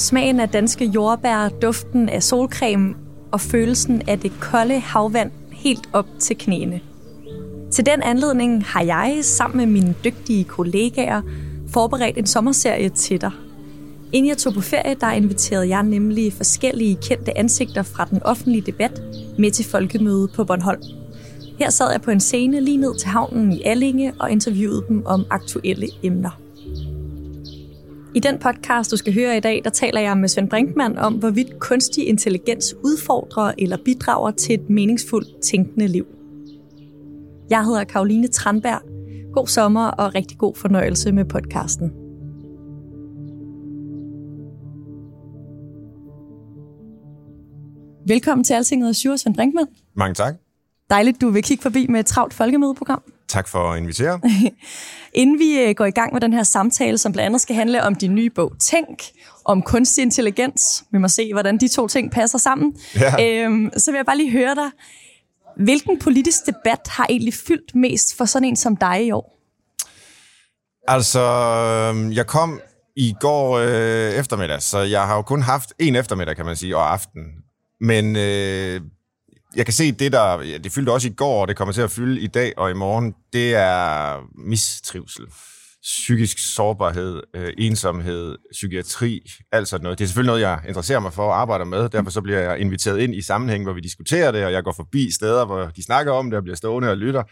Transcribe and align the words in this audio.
Smagen 0.00 0.40
af 0.40 0.48
danske 0.48 0.84
jordbær, 0.84 1.48
duften 1.62 2.08
af 2.08 2.22
solcreme 2.22 2.94
og 3.32 3.40
følelsen 3.40 4.02
af 4.08 4.18
det 4.18 4.32
kolde 4.40 4.78
havvand 4.78 5.30
helt 5.52 5.88
op 5.92 6.06
til 6.18 6.38
knæene. 6.38 6.80
Til 7.72 7.86
den 7.86 8.02
anledning 8.02 8.64
har 8.64 8.82
jeg 8.82 9.18
sammen 9.22 9.56
med 9.56 9.66
mine 9.66 9.94
dygtige 10.04 10.44
kollegaer 10.44 11.22
forberedt 11.72 12.18
en 12.18 12.26
sommerserie 12.26 12.88
til 12.88 13.20
dig. 13.20 13.30
Inden 14.12 14.28
jeg 14.28 14.38
tog 14.38 14.54
på 14.54 14.60
ferie, 14.60 14.96
der 15.00 15.12
inviterede 15.12 15.68
jeg 15.68 15.82
nemlig 15.82 16.32
forskellige 16.32 16.98
kendte 17.02 17.38
ansigter 17.38 17.82
fra 17.82 18.04
den 18.10 18.22
offentlige 18.22 18.62
debat 18.62 19.02
med 19.38 19.50
til 19.50 19.64
folkemøde 19.64 20.28
på 20.34 20.44
Bornholm. 20.44 20.82
Her 21.58 21.70
sad 21.70 21.90
jeg 21.90 22.02
på 22.02 22.10
en 22.10 22.20
scene 22.20 22.60
lige 22.60 22.76
ned 22.76 22.98
til 22.98 23.08
havnen 23.08 23.52
i 23.52 23.62
Allinge 23.62 24.12
og 24.20 24.30
interviewede 24.30 24.84
dem 24.88 25.06
om 25.06 25.24
aktuelle 25.30 25.86
emner. 26.02 26.40
I 28.14 28.20
den 28.20 28.38
podcast, 28.38 28.90
du 28.90 28.96
skal 28.96 29.14
høre 29.14 29.36
i 29.36 29.40
dag, 29.40 29.60
der 29.64 29.70
taler 29.70 30.00
jeg 30.00 30.18
med 30.18 30.28
Svend 30.28 30.50
Brinkmann 30.50 30.98
om, 30.98 31.14
hvorvidt 31.14 31.60
kunstig 31.60 32.08
intelligens 32.08 32.74
udfordrer 32.84 33.52
eller 33.58 33.76
bidrager 33.84 34.30
til 34.30 34.54
et 34.54 34.70
meningsfuldt 34.70 35.42
tænkende 35.42 35.86
liv. 35.86 36.06
Jeg 37.50 37.64
hedder 37.64 37.84
Karoline 37.84 38.28
Tranberg. 38.28 38.82
God 39.34 39.46
sommer 39.46 39.86
og 39.86 40.14
rigtig 40.14 40.38
god 40.38 40.54
fornøjelse 40.54 41.12
med 41.12 41.24
podcasten. 41.24 41.90
Velkommen 48.06 48.44
til 48.44 48.54
Altinget 48.54 48.88
og 48.88 48.94
Sjur, 48.94 49.16
Svend 49.16 49.34
Brinkmann. 49.34 49.68
Mange 49.94 50.14
tak. 50.14 50.34
Dejligt, 50.90 51.20
du 51.20 51.30
vil 51.30 51.42
kigge 51.42 51.62
forbi 51.62 51.86
med 51.86 52.00
et 52.00 52.06
travlt 52.06 52.34
folkemødeprogram. 52.34 53.02
Tak 53.28 53.48
for 53.48 53.72
at 53.72 53.78
invitere. 53.78 54.20
Inden 55.14 55.38
vi 55.38 55.58
øh, 55.60 55.74
går 55.74 55.84
i 55.84 55.90
gang 55.90 56.12
med 56.12 56.20
den 56.20 56.32
her 56.32 56.42
samtale, 56.42 56.98
som 56.98 57.12
blandt 57.12 57.26
andet 57.26 57.40
skal 57.40 57.56
handle 57.56 57.82
om 57.82 57.94
din 57.94 58.14
nye 58.14 58.30
bog 58.30 58.52
Tænk, 58.60 59.02
om 59.44 59.62
kunstig 59.62 60.02
intelligens, 60.02 60.84
vi 60.92 60.98
må 60.98 61.08
se, 61.08 61.32
hvordan 61.32 61.58
de 61.58 61.68
to 61.68 61.88
ting 61.88 62.10
passer 62.12 62.38
sammen, 62.38 62.74
Ja. 62.94 63.44
øhm, 63.44 63.70
så 63.76 63.90
vil 63.90 63.98
jeg 63.98 64.06
bare 64.06 64.16
lige 64.16 64.30
høre 64.30 64.54
dig, 64.54 64.70
hvilken 65.56 65.98
politisk 65.98 66.46
debat 66.46 66.80
har 66.86 67.06
egentlig 67.10 67.34
fyldt 67.34 67.74
mest 67.74 68.16
for 68.16 68.24
sådan 68.24 68.48
en 68.48 68.56
som 68.56 68.76
dig 68.76 69.06
i 69.06 69.10
år? 69.10 69.36
Altså, 70.88 71.20
øhm, 71.20 72.12
jeg 72.12 72.26
kom 72.26 72.60
i 72.96 73.14
går 73.20 73.58
øh, 73.58 74.12
eftermiddag, 74.12 74.62
så 74.62 74.78
jeg 74.78 75.06
har 75.06 75.16
jo 75.16 75.22
kun 75.22 75.42
haft 75.42 75.72
en 75.78 75.96
eftermiddag, 75.96 76.36
kan 76.36 76.44
man 76.46 76.56
sige, 76.56 76.76
og 76.76 76.92
aften. 76.92 77.22
Men 77.80 78.16
øh, 78.16 78.80
jeg 79.56 79.66
kan 79.66 79.72
se, 79.74 79.92
det 79.92 80.12
der, 80.12 80.42
ja, 80.42 80.58
det 80.58 80.72
fyldte 80.72 80.90
også 80.90 81.08
i 81.08 81.12
går, 81.16 81.40
og 81.40 81.48
det 81.48 81.56
kommer 81.56 81.72
til 81.72 81.82
at 81.82 81.90
fylde 81.90 82.20
i 82.20 82.26
dag 82.26 82.52
og 82.56 82.70
i 82.70 82.74
morgen, 82.74 83.14
det 83.32 83.54
er 83.54 84.16
mistrivsel, 84.48 85.24
psykisk 85.82 86.54
sårbarhed, 86.54 87.22
øh, 87.34 87.52
ensomhed, 87.58 88.36
psykiatri, 88.52 89.22
alt 89.52 89.68
sådan 89.68 89.82
noget. 89.82 89.98
Det 89.98 90.04
er 90.04 90.08
selvfølgelig 90.08 90.30
noget, 90.30 90.40
jeg 90.40 90.60
interesserer 90.68 91.00
mig 91.00 91.12
for 91.12 91.26
og 91.26 91.40
arbejder 91.40 91.64
med. 91.64 91.88
Derfor 91.88 92.10
så 92.10 92.20
bliver 92.20 92.40
jeg 92.40 92.58
inviteret 92.58 92.98
ind 92.98 93.14
i 93.14 93.22
sammenhæng, 93.22 93.64
hvor 93.64 93.72
vi 93.72 93.80
diskuterer 93.80 94.32
det, 94.32 94.44
og 94.44 94.52
jeg 94.52 94.64
går 94.64 94.72
forbi 94.72 95.12
steder, 95.12 95.44
hvor 95.44 95.64
de 95.64 95.84
snakker 95.84 96.12
om 96.12 96.30
det, 96.30 96.36
og 96.36 96.42
bliver 96.42 96.56
stående 96.56 96.90
og 96.90 96.96
lytter. 96.96 97.22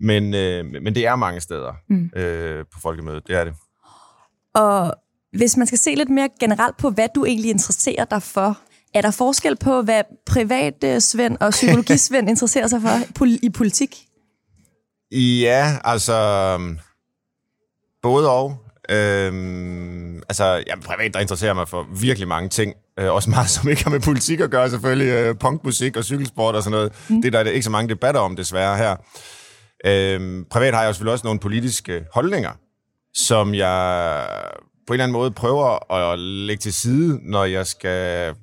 Men, 0.00 0.34
øh, 0.34 0.64
men 0.82 0.94
det 0.94 1.06
er 1.06 1.16
mange 1.16 1.40
steder 1.40 1.72
mm. 1.88 2.10
øh, 2.16 2.64
på 2.74 2.80
folkemødet, 2.80 3.26
det 3.26 3.36
er 3.36 3.44
det. 3.44 3.54
Og 4.54 4.94
hvis 5.32 5.56
man 5.56 5.66
skal 5.66 5.78
se 5.78 5.94
lidt 5.94 6.08
mere 6.08 6.28
generelt 6.40 6.76
på, 6.76 6.90
hvad 6.90 7.08
du 7.14 7.24
egentlig 7.24 7.50
interesserer 7.50 8.04
dig 8.04 8.22
for, 8.22 8.58
er 8.94 9.00
der 9.00 9.10
forskel 9.10 9.56
på, 9.56 9.82
hvad 9.82 10.02
privat 10.26 10.84
øh, 10.84 11.00
Svend 11.00 11.36
og 11.40 11.50
psykologisvend 11.50 12.28
interesserer 12.32 12.66
sig 12.66 12.82
for 12.82 13.24
i 13.24 13.50
politik? 13.50 13.96
Ja, 15.12 15.78
altså... 15.84 16.14
øhm, 16.14 16.78
Både 18.02 18.30
og. 18.30 18.56
Øhm, 18.90 20.16
altså, 20.16 20.44
jeg 20.44 20.78
privat, 20.84 21.14
der 21.14 21.20
interesserer 21.20 21.54
mig 21.54 21.68
for 21.68 21.86
virkelig 22.00 22.28
mange 22.28 22.48
ting. 22.48 22.74
Øh, 22.98 23.12
også 23.12 23.30
meget, 23.30 23.50
som 23.50 23.68
ikke 23.68 23.84
har 23.84 23.90
med 23.90 24.00
politik 24.00 24.40
at 24.40 24.50
gøre, 24.50 24.70
selvfølgelig. 24.70 25.08
Øh, 25.08 25.34
punkmusik 25.40 25.96
og 25.96 26.04
cykelsport 26.04 26.54
og 26.54 26.62
sådan 26.62 26.76
noget. 26.76 26.92
Mm. 27.08 27.22
Det 27.22 27.32
der 27.32 27.38
er 27.38 27.44
der 27.44 27.50
ikke 27.50 27.64
så 27.64 27.70
mange 27.70 27.88
debatter 27.88 28.20
om, 28.20 28.36
desværre, 28.36 28.76
her. 28.76 28.96
Øhm, 29.84 30.44
privat 30.50 30.74
har 30.74 30.82
jeg 30.82 30.94
selvfølgelig 30.94 31.12
også 31.12 31.26
nogle 31.26 31.40
politiske 31.40 32.04
holdninger, 32.14 32.50
som 33.14 33.54
jeg 33.54 34.26
på 34.86 34.92
en 34.92 34.94
eller 34.94 35.04
anden 35.04 35.12
måde 35.12 35.30
prøver 35.30 35.92
at 35.92 36.18
lægge 36.18 36.60
til 36.60 36.74
side, 36.74 37.18
når 37.22 37.44
jeg 37.44 37.66
skal 37.66 38.34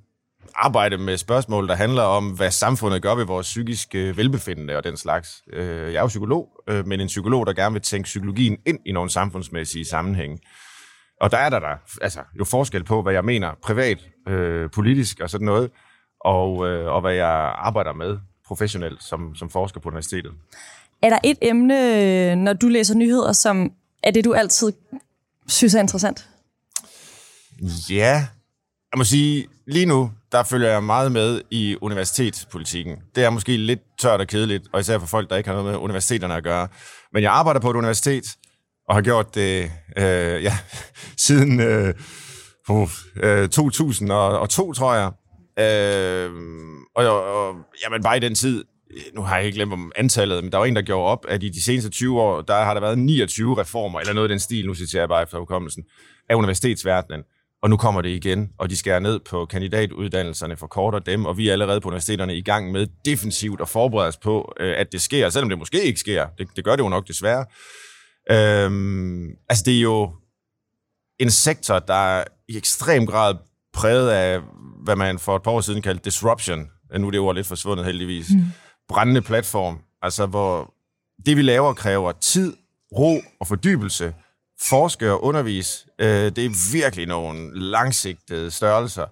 arbejde 0.56 0.98
med 0.98 1.18
spørgsmål, 1.18 1.68
der 1.68 1.76
handler 1.76 2.02
om, 2.02 2.30
hvad 2.30 2.52
samfundet 2.52 3.02
gør 3.02 3.16
ved 3.16 3.26
vores 3.26 3.48
psykiske 3.48 4.18
velbefindende 4.18 4.78
og 4.78 4.84
den 4.84 4.98
slags. 4.98 5.44
Øh, 5.54 5.94
Jeg 5.94 5.98
er 5.98 6.02
jo 6.02 6.08
psykolog, 6.08 6.50
øh, 6.70 6.88
men 6.88 7.00
en 7.02 7.08
psykolog, 7.08 7.48
der 7.48 7.54
gerne 7.54 7.74
vil 7.74 7.82
tænke 7.82 8.06
psykologien 8.06 8.58
ind 8.66 8.80
i 8.86 8.92
nogle 8.92 9.10
samfundsmæssige 9.10 9.86
sammenhænge. 9.86 10.38
Og 11.22 11.32
der 11.32 11.38
er 11.38 11.50
der, 11.50 11.60
der 11.60 11.76
altså, 12.02 12.20
jo 12.40 12.46
forskel 12.46 12.84
på, 12.84 13.02
hvad 13.02 13.14
jeg 13.14 13.26
mener 13.26 13.52
privat, 13.64 13.98
øh, 14.28 14.70
politisk 14.72 15.20
og 15.20 15.30
sådan 15.30 15.46
noget, 15.46 15.72
og, 16.20 16.68
øh, 16.68 16.94
og 16.94 17.02
hvad 17.02 17.14
jeg 17.14 17.54
arbejder 17.58 17.94
med 17.94 18.18
professionelt 18.48 19.04
som, 19.04 19.36
som 19.36 19.50
forsker 19.50 19.80
på 19.80 19.90
universitetet. 19.90 20.32
Er 21.02 21.10
der 21.10 21.20
et 21.24 21.38
emne, 21.42 21.76
øh, 22.32 22.36
når 22.36 22.54
du 22.54 22.68
læser 22.68 22.96
nyheder, 22.96 23.32
som 23.32 23.72
er 24.04 24.12
det, 24.12 24.26
du 24.26 24.34
altid 24.34 24.74
synes 25.48 25.76
er 25.76 25.80
interessant? 25.80 26.30
Ja, 27.90 28.28
jeg 28.96 29.00
må 29.00 29.04
sige, 29.04 29.48
lige 29.68 29.86
nu, 29.86 30.12
der 30.32 30.44
følger 30.44 30.70
jeg 30.70 30.84
meget 30.84 31.12
med 31.12 31.42
i 31.52 31.78
universitetspolitikken. 31.82 32.98
Det 33.16 33.24
er 33.24 33.30
måske 33.30 33.58
lidt 33.58 33.80
tørt 34.00 34.20
og 34.20 34.28
kedeligt, 34.28 34.68
og 34.74 34.80
især 34.80 35.00
for 35.00 35.08
folk, 35.08 35.30
der 35.30 35.36
ikke 35.36 35.50
har 35.50 35.56
noget 35.56 35.72
med 35.72 35.80
universiteterne 35.80 36.36
at 36.36 36.44
gøre. 36.44 36.68
Men 37.14 37.24
jeg 37.24 37.32
arbejder 37.32 37.60
på 37.60 37.70
et 37.70 37.76
universitet, 37.76 38.24
og 38.90 38.96
har 38.96 39.02
gjort 39.02 39.36
det 39.36 39.72
øh, 39.98 40.44
ja, 40.44 40.58
siden 41.28 41.60
øh, 41.60 41.94
uh, 42.70 42.90
øh, 43.24 43.50
2002, 43.50 44.74
tror 44.74 44.94
jeg. 44.94 45.12
Øh, 45.60 46.32
og, 46.96 47.24
og 47.38 47.56
jamen, 47.86 48.04
bare 48.04 48.18
i 48.18 48.20
den 48.20 48.36
tid, 48.36 48.64
nu 49.16 49.22
har 49.22 49.38
jeg 49.38 49.46
ikke 49.46 49.56
glemt 49.56 49.74
om 49.74 49.92
antallet, 49.96 50.44
men 50.44 50.52
der 50.52 50.58
var 50.58 50.66
en, 50.66 50.76
der 50.76 50.82
gjorde 50.82 51.12
op, 51.12 51.26
at 51.30 51.44
i 51.44 51.50
de 51.50 51.64
seneste 51.64 51.90
20 51.90 52.22
år, 52.22 52.42
der 52.42 52.64
har 52.64 52.74
der 52.74 52.82
været 52.82 52.98
29 52.98 53.58
reformer, 53.58 54.00
eller 54.00 54.14
noget 54.14 54.30
af 54.30 54.34
den 54.34 54.40
stil, 54.40 54.66
nu 54.66 54.76
citerer 54.76 55.02
jeg 55.02 55.10
bare 55.10 55.24
efter 55.24 55.40
hukommelsen, 55.40 55.84
af 56.30 56.36
universitetsverdenen. 56.36 57.24
Og 57.66 57.70
nu 57.70 57.78
kommer 57.78 58.02
det 58.02 58.10
igen, 58.10 58.50
og 58.58 58.70
de 58.70 58.78
skærer 58.78 59.00
ned 59.00 59.20
på 59.20 59.46
kandidatuddannelserne, 59.46 60.58
forkorter 60.58 61.00
dem, 61.00 61.26
og 61.26 61.38
vi 61.38 61.50
er 61.50 61.52
allerede 61.52 61.82
på 61.82 61.88
universiteterne 61.88 62.36
i 62.36 62.42
gang 62.42 62.72
med 62.72 62.88
defensivt 63.06 63.62
at 63.62 63.70
forberede 63.70 64.08
os 64.08 64.18
på, 64.18 64.54
øh, 64.60 64.74
at 64.78 64.92
det 64.92 65.02
sker, 65.02 65.30
selvom 65.30 65.50
det 65.50 65.58
måske 65.58 65.84
ikke 65.84 66.00
sker. 66.00 66.28
Det, 66.38 66.48
det 66.56 66.64
gør 66.64 66.76
det 66.76 66.84
jo 66.84 66.90
nok 66.90 67.08
desværre. 67.08 67.46
Øhm, 68.32 69.30
altså, 69.50 69.64
det 69.66 69.78
er 69.78 69.82
jo 69.82 70.12
en 71.20 71.32
sektor, 71.32 71.80
der 71.80 71.94
er 71.94 72.24
i 72.50 72.58
ekstrem 72.58 73.06
grad 73.06 73.36
præget 73.74 74.10
af, 74.10 74.42
hvad 74.84 74.96
man 74.96 75.20
for 75.20 75.36
et 75.36 75.44
par 75.44 75.52
år 75.52 75.62
siden 75.62 75.82
kaldte 75.82 76.06
disruption. 76.06 76.68
Nu 76.98 77.08
er 77.08 77.12
det 77.12 77.20
ord 77.20 77.36
lidt 77.36 77.48
forsvundet 77.48 77.86
heldigvis. 77.86 78.28
Mm. 78.30 78.44
Brændende 78.90 79.22
platform, 79.22 79.80
altså 80.02 80.26
hvor 80.26 80.74
det 81.26 81.38
vi 81.38 81.42
laver 81.42 81.74
kræver 81.74 82.12
tid, 82.12 82.54
ro 82.98 83.22
og 83.40 83.48
fordybelse, 83.48 84.14
forske 84.70 85.12
og 85.12 85.24
undervise. 85.24 85.86
Øh, 86.00 86.08
det 86.08 86.38
er 86.38 86.72
virkelig 86.72 87.08
nogle 87.08 87.60
langsigtede 87.60 88.52
størrelser 88.52 89.06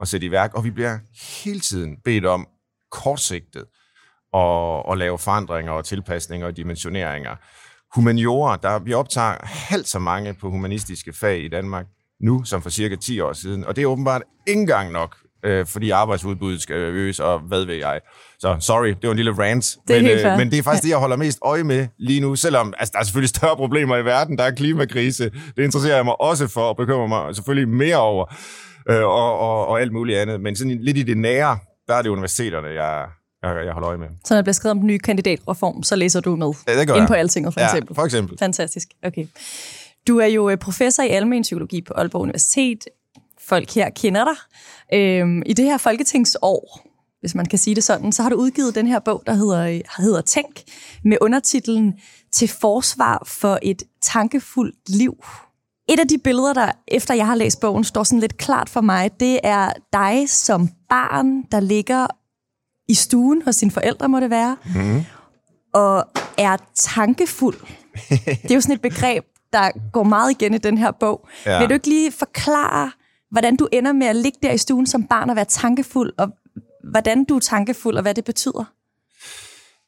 at 0.00 0.08
sætte 0.08 0.26
i 0.26 0.30
værk, 0.30 0.54
og 0.54 0.64
vi 0.64 0.70
bliver 0.70 0.98
hele 1.44 1.60
tiden 1.60 1.96
bedt 2.04 2.26
om 2.26 2.48
kortsigtet 2.90 3.64
at, 4.34 4.82
at 4.90 4.98
lave 4.98 5.18
forandringer 5.18 5.72
og 5.72 5.84
tilpasninger 5.84 6.46
og 6.46 6.56
dimensioneringer. 6.56 7.36
Humaniora, 7.94 8.56
der 8.56 8.78
vi 8.78 8.92
optager 8.92 9.36
halvt 9.42 9.88
så 9.88 9.98
mange 9.98 10.34
på 10.34 10.50
humanistiske 10.50 11.12
fag 11.12 11.44
i 11.44 11.48
Danmark 11.48 11.86
nu, 12.20 12.44
som 12.44 12.62
for 12.62 12.70
cirka 12.70 12.96
10 12.96 13.20
år 13.20 13.32
siden, 13.32 13.64
og 13.64 13.76
det 13.76 13.82
er 13.82 13.86
åbenbart 13.86 14.22
ikke 14.46 14.60
engang 14.60 14.92
nok, 14.92 15.16
øh, 15.44 15.66
fordi 15.66 15.90
arbejdsudbuddet 15.90 16.62
skal 16.62 16.76
øges, 16.76 17.20
og 17.20 17.38
hvad 17.38 17.64
ved 17.64 17.74
jeg. 17.74 18.00
Så 18.38 18.56
sorry, 18.60 18.88
det 18.88 18.98
var 19.02 19.10
en 19.10 19.16
lille 19.16 19.32
rant, 19.38 19.76
Det 19.88 20.04
men, 20.04 20.18
fair. 20.20 20.36
men 20.36 20.50
det 20.50 20.58
er 20.58 20.62
faktisk 20.62 20.82
det, 20.82 20.88
jeg 20.90 20.98
holder 20.98 21.16
mest 21.16 21.38
øje 21.42 21.64
med 21.64 21.86
lige 21.98 22.20
nu, 22.20 22.36
selvom 22.36 22.74
altså, 22.78 22.92
der 22.92 22.98
er 22.98 23.04
selvfølgelig 23.04 23.28
større 23.28 23.56
problemer 23.56 23.96
i 23.96 24.04
verden, 24.04 24.38
der 24.38 24.44
er 24.44 24.50
klimakrise, 24.50 25.24
det 25.56 25.64
interesserer 25.64 25.96
jeg 25.96 26.04
mig 26.04 26.20
også 26.20 26.48
for, 26.48 26.60
og 26.60 26.76
bekymrer 26.76 27.06
mig 27.06 27.34
selvfølgelig 27.34 27.68
mere 27.68 27.96
over, 27.96 28.34
øh, 28.90 29.02
og, 29.04 29.38
og, 29.38 29.66
og 29.66 29.80
alt 29.80 29.92
muligt 29.92 30.18
andet, 30.18 30.40
men 30.40 30.56
sådan 30.56 30.78
lidt 30.80 30.96
i 30.96 31.02
det 31.02 31.16
nære, 31.16 31.58
der 31.88 31.94
er 31.94 32.02
det 32.02 32.08
universiteterne, 32.08 32.68
jeg, 32.68 33.06
jeg, 33.42 33.64
jeg 33.64 33.72
holder 33.72 33.88
øje 33.88 33.98
med. 33.98 34.08
Så 34.24 34.34
når 34.34 34.36
der 34.36 34.42
bliver 34.42 34.52
skrevet 34.52 34.70
om 34.70 34.78
den 34.78 34.86
nye 34.86 34.98
kandidatreform, 34.98 35.82
så 35.82 35.96
læser 35.96 36.20
du 36.20 36.36
med? 36.36 36.52
Ja, 36.68 36.78
det 36.80 36.88
gør 36.88 36.94
Ind 36.94 37.06
på 37.08 37.14
Altinget, 37.14 37.54
for 37.54 37.60
ja, 37.60 37.66
eksempel? 37.66 37.94
for 37.94 38.02
eksempel. 38.04 38.38
Fantastisk. 38.38 38.88
Okay. 39.06 39.26
Du 40.08 40.18
er 40.18 40.26
jo 40.26 40.50
øh, 40.50 40.56
professor 40.56 41.02
i 41.02 41.08
almen 41.08 41.42
psykologi 41.42 41.80
på 41.82 41.94
Aalborg 41.96 42.22
Universitet. 42.22 42.84
Folk 43.48 43.74
her 43.74 43.90
kender 43.90 44.24
dig. 44.24 44.36
Øhm, 44.98 45.42
I 45.46 45.52
det 45.52 45.64
her 45.64 45.78
folketingsår, 45.78 46.88
hvis 47.20 47.34
man 47.34 47.46
kan 47.46 47.58
sige 47.58 47.74
det 47.74 47.84
sådan, 47.84 48.12
så 48.12 48.22
har 48.22 48.30
du 48.30 48.36
udgivet 48.36 48.74
den 48.74 48.86
her 48.86 48.98
bog, 48.98 49.22
der 49.26 49.32
hedder, 49.32 49.80
hedder 50.02 50.20
Tænk, 50.20 50.62
med 51.04 51.16
undertitlen 51.20 51.94
Til 52.32 52.48
forsvar 52.48 53.22
for 53.26 53.58
et 53.62 53.82
tankefuldt 54.02 54.88
liv. 54.88 55.24
Et 55.88 56.00
af 56.00 56.08
de 56.08 56.18
billeder, 56.18 56.52
der 56.52 56.72
efter 56.88 57.14
jeg 57.14 57.26
har 57.26 57.34
læst 57.34 57.60
bogen, 57.60 57.84
står 57.84 58.02
sådan 58.02 58.20
lidt 58.20 58.36
klart 58.36 58.68
for 58.68 58.80
mig, 58.80 59.20
det 59.20 59.40
er 59.42 59.72
dig 59.92 60.30
som 60.30 60.68
barn, 60.88 61.42
der 61.42 61.60
ligger 61.60 62.06
i 62.88 62.94
stuen 62.94 63.42
hos 63.42 63.56
sine 63.56 63.70
forældre, 63.70 64.08
må 64.08 64.20
det 64.20 64.30
være, 64.30 64.56
mm. 64.74 65.04
og 65.74 66.04
er 66.38 66.56
tankefuld. 66.74 67.56
Det 68.42 68.50
er 68.50 68.54
jo 68.54 68.60
sådan 68.60 68.74
et 68.74 68.82
begreb, 68.82 69.24
der 69.52 69.90
går 69.92 70.02
meget 70.02 70.30
igen 70.30 70.54
i 70.54 70.58
den 70.58 70.78
her 70.78 70.90
bog. 70.90 71.28
Ja. 71.46 71.58
Vil 71.58 71.68
du 71.68 71.74
ikke 71.74 71.88
lige 71.88 72.12
forklare, 72.12 72.90
hvordan 73.30 73.56
du 73.56 73.68
ender 73.72 73.92
med 73.92 74.06
at 74.06 74.16
ligge 74.16 74.38
der 74.42 74.52
i 74.52 74.58
stuen 74.58 74.86
som 74.86 75.06
barn 75.06 75.30
og 75.30 75.36
være 75.36 75.44
tankefuld, 75.44 76.12
og 76.18 76.28
hvordan 76.90 77.24
du 77.24 77.36
er 77.36 77.40
tankefuld, 77.40 77.96
og 77.96 78.02
hvad 78.02 78.14
det 78.14 78.24
betyder? 78.24 78.64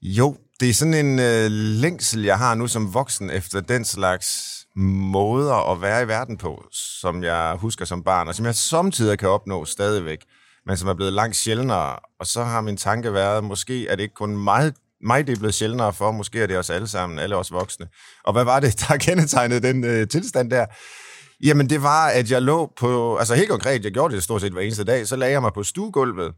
Jo, 0.03 0.37
det 0.61 0.71
er 0.71 0.75
sådan 0.75 0.95
en 0.95 1.19
øh, 1.19 1.51
længsel, 1.51 2.23
jeg 2.25 2.39
har 2.39 2.55
nu 2.55 2.67
som 2.67 2.95
voksen 2.95 3.31
efter 3.31 3.61
den 3.61 3.85
slags 3.85 4.61
måder 4.77 5.73
at 5.73 5.83
være 5.83 6.03
i 6.03 6.09
verden 6.09 6.37
på, 6.37 6.65
som 6.73 7.25
jeg 7.25 7.57
husker 7.59 7.85
som 7.85 8.03
barn, 8.03 8.29
og 8.29 8.35
som 8.35 8.47
jeg 8.47 8.55
samtidig 8.55 9.19
kan 9.19 9.29
opnå 9.29 9.65
stadigvæk, 9.65 10.25
men 10.67 10.77
som 10.77 10.89
er 10.89 10.95
blevet 10.95 11.13
langt 11.13 11.37
sjældnere. 11.37 11.99
Og 12.21 12.27
så 12.27 12.45
har 12.45 12.61
min 12.61 12.77
tanke 12.77 13.13
været, 13.13 13.45
måske 13.45 13.89
er 13.89 13.97
det 13.97 14.03
ikke 14.03 14.15
kun 14.15 14.37
mig, 14.37 14.73
mig 15.03 15.27
det 15.27 15.33
er 15.33 15.39
blevet 15.39 15.55
sjældnere 15.55 15.93
for, 15.93 16.13
måske 16.13 16.43
er 16.43 16.47
det 16.47 16.59
os 16.59 16.71
alle 16.71 16.89
sammen, 16.89 17.19
alle 17.19 17.37
os 17.37 17.53
voksne. 17.53 17.87
Og 18.25 18.33
hvad 18.33 18.45
var 18.45 18.61
det, 18.61 18.81
der 18.89 18.97
kendetegnede 18.97 19.61
den 19.61 19.85
øh, 19.85 20.09
tilstand 20.09 20.51
der? 20.51 20.67
Jamen, 21.45 21.71
det 21.71 21.83
var, 21.83 22.07
at 22.07 22.31
jeg 22.31 22.43
lå 22.43 22.73
på... 22.77 23.17
Altså 23.17 23.35
helt 23.35 23.51
konkret, 23.51 23.85
jeg 23.85 23.93
gjorde 23.93 24.15
det 24.15 24.23
stort 24.23 24.41
set 24.41 24.53
hver 24.53 24.63
eneste 24.63 24.85
dag, 24.85 25.07
så 25.07 25.17
lagde 25.17 25.33
jeg 25.33 25.43
mig 25.43 25.53
på 25.53 25.63
stuegulvet. 25.63 26.35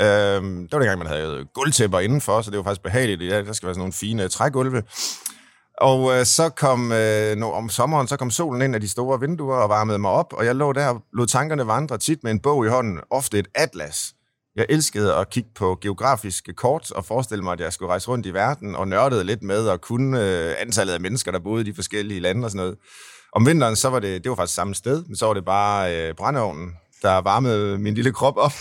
Øhm, 0.00 0.62
det 0.62 0.72
var 0.72 0.78
dengang, 0.78 0.98
man 0.98 1.06
havde 1.06 1.46
gulvtæpper 1.54 1.98
indenfor, 1.98 2.42
så 2.42 2.50
det 2.50 2.56
var 2.56 2.64
faktisk 2.64 2.82
behageligt. 2.82 3.22
Ja, 3.22 3.42
der 3.42 3.52
skal 3.52 3.66
være 3.66 3.74
sådan 3.74 3.80
nogle 3.80 3.92
fine 3.92 4.28
trægulve. 4.28 4.82
Og 5.80 6.18
øh, 6.18 6.24
så 6.24 6.48
kom, 6.48 6.92
øh, 6.92 7.36
no, 7.36 7.50
om 7.50 7.68
sommeren, 7.68 8.08
så 8.08 8.16
kom 8.16 8.30
solen 8.30 8.62
ind 8.62 8.74
af 8.74 8.80
de 8.80 8.88
store 8.88 9.20
vinduer 9.20 9.56
og 9.56 9.68
varmede 9.68 9.98
mig 9.98 10.10
op, 10.10 10.32
og 10.32 10.44
jeg 10.44 10.54
lå 10.54 10.72
der 10.72 10.88
og 10.88 11.02
lod 11.12 11.26
tankerne 11.26 11.66
vandre 11.66 11.98
tit 11.98 12.24
med 12.24 12.32
en 12.32 12.40
bog 12.40 12.66
i 12.66 12.68
hånden, 12.68 13.00
ofte 13.10 13.38
et 13.38 13.48
atlas. 13.54 14.12
Jeg 14.56 14.66
elskede 14.68 15.14
at 15.14 15.30
kigge 15.30 15.50
på 15.54 15.78
geografiske 15.82 16.52
kort 16.52 16.90
og 16.90 17.04
forestille 17.04 17.44
mig, 17.44 17.52
at 17.52 17.60
jeg 17.60 17.72
skulle 17.72 17.88
rejse 17.88 18.08
rundt 18.08 18.26
i 18.26 18.34
verden 18.34 18.76
og 18.76 18.88
nørdede 18.88 19.24
lidt 19.24 19.42
med 19.42 19.68
at 19.68 19.80
kunne 19.80 20.20
øh, 20.20 20.54
antallet 20.58 20.94
af 20.94 21.00
mennesker, 21.00 21.32
der 21.32 21.38
boede 21.38 21.60
i 21.60 21.70
de 21.70 21.74
forskellige 21.74 22.20
lande 22.20 22.44
og 22.44 22.50
sådan 22.50 22.58
noget. 22.58 22.78
Om 23.36 23.46
vinteren, 23.46 23.76
så 23.76 23.88
var 23.88 23.98
det, 23.98 24.24
det 24.24 24.30
var 24.30 24.36
faktisk 24.36 24.54
samme 24.54 24.74
sted, 24.74 25.04
men 25.04 25.16
så 25.16 25.26
var 25.26 25.34
det 25.34 25.44
bare 25.44 25.96
øh, 25.96 26.14
brændeovnen, 26.14 26.76
der 27.02 27.18
varmede 27.18 27.78
min 27.78 27.94
lille 27.94 28.12
krop 28.12 28.36
op. 28.36 28.52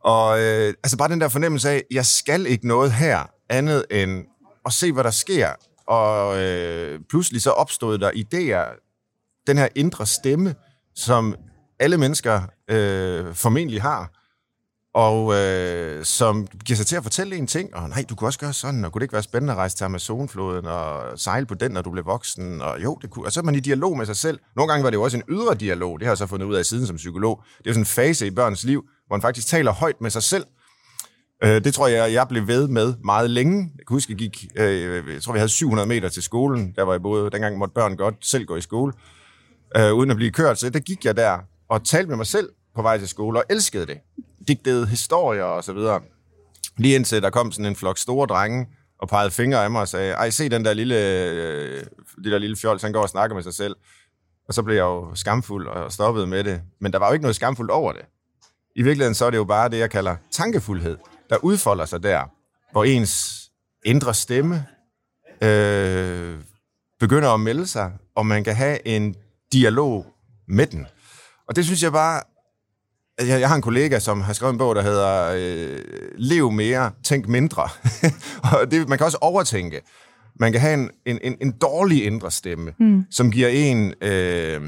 Og 0.00 0.40
øh, 0.40 0.74
altså 0.84 0.96
bare 0.96 1.08
den 1.08 1.20
der 1.20 1.28
fornemmelse 1.28 1.70
af, 1.70 1.82
jeg 1.90 2.06
skal 2.06 2.46
ikke 2.46 2.68
noget 2.68 2.92
her 2.92 3.30
andet 3.48 3.84
end 3.90 4.24
at 4.66 4.72
se, 4.72 4.92
hvad 4.92 5.04
der 5.04 5.10
sker. 5.10 5.48
Og 5.86 6.38
øh, 6.42 7.00
pludselig 7.08 7.42
så 7.42 7.50
opstod 7.50 7.98
der 7.98 8.10
idéer, 8.10 8.80
den 9.46 9.58
her 9.58 9.68
indre 9.74 10.06
stemme, 10.06 10.54
som 10.94 11.36
alle 11.80 11.98
mennesker 11.98 12.40
øh, 12.70 13.34
formentlig 13.34 13.82
har, 13.82 14.10
og 14.96 15.34
øh, 15.34 16.04
som 16.04 16.46
giver 16.64 16.76
sig 16.76 16.86
til 16.86 16.96
at 16.96 17.02
fortælle 17.02 17.36
en 17.36 17.46
ting, 17.46 17.76
og 17.76 17.88
nej, 17.88 18.04
du 18.08 18.14
kunne 18.14 18.28
også 18.28 18.38
gøre 18.38 18.52
sådan, 18.52 18.84
og 18.84 18.92
kunne 18.92 19.00
det 19.00 19.04
ikke 19.04 19.12
være 19.12 19.22
spændende 19.22 19.52
at 19.52 19.56
rejse 19.56 19.76
til 19.76 19.84
Amazonfloden 19.84 20.66
og 20.66 21.18
sejle 21.18 21.46
på 21.46 21.54
den, 21.54 21.70
når 21.70 21.82
du 21.82 21.90
blev 21.90 22.06
voksen, 22.06 22.62
og 22.62 22.82
jo, 22.84 22.98
det 23.02 23.10
kunne, 23.10 23.26
og 23.26 23.32
så 23.32 23.40
er 23.40 23.44
man 23.44 23.54
i 23.54 23.60
dialog 23.60 23.96
med 23.96 24.06
sig 24.06 24.16
selv. 24.16 24.38
Nogle 24.56 24.72
gange 24.72 24.84
var 24.84 24.90
det 24.90 24.96
jo 24.96 25.02
også 25.02 25.16
en 25.16 25.22
ydre 25.28 25.54
dialog, 25.54 26.00
det 26.00 26.06
har 26.06 26.10
jeg 26.10 26.18
så 26.18 26.26
fundet 26.26 26.46
ud 26.46 26.54
af 26.54 26.64
siden 26.64 26.86
som 26.86 26.96
psykolog. 26.96 27.42
Det 27.58 27.66
er 27.66 27.70
jo 27.70 27.72
sådan 27.72 27.82
en 27.82 27.86
fase 27.86 28.26
i 28.26 28.30
børns 28.30 28.64
liv, 28.64 28.84
hvor 29.06 29.16
man 29.16 29.22
faktisk 29.22 29.46
taler 29.46 29.72
højt 29.72 30.00
med 30.00 30.10
sig 30.10 30.22
selv. 30.22 30.44
Øh, 31.44 31.64
det 31.64 31.74
tror 31.74 31.86
jeg, 31.86 32.12
jeg 32.12 32.28
blev 32.28 32.46
ved 32.46 32.68
med 32.68 32.94
meget 33.04 33.30
længe. 33.30 33.58
Jeg 33.58 33.86
kan 33.86 33.94
huske, 33.94 34.12
jeg 34.12 34.18
gik, 34.18 34.46
øh, 34.56 35.14
jeg 35.14 35.22
tror, 35.22 35.32
vi 35.32 35.38
havde 35.38 35.48
700 35.48 35.88
meter 35.88 36.08
til 36.08 36.22
skolen, 36.22 36.72
der 36.76 36.82
var 36.82 36.92
jeg 36.92 37.02
både, 37.02 37.30
Dengang 37.30 37.58
måtte 37.58 37.74
børn 37.74 37.96
godt 37.96 38.14
selv 38.26 38.44
gå 38.44 38.56
i 38.56 38.60
skole, 38.60 38.92
øh, 39.76 39.92
uden 39.92 40.10
at 40.10 40.16
blive 40.16 40.30
kørt. 40.30 40.58
Så 40.58 40.70
der 40.70 40.80
gik 40.80 41.04
jeg 41.04 41.16
der 41.16 41.38
og 41.68 41.84
talte 41.84 42.08
med 42.08 42.16
mig 42.16 42.26
selv 42.26 42.48
på 42.76 42.82
vej 42.82 42.98
til 42.98 43.08
skole, 43.08 43.38
og 43.38 43.44
elskede 43.50 43.86
det. 43.86 43.98
Digtede 44.48 44.86
historier 44.86 45.44
og 45.44 45.64
så 45.64 45.72
videre. 45.72 46.00
Lige 46.76 46.94
indtil 46.94 47.22
der 47.22 47.30
kom 47.30 47.52
sådan 47.52 47.66
en 47.66 47.76
flok 47.76 47.98
store 47.98 48.26
drenge, 48.26 48.66
og 48.98 49.08
pegede 49.08 49.30
fingre 49.30 49.64
af 49.64 49.70
mig 49.70 49.80
og 49.80 49.88
sagde, 49.88 50.12
ej, 50.12 50.30
se 50.30 50.48
den 50.48 50.64
der 50.64 50.74
lille, 50.74 50.94
øh, 50.94 51.84
det 52.24 52.32
der 52.32 52.38
lille 52.38 52.56
fjols, 52.56 52.82
han 52.82 52.92
går 52.92 53.02
og 53.02 53.08
snakker 53.08 53.34
med 53.34 53.42
sig 53.42 53.54
selv. 53.54 53.76
Og 54.48 54.54
så 54.54 54.62
blev 54.62 54.76
jeg 54.76 54.82
jo 54.82 55.14
skamfuld 55.14 55.68
og 55.68 55.92
stoppede 55.92 56.26
med 56.26 56.44
det. 56.44 56.62
Men 56.80 56.92
der 56.92 56.98
var 56.98 57.06
jo 57.06 57.12
ikke 57.12 57.22
noget 57.22 57.36
skamfuldt 57.36 57.70
over 57.70 57.92
det. 57.92 58.02
I 58.76 58.82
virkeligheden 58.82 59.14
så 59.14 59.24
er 59.24 59.30
det 59.30 59.38
jo 59.38 59.44
bare 59.44 59.68
det, 59.68 59.78
jeg 59.78 59.90
kalder 59.90 60.16
tankefuldhed, 60.30 60.98
der 61.30 61.36
udfolder 61.36 61.84
sig 61.84 62.02
der, 62.02 62.22
hvor 62.72 62.84
ens 62.84 63.42
indre 63.84 64.14
stemme 64.14 64.66
øh, 65.42 66.40
begynder 67.00 67.30
at 67.30 67.40
melde 67.40 67.66
sig, 67.66 67.92
og 68.16 68.26
man 68.26 68.44
kan 68.44 68.54
have 68.56 68.86
en 68.86 69.14
dialog 69.52 70.06
med 70.48 70.66
den. 70.66 70.86
Og 71.48 71.56
det 71.56 71.64
synes 71.64 71.82
jeg 71.82 71.92
bare... 71.92 72.22
Jeg, 73.20 73.40
jeg 73.40 73.48
har 73.48 73.56
en 73.56 73.62
kollega, 73.62 73.98
som 73.98 74.20
har 74.20 74.32
skrevet 74.32 74.52
en 74.52 74.58
bog, 74.58 74.74
der 74.74 74.82
hedder 74.82 75.32
øh, 75.36 75.78
Lev 76.18 76.52
mere, 76.52 76.90
tænk 77.04 77.28
mindre. 77.28 77.62
og 78.52 78.70
det, 78.70 78.88
man 78.88 78.98
kan 78.98 79.04
også 79.04 79.18
overtænke. 79.20 79.80
Man 80.40 80.52
kan 80.52 80.60
have 80.60 80.74
en, 80.74 80.90
en, 81.06 81.18
en, 81.22 81.36
en 81.40 81.52
dårlig 81.52 82.04
indre 82.04 82.30
stemme, 82.30 82.72
mm. 82.80 83.04
som 83.10 83.30
giver 83.30 83.48
en... 83.48 83.94
Øh, 84.00 84.62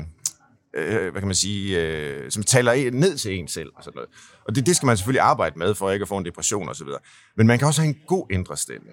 øh, 0.77 1.11
hvad 1.11 1.21
kan 1.21 1.27
man 1.27 1.35
sige, 1.35 1.81
øh, 1.81 2.31
som 2.31 2.43
taler 2.43 2.73
en- 2.73 2.93
ned 2.93 3.19
til 3.19 3.39
en 3.39 3.49
selv 3.49 3.71
og 3.77 3.85
sådan 3.85 3.97
noget. 3.97 4.09
Og 4.49 4.55
det, 4.55 4.67
det 4.67 4.77
skal 4.77 4.87
man 4.87 4.97
selvfølgelig 4.97 5.21
arbejde 5.23 5.59
med, 5.59 5.75
for 5.75 5.91
ikke 5.91 6.03
at 6.03 6.09
få 6.09 6.17
en 6.19 6.25
depression 6.25 6.69
og 6.69 6.77
så 6.77 6.85
videre. 6.85 7.01
Men 7.37 7.47
man 7.47 7.59
kan 7.59 7.69
også 7.69 7.81
have 7.81 7.89
en 7.89 8.01
god 8.07 8.27
indre 8.31 8.57
stemme. 8.57 8.89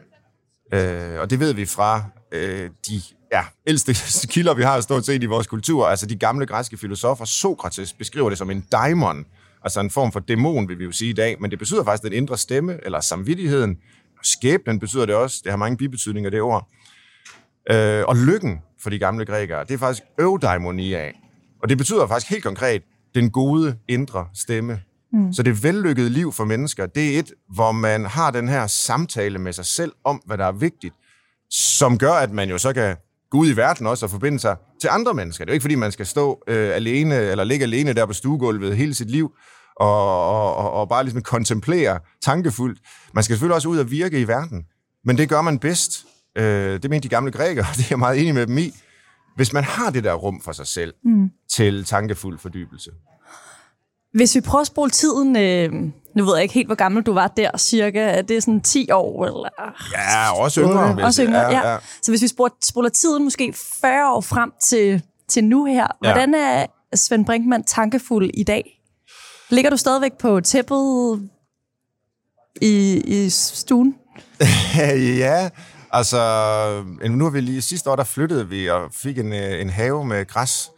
Øh, 0.74 1.20
og 1.20 1.30
det 1.30 1.40
ved 1.40 1.54
vi 1.54 1.66
fra 1.66 2.04
øh, 2.32 2.70
de 2.88 3.02
ja, 3.32 3.44
ældste 3.68 3.94
kilder, 4.28 4.54
vi 4.54 4.64
har 4.64 4.82
stort 4.82 5.06
set 5.06 5.24
i 5.24 5.26
vores 5.26 5.48
kultur. 5.48 5.88
Altså 5.88 6.06
de 6.06 6.16
gamle 6.16 6.46
græske 6.46 6.78
filosofer. 6.78 7.26
Sokrates 7.26 7.94
beskriver 7.94 8.30
det 8.30 8.38
som 8.38 8.50
en 8.50 8.62
daimon, 8.72 9.26
altså 9.66 9.80
en 9.80 9.90
form 9.90 10.12
for 10.12 10.20
dæmon, 10.20 10.68
vil 10.68 10.80
vi 10.80 10.84
jo 10.84 10.92
sige 10.92 11.10
i 11.10 11.14
dag. 11.14 11.42
Men 11.42 11.52
det 11.52 11.60
betyder 11.60 11.84
faktisk 11.84 12.04
den 12.04 12.14
indre 12.14 12.38
stemme, 12.38 12.80
eller 12.84 13.00
samvittigheden. 13.00 13.78
Skæbnen 14.24 14.80
betyder 14.80 15.06
det 15.06 15.16
også. 15.16 15.42
Det 15.44 15.52
har 15.52 15.58
mange 15.58 15.78
bibetydninger, 15.78 16.30
det 16.30 16.42
ord. 16.42 16.70
Øh, 17.72 18.04
og 18.08 18.16
lykken 18.16 18.60
for 18.84 18.90
de 18.90 19.00
gamle 19.00 19.26
grækere, 19.26 19.64
det 19.64 19.72
er 19.72 19.78
faktisk 19.78 20.04
eudaimonia. 20.20 21.12
Og 21.64 21.70
det 21.70 21.78
betyder 21.78 22.08
faktisk 22.08 22.32
helt 22.32 22.44
konkret, 22.44 22.82
den 23.16 23.32
gode 23.32 23.78
indre 23.88 24.28
stemme. 24.34 24.82
Mm. 25.14 25.34
Så 25.34 25.44
det 25.44 25.64
vellykkede 25.64 26.10
liv 26.10 26.32
for 26.32 26.46
mennesker, 26.46 26.86
det 26.86 27.16
er 27.16 27.20
et, 27.20 27.32
hvor 27.54 27.72
man 27.72 28.06
har 28.06 28.32
den 28.32 28.48
her 28.50 28.68
samtale 28.68 29.40
med 29.40 29.54
sig 29.54 29.66
selv 29.66 29.92
om, 30.04 30.22
hvad 30.26 30.38
der 30.38 30.46
er 30.46 30.52
vigtigt, 30.52 30.96
som 31.50 31.98
gør, 31.98 32.12
at 32.12 32.32
man 32.32 32.50
jo 32.50 32.58
så 32.58 32.74
kan 32.74 32.96
gå 33.30 33.38
ud 33.38 33.50
i 33.50 33.56
verden 33.56 33.88
også 33.88 34.06
og 34.06 34.10
forbinde 34.10 34.40
sig 34.40 34.56
til 34.82 34.90
andre 34.92 35.14
mennesker. 35.14 35.46
Det 35.46 35.50
er 35.50 35.54
jo 35.54 35.56
ikke, 35.56 35.64
fordi 35.64 35.76
man 35.76 35.92
skal 35.92 36.06
stå 36.06 36.44
øh, 36.48 36.76
alene, 36.76 37.16
eller 37.16 37.44
ligge 37.44 37.64
alene 37.64 37.94
der 37.94 38.06
på 38.06 38.14
stuegulvet 38.14 38.78
hele 38.78 38.94
sit 38.94 39.12
liv, 39.12 39.32
og, 39.80 40.56
og, 40.58 40.72
og, 40.72 40.90
bare 40.90 41.04
ligesom 41.04 41.22
kontemplere 41.22 42.00
tankefuldt. 42.22 42.80
Man 43.14 43.24
skal 43.24 43.34
selvfølgelig 43.34 43.56
også 43.56 43.70
ud 43.70 43.78
og 43.78 43.92
virke 43.92 44.20
i 44.20 44.28
verden, 44.28 44.66
men 45.06 45.18
det 45.18 45.30
gør 45.30 45.42
man 45.42 45.60
bedst. 45.60 46.06
Øh, 46.38 46.82
det 46.84 46.90
mente 46.90 47.04
de 47.04 47.10
gamle 47.10 47.32
grækere, 47.32 47.66
og 47.72 47.76
det 47.76 47.84
er 47.84 47.88
jeg 47.90 48.00
meget 48.00 48.22
enig 48.22 48.34
med 48.34 48.48
dem 48.48 48.58
i. 48.58 48.74
Hvis 49.36 49.54
man 49.54 49.64
har 49.64 49.90
det 49.90 50.04
der 50.04 50.14
rum 50.14 50.42
for 50.42 50.52
sig 50.52 50.68
selv 50.68 50.94
mm. 51.04 51.30
til 51.50 51.86
tankefuld 51.86 52.40
fordybelse. 52.40 52.92
Hvis 54.14 54.36
vi 54.36 54.42
prøver 54.42 54.62
at 54.62 54.68
spole 54.68 54.90
tiden, 54.90 55.36
øh, 55.36 55.74
nu 56.16 56.26
ved 56.26 56.34
jeg 56.36 56.44
ikke 56.44 56.54
helt, 56.54 56.68
hvor 56.68 56.76
gammel 56.76 57.04
du 57.04 57.14
var 57.14 57.28
der, 57.28 57.58
cirka, 57.58 58.00
er 58.00 58.22
det 58.22 58.44
sådan 58.44 58.62
10 58.62 58.92
år? 58.92 59.26
Eller? 59.26 59.50
Ja, 59.94 60.42
også 60.44 60.62
yngre. 60.62 60.82
jeg 60.82 61.06
Også 61.06 61.24
yngre, 61.24 61.40
ja, 61.40 61.72
ja. 61.72 61.78
Så 62.02 62.12
hvis 62.12 62.22
vi 62.22 62.28
spoler 62.62 62.90
tiden 62.90 63.24
måske 63.24 63.54
40 63.82 64.14
år 64.14 64.22
frem 64.22 64.52
til, 64.64 65.02
til 65.28 65.44
nu 65.44 65.66
her, 65.66 65.88
Ja. 66.04 66.08
hvordan 66.14 66.34
er 66.34 66.66
Svend 66.96 67.26
Brinkmann 67.26 67.64
tankefuld 67.64 68.30
i 68.34 68.44
dag? 68.44 68.75
Ligger 69.50 69.70
du 69.70 69.78
stadigvæk 69.78 70.12
på 70.20 70.42
tæppet 70.42 71.30
i, 72.62 73.02
i 73.06 73.30
stuen? 73.30 73.96
ja, 75.20 75.50
altså, 75.92 76.20
øh, 77.02 77.12
nu 77.12 77.24
har 77.24 77.32
vi 77.32 77.42
lige, 77.42 77.62
sidste 77.62 77.90
år 77.90 77.96
der 77.96 78.04
flyttede 78.04 78.50
vi 78.50 78.70
og 78.70 78.92
fik 78.94 79.18
en, 79.18 79.34
øh, 79.34 79.62
en 79.62 79.70
have 79.70 80.06
med 80.06 80.28
græs. 80.28 80.70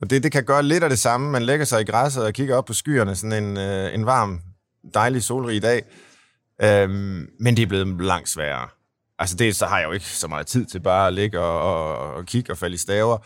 Og 0.00 0.10
det, 0.10 0.22
det 0.22 0.32
kan 0.32 0.44
gøre 0.44 0.62
lidt 0.62 0.84
af 0.84 0.90
det 0.90 0.98
samme. 0.98 1.30
Man 1.30 1.42
lægger 1.42 1.64
sig 1.64 1.80
i 1.80 1.84
græsset 1.84 2.24
og 2.24 2.32
kigger 2.32 2.56
op 2.56 2.64
på 2.64 2.72
skyerne 2.72 3.16
sådan 3.16 3.44
en, 3.44 3.56
øh, 3.56 3.94
en 3.94 4.06
varm, 4.06 4.40
dejlig 4.94 5.22
solrig 5.22 5.62
dag. 5.62 5.82
Øhm, 6.62 7.26
men 7.40 7.56
det 7.56 7.62
er 7.62 7.66
blevet 7.66 8.00
langt 8.00 8.28
sværere. 8.28 8.68
Altså 9.18 9.36
det, 9.36 9.56
så 9.56 9.66
har 9.66 9.78
jeg 9.78 9.86
jo 9.86 9.92
ikke 9.92 10.06
så 10.06 10.28
meget 10.28 10.46
tid 10.46 10.66
til 10.66 10.80
bare 10.80 11.06
at 11.06 11.14
ligge 11.14 11.40
og, 11.40 11.60
og, 11.60 12.14
og 12.14 12.26
kigge 12.26 12.52
og 12.52 12.58
falde 12.58 12.74
i 12.74 12.78
staver. 12.78 13.18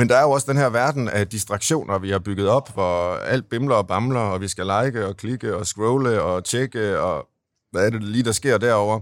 Men 0.00 0.08
der 0.08 0.16
er 0.16 0.22
jo 0.22 0.30
også 0.30 0.52
den 0.52 0.58
her 0.58 0.68
verden 0.68 1.08
af 1.08 1.28
distraktioner, 1.28 1.98
vi 1.98 2.10
har 2.10 2.18
bygget 2.18 2.48
op, 2.48 2.72
hvor 2.74 3.14
alt 3.14 3.48
bimler 3.48 3.74
og 3.74 3.86
bamler, 3.86 4.20
og 4.20 4.40
vi 4.40 4.48
skal 4.48 4.66
like 4.66 5.06
og 5.06 5.16
klikke 5.16 5.56
og 5.56 5.66
scrolle 5.66 6.22
og 6.22 6.44
tjekke. 6.44 7.00
Og 7.00 7.28
hvad 7.70 7.86
er 7.86 7.90
det 7.90 8.02
lige, 8.02 8.24
der 8.24 8.32
sker 8.32 8.58
derovre? 8.58 9.00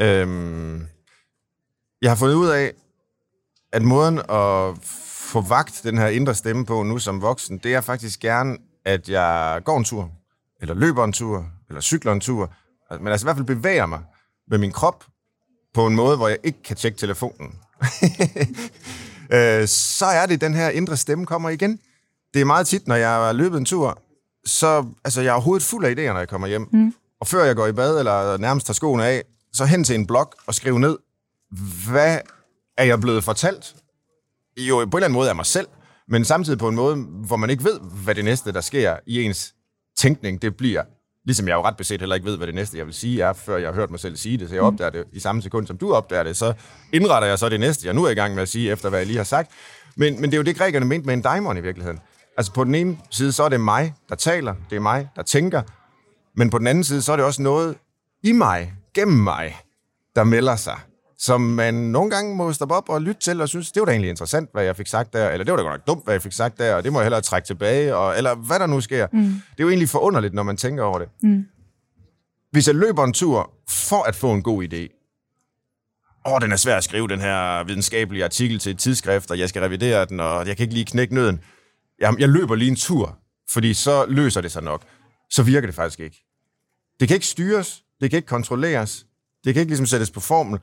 Øhm, 0.00 0.86
jeg 2.02 2.10
har 2.10 2.16
fundet 2.16 2.34
ud 2.34 2.48
af, 2.48 2.72
at 3.72 3.82
måden 3.82 4.18
at 4.18 4.78
få 5.04 5.40
vagt 5.40 5.80
den 5.84 5.98
her 5.98 6.06
indre 6.06 6.34
stemme 6.34 6.66
på 6.66 6.82
nu 6.82 6.98
som 6.98 7.22
voksen, 7.22 7.58
det 7.58 7.74
er 7.74 7.80
faktisk 7.80 8.20
gerne, 8.20 8.56
at 8.84 9.08
jeg 9.08 9.60
går 9.64 9.78
en 9.78 9.84
tur, 9.84 10.10
eller 10.60 10.74
løber 10.74 11.04
en 11.04 11.12
tur, 11.12 11.46
eller 11.68 11.80
cykler 11.80 12.12
en 12.12 12.20
tur, 12.20 12.52
altså, 12.90 13.02
men 13.02 13.12
altså 13.12 13.24
i 13.24 13.26
hvert 13.26 13.36
fald 13.36 13.46
bevæger 13.46 13.86
mig 13.86 14.00
med 14.50 14.58
min 14.58 14.72
krop 14.72 15.04
på 15.74 15.86
en 15.86 15.94
måde, 15.94 16.16
hvor 16.16 16.28
jeg 16.28 16.38
ikke 16.42 16.62
kan 16.62 16.76
tjekke 16.76 16.98
telefonen. 16.98 17.58
øh, 19.30 19.68
så 19.68 20.06
er 20.06 20.26
det, 20.26 20.40
den 20.40 20.54
her 20.54 20.68
indre 20.68 20.96
stemme 20.96 21.26
kommer 21.26 21.48
igen. 21.48 21.78
Det 22.34 22.40
er 22.40 22.44
meget 22.44 22.66
tit, 22.66 22.88
når 22.88 22.94
jeg 22.94 23.08
har 23.08 23.32
løbet 23.32 23.58
en 23.58 23.64
tur, 23.64 24.02
så 24.46 24.86
altså, 25.04 25.20
jeg 25.20 25.28
er 25.28 25.32
overhovedet 25.32 25.66
fuld 25.66 25.84
af 25.84 25.90
idéer, 25.90 26.12
når 26.12 26.18
jeg 26.18 26.28
kommer 26.28 26.48
hjem. 26.48 26.68
Mm. 26.72 26.94
Og 27.20 27.26
før 27.26 27.44
jeg 27.44 27.56
går 27.56 27.66
i 27.66 27.72
bad, 27.72 27.98
eller 27.98 28.36
nærmest 28.36 28.66
tager 28.66 28.74
skoene 28.74 29.06
af, 29.06 29.22
så 29.52 29.64
hen 29.64 29.84
til 29.84 29.94
en 29.94 30.06
blog 30.06 30.32
og 30.46 30.54
skrive 30.54 30.80
ned, 30.80 30.98
hvad 31.90 32.18
er 32.78 32.84
jeg 32.84 33.00
blevet 33.00 33.24
fortalt? 33.24 33.74
Jo, 34.56 34.76
på 34.76 34.82
en 34.82 34.88
eller 34.88 35.04
anden 35.04 35.12
måde 35.12 35.28
af 35.28 35.36
mig 35.36 35.46
selv, 35.46 35.66
men 36.08 36.24
samtidig 36.24 36.58
på 36.58 36.68
en 36.68 36.74
måde, 36.74 36.96
hvor 37.26 37.36
man 37.36 37.50
ikke 37.50 37.64
ved, 37.64 37.80
hvad 38.04 38.14
det 38.14 38.24
næste, 38.24 38.52
der 38.52 38.60
sker 38.60 38.96
i 39.06 39.22
ens 39.22 39.54
tænkning, 39.98 40.42
det 40.42 40.56
bliver. 40.56 40.82
Ligesom 41.24 41.48
jeg 41.48 41.54
jo 41.54 41.62
ret 41.62 41.76
beset 41.76 42.00
heller 42.00 42.14
ikke 42.14 42.26
ved, 42.26 42.36
hvad 42.36 42.46
det 42.46 42.54
næste, 42.54 42.78
jeg 42.78 42.86
vil 42.86 42.94
sige 42.94 43.22
er, 43.22 43.32
før 43.32 43.56
jeg 43.56 43.68
har 43.68 43.74
hørt 43.74 43.90
mig 43.90 44.00
selv 44.00 44.16
sige 44.16 44.38
det, 44.38 44.48
så 44.48 44.54
jeg 44.54 44.62
mm. 44.62 44.66
opdager 44.66 44.90
det 44.90 45.04
i 45.12 45.20
samme 45.20 45.42
sekund, 45.42 45.66
som 45.66 45.78
du 45.78 45.94
opdager 45.94 46.22
det, 46.22 46.36
så 46.36 46.52
indretter 46.92 47.28
jeg 47.28 47.38
så 47.38 47.48
det 47.48 47.60
næste, 47.60 47.86
jeg 47.86 47.94
nu 47.94 48.04
er 48.04 48.10
i 48.10 48.14
gang 48.14 48.34
med 48.34 48.42
at 48.42 48.48
sige, 48.48 48.70
efter 48.70 48.88
hvad 48.88 48.98
jeg 48.98 49.06
lige 49.06 49.16
har 49.16 49.24
sagt. 49.24 49.50
Men, 49.96 50.20
men 50.20 50.30
det 50.30 50.34
er 50.34 50.38
jo 50.38 50.42
det, 50.42 50.56
grækerne 50.56 50.86
mente 50.86 51.06
med 51.06 51.14
en 51.14 51.22
daimon 51.22 51.56
i 51.56 51.60
virkeligheden. 51.60 52.00
Altså 52.36 52.52
på 52.52 52.64
den 52.64 52.74
ene 52.74 52.98
side, 53.10 53.32
så 53.32 53.42
er 53.42 53.48
det 53.48 53.60
mig, 53.60 53.94
der 54.08 54.14
taler, 54.14 54.54
det 54.70 54.76
er 54.76 54.80
mig, 54.80 55.08
der 55.16 55.22
tænker, 55.22 55.62
men 56.36 56.50
på 56.50 56.58
den 56.58 56.66
anden 56.66 56.84
side, 56.84 57.02
så 57.02 57.12
er 57.12 57.16
det 57.16 57.26
også 57.26 57.42
noget 57.42 57.76
i 58.22 58.32
mig, 58.32 58.72
gennem 58.94 59.18
mig, 59.18 59.56
der 60.16 60.24
melder 60.24 60.56
sig, 60.56 60.78
som 61.22 61.40
man 61.40 61.74
nogle 61.74 62.10
gange 62.10 62.36
må 62.36 62.52
stoppe 62.52 62.74
op 62.74 62.88
og 62.88 63.02
lytte 63.02 63.20
til, 63.20 63.40
og 63.40 63.48
synes, 63.48 63.72
det 63.72 63.80
var 63.80 63.86
da 63.86 63.92
egentlig 63.92 64.10
interessant, 64.10 64.50
hvad 64.52 64.64
jeg 64.64 64.76
fik 64.76 64.86
sagt 64.86 65.12
der, 65.12 65.30
eller 65.30 65.44
det 65.44 65.52
var 65.52 65.56
da 65.56 65.62
godt 65.62 65.72
nok 65.72 65.86
dumt, 65.86 66.04
hvad 66.04 66.14
jeg 66.14 66.22
fik 66.22 66.32
sagt 66.32 66.58
der, 66.58 66.74
og 66.74 66.84
det 66.84 66.92
må 66.92 66.98
jeg 66.98 67.04
hellere 67.04 67.20
trække 67.20 67.46
tilbage, 67.46 67.96
og, 67.96 68.16
eller 68.16 68.34
hvad 68.34 68.58
der 68.58 68.66
nu 68.66 68.80
sker. 68.80 69.06
Mm. 69.12 69.22
Det 69.22 69.58
er 69.58 69.62
jo 69.64 69.68
egentlig 69.68 69.88
forunderligt, 69.88 70.34
når 70.34 70.42
man 70.42 70.56
tænker 70.56 70.84
over 70.84 70.98
det. 70.98 71.08
Mm. 71.22 71.44
Hvis 72.50 72.66
jeg 72.66 72.74
løber 72.74 73.04
en 73.04 73.12
tur 73.12 73.50
for 73.68 74.02
at 74.02 74.16
få 74.16 74.32
en 74.32 74.42
god 74.42 74.64
idé, 74.64 74.88
åh, 76.26 76.40
den 76.40 76.52
er 76.52 76.56
svær 76.56 76.76
at 76.76 76.84
skrive, 76.84 77.08
den 77.08 77.20
her 77.20 77.64
videnskabelige 77.64 78.24
artikel 78.24 78.58
til 78.58 78.72
et 78.72 78.78
tidsskrift, 78.78 79.30
og 79.30 79.38
jeg 79.38 79.48
skal 79.48 79.62
revidere 79.62 80.04
den, 80.04 80.20
og 80.20 80.46
jeg 80.46 80.56
kan 80.56 80.64
ikke 80.64 80.74
lige 80.74 80.86
knække 80.86 81.14
nøden. 81.14 81.40
Jeg, 81.98 82.14
jeg 82.18 82.28
løber 82.28 82.54
lige 82.54 82.70
en 82.70 82.76
tur, 82.76 83.18
fordi 83.50 83.74
så 83.74 84.06
løser 84.08 84.40
det 84.40 84.52
sig 84.52 84.62
nok. 84.62 84.82
Så 85.30 85.42
virker 85.42 85.66
det 85.66 85.74
faktisk 85.74 86.00
ikke. 86.00 86.24
Det 87.00 87.08
kan 87.08 87.14
ikke 87.14 87.26
styres, 87.26 87.82
det 88.00 88.10
kan 88.10 88.16
ikke 88.16 88.28
kontrolleres, 88.28 89.06
det 89.44 89.54
kan 89.54 89.60
ikke 89.60 89.70
ligesom 89.70 89.86
sættes 89.86 90.10
på 90.10 90.20
formel. 90.20 90.60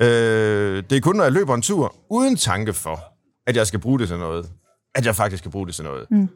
Øh, 0.00 0.82
det 0.90 0.96
er 0.96 1.00
kun, 1.00 1.16
når 1.16 1.24
jeg 1.24 1.32
løber 1.32 1.54
en 1.54 1.62
tur, 1.62 1.94
uden 2.10 2.36
tanke 2.36 2.72
for, 2.72 3.00
at 3.46 3.56
jeg 3.56 3.66
skal 3.66 3.80
bruge 3.80 3.98
det 3.98 4.08
til 4.08 4.18
noget, 4.18 4.50
at 4.94 5.06
jeg 5.06 5.16
faktisk 5.16 5.40
skal 5.40 5.50
bruge 5.50 5.66
det 5.66 5.74
til 5.74 5.84
noget. 5.84 6.06
Mm. 6.10 6.28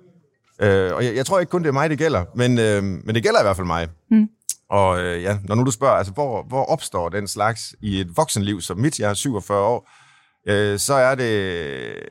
Øh, 0.60 0.94
og 0.94 1.04
jeg, 1.04 1.16
jeg 1.16 1.26
tror 1.26 1.40
ikke 1.40 1.50
kun, 1.50 1.62
det 1.62 1.68
er 1.68 1.72
mig, 1.72 1.90
det 1.90 1.98
gælder, 1.98 2.24
men, 2.34 2.58
øh, 2.58 2.82
men 2.82 3.14
det 3.14 3.22
gælder 3.22 3.40
i 3.40 3.42
hvert 3.42 3.56
fald 3.56 3.66
mig. 3.66 3.88
Mm. 4.10 4.28
Og 4.70 5.00
øh, 5.00 5.22
ja, 5.22 5.38
når 5.44 5.54
nu 5.54 5.64
du 5.64 5.70
spørger, 5.70 5.94
altså, 5.94 6.12
hvor, 6.12 6.42
hvor 6.42 6.64
opstår 6.64 7.08
den 7.08 7.28
slags 7.28 7.74
i 7.82 8.00
et 8.00 8.16
voksenliv 8.16 8.60
som 8.60 8.78
mit, 8.78 9.00
jeg 9.00 9.10
er 9.10 9.14
47 9.14 9.58
år, 9.58 9.90
øh, 10.48 10.78
så 10.78 10.94
er 10.94 11.14
det 11.14 11.32
øh, 11.32 12.02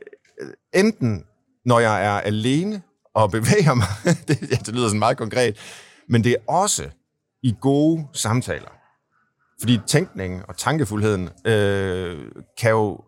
enten, 0.73 1.23
når 1.65 1.79
jeg 1.79 2.05
er 2.05 2.19
alene 2.19 2.81
og 3.13 3.31
bevæger 3.31 3.73
mig, 3.73 3.87
det, 4.27 4.41
ja, 4.41 4.55
det 4.55 4.75
lyder 4.75 4.87
sådan 4.87 4.99
meget 4.99 5.17
konkret, 5.17 5.57
men 6.09 6.23
det 6.23 6.31
er 6.31 6.51
også 6.53 6.89
i 7.43 7.55
gode 7.61 8.07
samtaler. 8.13 8.69
Fordi 9.59 9.79
tænkningen 9.87 10.41
og 10.47 10.57
tankefuldheden 10.57 11.29
øh, 11.45 12.17
kan 12.59 12.71
jo 12.71 12.99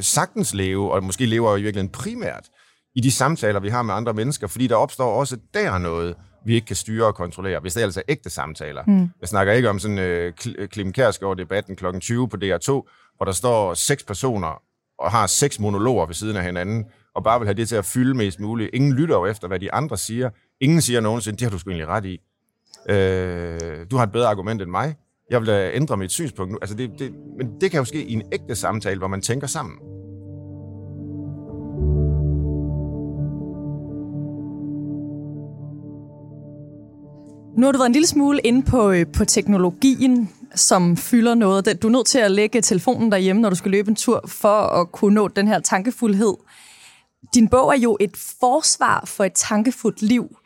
sagtens 0.00 0.54
leve, 0.54 0.92
og 0.92 1.04
måske 1.04 1.26
lever 1.26 1.50
jo 1.50 1.56
i 1.56 1.62
virkeligheden 1.62 1.92
primært, 1.92 2.48
i 2.94 3.00
de 3.00 3.10
samtaler, 3.10 3.60
vi 3.60 3.68
har 3.68 3.82
med 3.82 3.94
andre 3.94 4.14
mennesker, 4.14 4.46
fordi 4.46 4.66
der 4.66 4.76
opstår 4.76 5.20
også 5.20 5.36
der 5.54 5.78
noget, 5.78 6.14
vi 6.44 6.54
ikke 6.54 6.66
kan 6.66 6.76
styre 6.76 7.06
og 7.06 7.14
kontrollere, 7.14 7.60
hvis 7.60 7.74
det 7.74 7.82
altså 7.82 8.00
er 8.00 8.04
ægte 8.12 8.30
samtaler. 8.30 8.82
Mm. 8.86 9.10
Jeg 9.20 9.28
snakker 9.28 9.52
ikke 9.52 9.70
om 9.70 9.78
sådan 9.78 9.98
øh, 9.98 10.32
Klim 10.70 10.92
Kærsgaard-debatten 10.92 11.76
kl. 11.76 11.98
20 12.00 12.28
på 12.28 12.36
DR2, 12.36 12.70
hvor 13.16 13.24
der 13.24 13.32
står 13.32 13.74
seks 13.74 14.04
personer 14.04 14.62
og 14.98 15.10
har 15.10 15.26
seks 15.26 15.60
monologer 15.60 16.06
ved 16.06 16.14
siden 16.14 16.36
af 16.36 16.44
hinanden, 16.44 16.84
og 17.14 17.24
bare 17.24 17.40
vil 17.40 17.46
have 17.46 17.54
det 17.54 17.68
til 17.68 17.76
at 17.76 17.84
fylde 17.84 18.14
mest 18.14 18.40
muligt. 18.40 18.70
Ingen 18.72 18.92
lytter 18.92 19.14
jo 19.14 19.26
efter, 19.26 19.48
hvad 19.48 19.60
de 19.60 19.72
andre 19.72 19.96
siger. 19.96 20.30
Ingen 20.60 20.80
siger 20.80 21.00
nogensinde, 21.00 21.38
det 21.38 21.44
har 21.44 21.50
du 21.50 21.58
sgu 21.58 21.70
egentlig 21.70 21.88
ret 21.88 22.04
i. 22.04 22.20
Øh, 22.90 23.86
du 23.90 23.96
har 23.96 24.04
et 24.04 24.12
bedre 24.12 24.28
argument 24.28 24.62
end 24.62 24.70
mig. 24.70 24.96
Jeg 25.30 25.40
vil 25.40 25.46
da 25.46 25.70
ændre 25.74 25.96
mit 25.96 26.12
synspunkt 26.12 26.52
nu. 26.52 26.58
Altså 26.62 26.76
det, 26.76 26.90
det, 26.98 27.12
men 27.38 27.60
det 27.60 27.70
kan 27.70 27.78
jo 27.78 27.84
ske 27.84 28.04
i 28.04 28.12
en 28.12 28.22
ægte 28.32 28.54
samtale, 28.54 28.98
hvor 28.98 29.08
man 29.08 29.20
tænker 29.20 29.46
sammen. 29.46 29.78
Nu 37.58 37.66
har 37.66 37.72
du 37.72 37.78
været 37.78 37.88
en 37.88 37.92
lille 37.92 38.06
smule 38.06 38.40
inde 38.40 38.62
på, 38.62 38.90
øh, 38.90 39.06
på 39.16 39.24
teknologien, 39.24 40.30
som 40.54 40.96
fylder 40.96 41.34
noget. 41.34 41.82
Du 41.82 41.86
er 41.88 41.92
nødt 41.92 42.06
til 42.06 42.18
at 42.18 42.30
lægge 42.30 42.60
telefonen 42.60 43.12
derhjemme, 43.12 43.42
når 43.42 43.50
du 43.50 43.56
skal 43.56 43.70
løbe 43.70 43.88
en 43.88 43.96
tur, 43.96 44.24
for 44.26 44.60
at 44.60 44.92
kunne 44.92 45.14
nå 45.14 45.28
den 45.28 45.48
her 45.48 45.60
tankefuldhed. 45.60 46.34
Din 47.34 47.48
bog 47.48 47.68
er 47.68 47.78
jo 47.78 47.96
et 48.00 48.16
forsvar 48.40 49.04
for 49.06 49.24
et 49.24 49.32
tankefuldt 49.32 50.02
liv. 50.02 50.36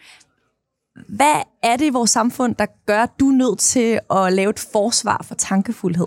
Hvad 1.08 1.42
er 1.62 1.76
det 1.76 1.84
i 1.84 1.90
vores 1.90 2.11
samfund, 2.11 2.54
der 2.54 2.66
gør, 2.87 3.02
at 3.02 3.11
du 3.20 3.28
er 3.28 3.32
nødt 3.32 3.58
til 3.58 4.00
at 4.11 4.32
lave 4.32 4.50
et 4.50 4.68
forsvar 4.72 5.25
for 5.28 5.34
tankefuldhed? 5.34 6.06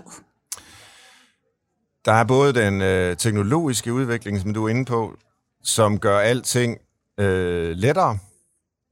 Der 2.04 2.12
er 2.12 2.24
både 2.24 2.54
den 2.54 2.82
øh, 2.82 3.16
teknologiske 3.16 3.92
udvikling, 3.92 4.40
som 4.40 4.54
du 4.54 4.64
er 4.64 4.68
inde 4.68 4.84
på, 4.84 5.16
som 5.62 5.98
gør 5.98 6.18
alting 6.18 6.78
øh, 7.20 7.76
lettere 7.76 8.18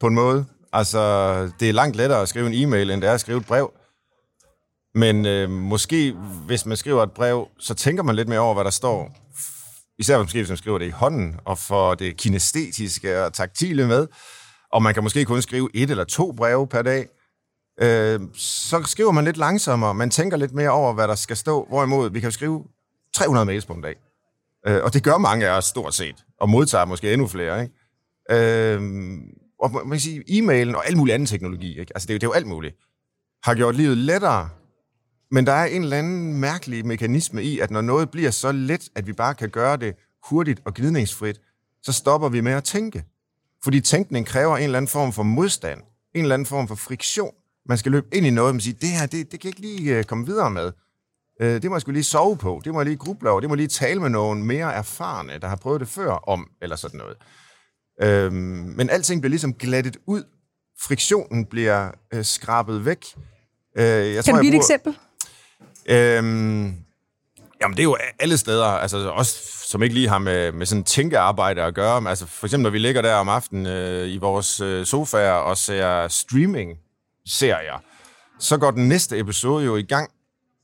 på 0.01 0.07
en 0.07 0.15
måde. 0.15 0.47
Altså, 0.73 1.01
det 1.61 1.69
er 1.69 1.73
langt 1.73 1.97
lettere 1.97 2.23
at 2.23 2.29
skrive 2.29 2.47
en 2.47 2.69
e-mail, 2.69 2.91
end 2.91 3.03
det 3.03 3.09
er 3.09 3.15
at 3.15 3.21
skrive 3.21 3.39
et 3.39 3.47
brev. 3.47 3.73
Men 4.95 5.27
øh, 5.27 5.51
måske, 5.51 6.13
hvis 6.47 6.67
man 6.67 6.77
skriver 6.77 7.03
et 7.03 7.13
brev, 7.13 7.49
så 7.59 7.75
tænker 7.75 8.03
man 8.03 8.17
lidt 8.17 8.29
mere 8.29 8.41
over, 8.41 8.55
hvad 8.55 8.65
der 8.65 8.71
står. 8.71 9.17
Især 9.99 10.19
måske, 10.19 10.39
hvis 10.39 10.49
man 10.49 10.59
skriver 10.59 10.79
det 10.79 10.87
i 10.87 10.91
hånden, 10.91 11.37
og 11.45 11.59
får 11.59 11.95
det 11.95 12.17
kinestetiske 12.17 13.25
og 13.25 13.33
taktile 13.33 13.87
med. 13.87 14.07
Og 14.75 14.83
man 14.83 14.95
kan 14.95 15.03
måske 15.03 15.25
kun 15.25 15.43
skrive 15.43 15.69
et 15.75 15.91
eller 15.91 16.05
to 16.05 16.33
breve 16.33 16.67
per 16.67 16.83
dag. 16.83 17.09
Øh, 17.83 18.21
så 18.35 18.83
skriver 18.83 19.13
man 19.13 19.25
lidt 19.25 19.37
langsommere. 19.37 19.95
Man 19.95 20.11
tænker 20.11 20.37
lidt 20.37 20.53
mere 20.53 20.71
over, 20.71 20.93
hvad 20.93 21.09
der 21.09 21.15
skal 21.15 21.37
stå. 21.37 21.67
Hvorimod, 21.69 22.11
vi 22.11 22.21
kan 22.21 22.33
skrive 22.33 22.65
300 23.15 23.47
mails 23.47 23.67
på 23.67 23.73
en 23.73 23.83
dag. 23.83 23.95
Øh, 24.67 24.85
og 24.85 24.95
det 24.95 25.03
gør 25.03 25.19
mange 25.19 25.49
af 25.49 25.57
os 25.57 25.65
stort 25.65 25.95
set. 25.95 26.25
Og 26.41 26.49
modtager 26.49 26.85
måske 26.85 27.13
endnu 27.13 27.27
flere, 27.27 27.63
ikke? 27.63 27.75
Øh, 28.31 28.83
og 29.61 29.73
man 29.73 29.91
kan 29.91 30.01
sige, 30.01 30.25
e-mailen 30.29 30.75
og 30.77 30.87
al 30.87 30.97
mulig 30.97 31.15
anden 31.15 31.27
teknologi, 31.27 31.81
ikke? 31.81 31.93
altså 31.95 32.07
det 32.07 32.13
er, 32.13 32.15
jo, 32.15 32.19
det 32.19 32.27
er 32.27 32.29
jo 32.29 32.33
alt 32.33 32.47
muligt, 32.47 32.77
har 33.45 33.55
gjort 33.55 33.75
livet 33.75 33.99
lettere. 33.99 34.49
Men 35.31 35.47
der 35.47 35.53
er 35.53 35.65
en 35.65 35.83
eller 35.83 35.99
anden 35.99 36.41
mærkelig 36.41 36.87
mekanisme 36.87 37.43
i, 37.43 37.59
at 37.59 37.71
når 37.71 37.81
noget 37.81 38.11
bliver 38.11 38.31
så 38.31 38.53
let, 38.53 38.89
at 38.95 39.07
vi 39.07 39.13
bare 39.13 39.35
kan 39.35 39.51
gøre 39.51 39.77
det 39.77 39.95
hurtigt 40.29 40.61
og 40.65 40.75
gnidningsfrit, 40.75 41.41
så 41.83 41.93
stopper 41.93 42.29
vi 42.29 42.41
med 42.41 42.53
at 42.53 42.65
tænke. 42.65 43.05
Fordi 43.65 43.81
tænkning 43.81 44.27
kræver 44.27 44.57
en 44.57 44.63
eller 44.63 44.77
anden 44.77 44.89
form 44.89 45.13
for 45.13 45.23
modstand, 45.23 45.81
en 46.15 46.23
eller 46.23 46.35
anden 46.35 46.47
form 46.47 46.69
for 46.69 46.75
friktion. 46.75 47.35
Man 47.69 47.79
skal 47.79 47.93
løbe 47.93 48.07
ind 48.13 48.27
i 48.27 48.31
noget, 48.31 48.55
og 48.55 48.63
sige, 48.63 48.77
det 48.81 48.89
her, 48.89 49.07
det, 49.07 49.33
det 49.33 49.41
kan 49.41 49.49
jeg 49.49 49.61
ikke 49.61 49.61
lige 49.61 49.99
uh, 49.99 50.05
komme 50.05 50.27
videre 50.27 50.51
med. 50.51 50.73
Uh, 51.41 51.47
det 51.47 51.65
må 51.65 51.75
jeg 51.75 51.81
skulle 51.81 51.97
lige 51.97 52.05
sove 52.05 52.37
på, 52.37 52.61
det 52.65 52.73
må 52.73 52.81
jeg 52.81 52.87
lige 52.87 52.97
gruble 52.97 53.31
over, 53.31 53.41
det 53.41 53.49
må 53.49 53.55
jeg 53.55 53.59
lige 53.59 53.69
tale 53.69 54.01
med 54.01 54.09
nogen 54.09 54.45
mere 54.45 54.75
erfarne, 54.75 55.39
der 55.39 55.49
har 55.49 55.57
prøvet 55.57 55.81
det 55.81 55.89
før 55.89 56.11
om, 56.11 56.49
eller 56.63 56.77
sådan 56.77 56.99
noget. 56.99 57.17
Øhm, 58.03 58.75
men 58.77 58.91
alting 58.91 59.21
bliver 59.21 59.31
ligesom 59.31 59.55
glattet 59.55 59.97
ud. 60.07 60.23
Friktionen 60.81 61.47
bliver 61.47 61.91
øh, 62.15 62.25
skrabet 62.25 62.85
væk. 62.85 63.05
Øh, 63.79 63.85
jeg 63.85 64.15
kan 64.15 64.25
tror, 64.25 64.33
du 64.33 64.43
give 64.43 64.55
et 64.55 64.57
eksempel? 64.57 64.99
Øhm, 65.89 66.75
jamen, 67.65 67.77
det 67.77 67.83
er 67.83 67.85
jo 67.85 67.97
alle 68.19 68.39
steder, 68.39 68.65
altså 68.65 69.09
også 69.09 69.39
som 69.67 69.83
ikke 69.83 69.95
lige 69.95 70.09
har 70.09 70.19
med, 70.19 70.53
med 70.53 70.67
sådan 70.67 70.85
tænkearbejde 70.85 71.63
at 71.63 71.75
gøre. 71.75 72.09
Altså 72.09 72.27
for 72.27 72.47
eksempel, 72.47 72.63
når 72.63 72.71
vi 72.71 72.79
ligger 72.79 73.03
der 73.03 73.15
om 73.15 73.29
aftenen 73.29 73.67
øh, 73.67 74.09
i 74.09 74.19
vores 74.19 74.61
øh, 74.61 74.87
sofaer 74.87 75.33
og 75.33 75.57
ser 75.57 76.09
streaming-serier, 76.09 77.83
så 78.39 78.57
går 78.57 78.71
den 78.71 78.89
næste 78.89 79.19
episode 79.19 79.65
jo 79.65 79.77
i 79.77 79.83
gang 79.83 80.11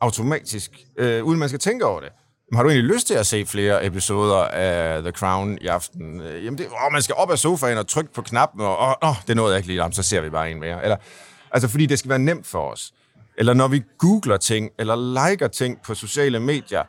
automatisk, 0.00 0.70
øh, 0.98 1.24
uden 1.24 1.38
man 1.38 1.48
skal 1.48 1.58
tænke 1.58 1.86
over 1.86 2.00
det 2.00 2.10
har 2.54 2.62
du 2.62 2.68
egentlig 2.68 2.94
lyst 2.94 3.06
til 3.06 3.14
at 3.14 3.26
se 3.26 3.46
flere 3.46 3.86
episoder 3.86 4.44
af 4.44 5.02
The 5.02 5.12
Crown 5.12 5.58
i 5.60 5.66
aften? 5.66 6.20
Øh, 6.20 6.44
jamen, 6.44 6.58
det, 6.58 6.66
åh, 6.66 6.92
man 6.92 7.02
skal 7.02 7.14
op 7.18 7.30
af 7.30 7.38
sofaen 7.38 7.78
og 7.78 7.86
trykke 7.86 8.12
på 8.12 8.22
knappen, 8.22 8.60
og 8.60 8.98
åh, 9.02 9.16
det 9.26 9.36
nåede 9.36 9.52
jeg 9.52 9.58
ikke 9.58 9.66
lige, 9.66 9.80
Jamen, 9.80 9.92
så 9.92 10.02
ser 10.02 10.20
vi 10.20 10.30
bare 10.30 10.50
en 10.50 10.60
mere. 10.60 10.82
Eller, 10.82 10.96
altså, 11.50 11.68
fordi 11.68 11.86
det 11.86 11.98
skal 11.98 12.08
være 12.08 12.18
nemt 12.18 12.46
for 12.46 12.70
os. 12.70 12.92
Eller 13.40 13.54
når 13.54 13.68
vi 13.68 13.82
googler 13.98 14.36
ting, 14.36 14.70
eller 14.78 15.28
liker 15.30 15.48
ting 15.48 15.78
på 15.86 15.94
sociale 15.94 16.40
medier, 16.40 16.82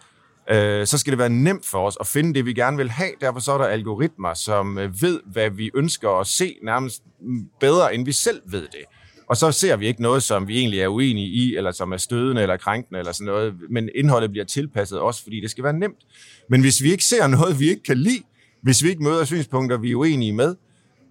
øh, 0.51 0.87
så 0.87 0.97
skal 0.97 1.11
det 1.11 1.17
være 1.17 1.29
nemt 1.29 1.65
for 1.65 1.87
os 1.87 1.97
at 1.99 2.07
finde 2.07 2.33
det, 2.33 2.45
vi 2.45 2.53
gerne 2.53 2.77
vil 2.77 2.89
have. 2.89 3.11
Derfor 3.21 3.39
så 3.39 3.51
er 3.51 3.57
der 3.57 3.65
algoritmer, 3.65 4.33
som 4.33 4.77
øh, 4.77 5.01
ved, 5.01 5.19
hvad 5.25 5.49
vi 5.49 5.71
ønsker 5.75 6.09
at 6.09 6.27
se 6.27 6.57
nærmest 6.63 7.03
mm, 7.21 7.45
bedre, 7.59 7.95
end 7.95 8.05
vi 8.05 8.11
selv 8.11 8.41
ved 8.45 8.61
det. 8.61 8.85
Og 9.27 9.37
så 9.37 9.51
ser 9.51 9.75
vi 9.75 9.87
ikke 9.87 10.01
noget, 10.01 10.23
som 10.23 10.47
vi 10.47 10.57
egentlig 10.57 10.79
er 10.79 10.87
uenige 10.87 11.27
i, 11.27 11.55
eller 11.55 11.71
som 11.71 11.91
er 11.91 11.97
stødende 11.97 12.41
eller 12.41 12.57
krænkende 12.57 12.99
eller 12.99 13.11
sådan 13.11 13.25
noget, 13.25 13.53
men 13.69 13.89
indholdet 13.95 14.31
bliver 14.31 14.45
tilpasset 14.45 14.99
også, 14.99 15.23
fordi 15.23 15.41
det 15.41 15.51
skal 15.51 15.63
være 15.63 15.73
nemt. 15.73 15.99
Men 16.49 16.61
hvis 16.61 16.83
vi 16.83 16.91
ikke 16.91 17.03
ser 17.03 17.27
noget, 17.27 17.59
vi 17.59 17.69
ikke 17.69 17.83
kan 17.83 17.97
lide, 17.97 18.23
hvis 18.61 18.83
vi 18.83 18.89
ikke 18.89 19.03
møder 19.03 19.25
synspunkter, 19.25 19.77
vi 19.77 19.91
er 19.91 19.95
uenige 19.95 20.33
med, 20.33 20.55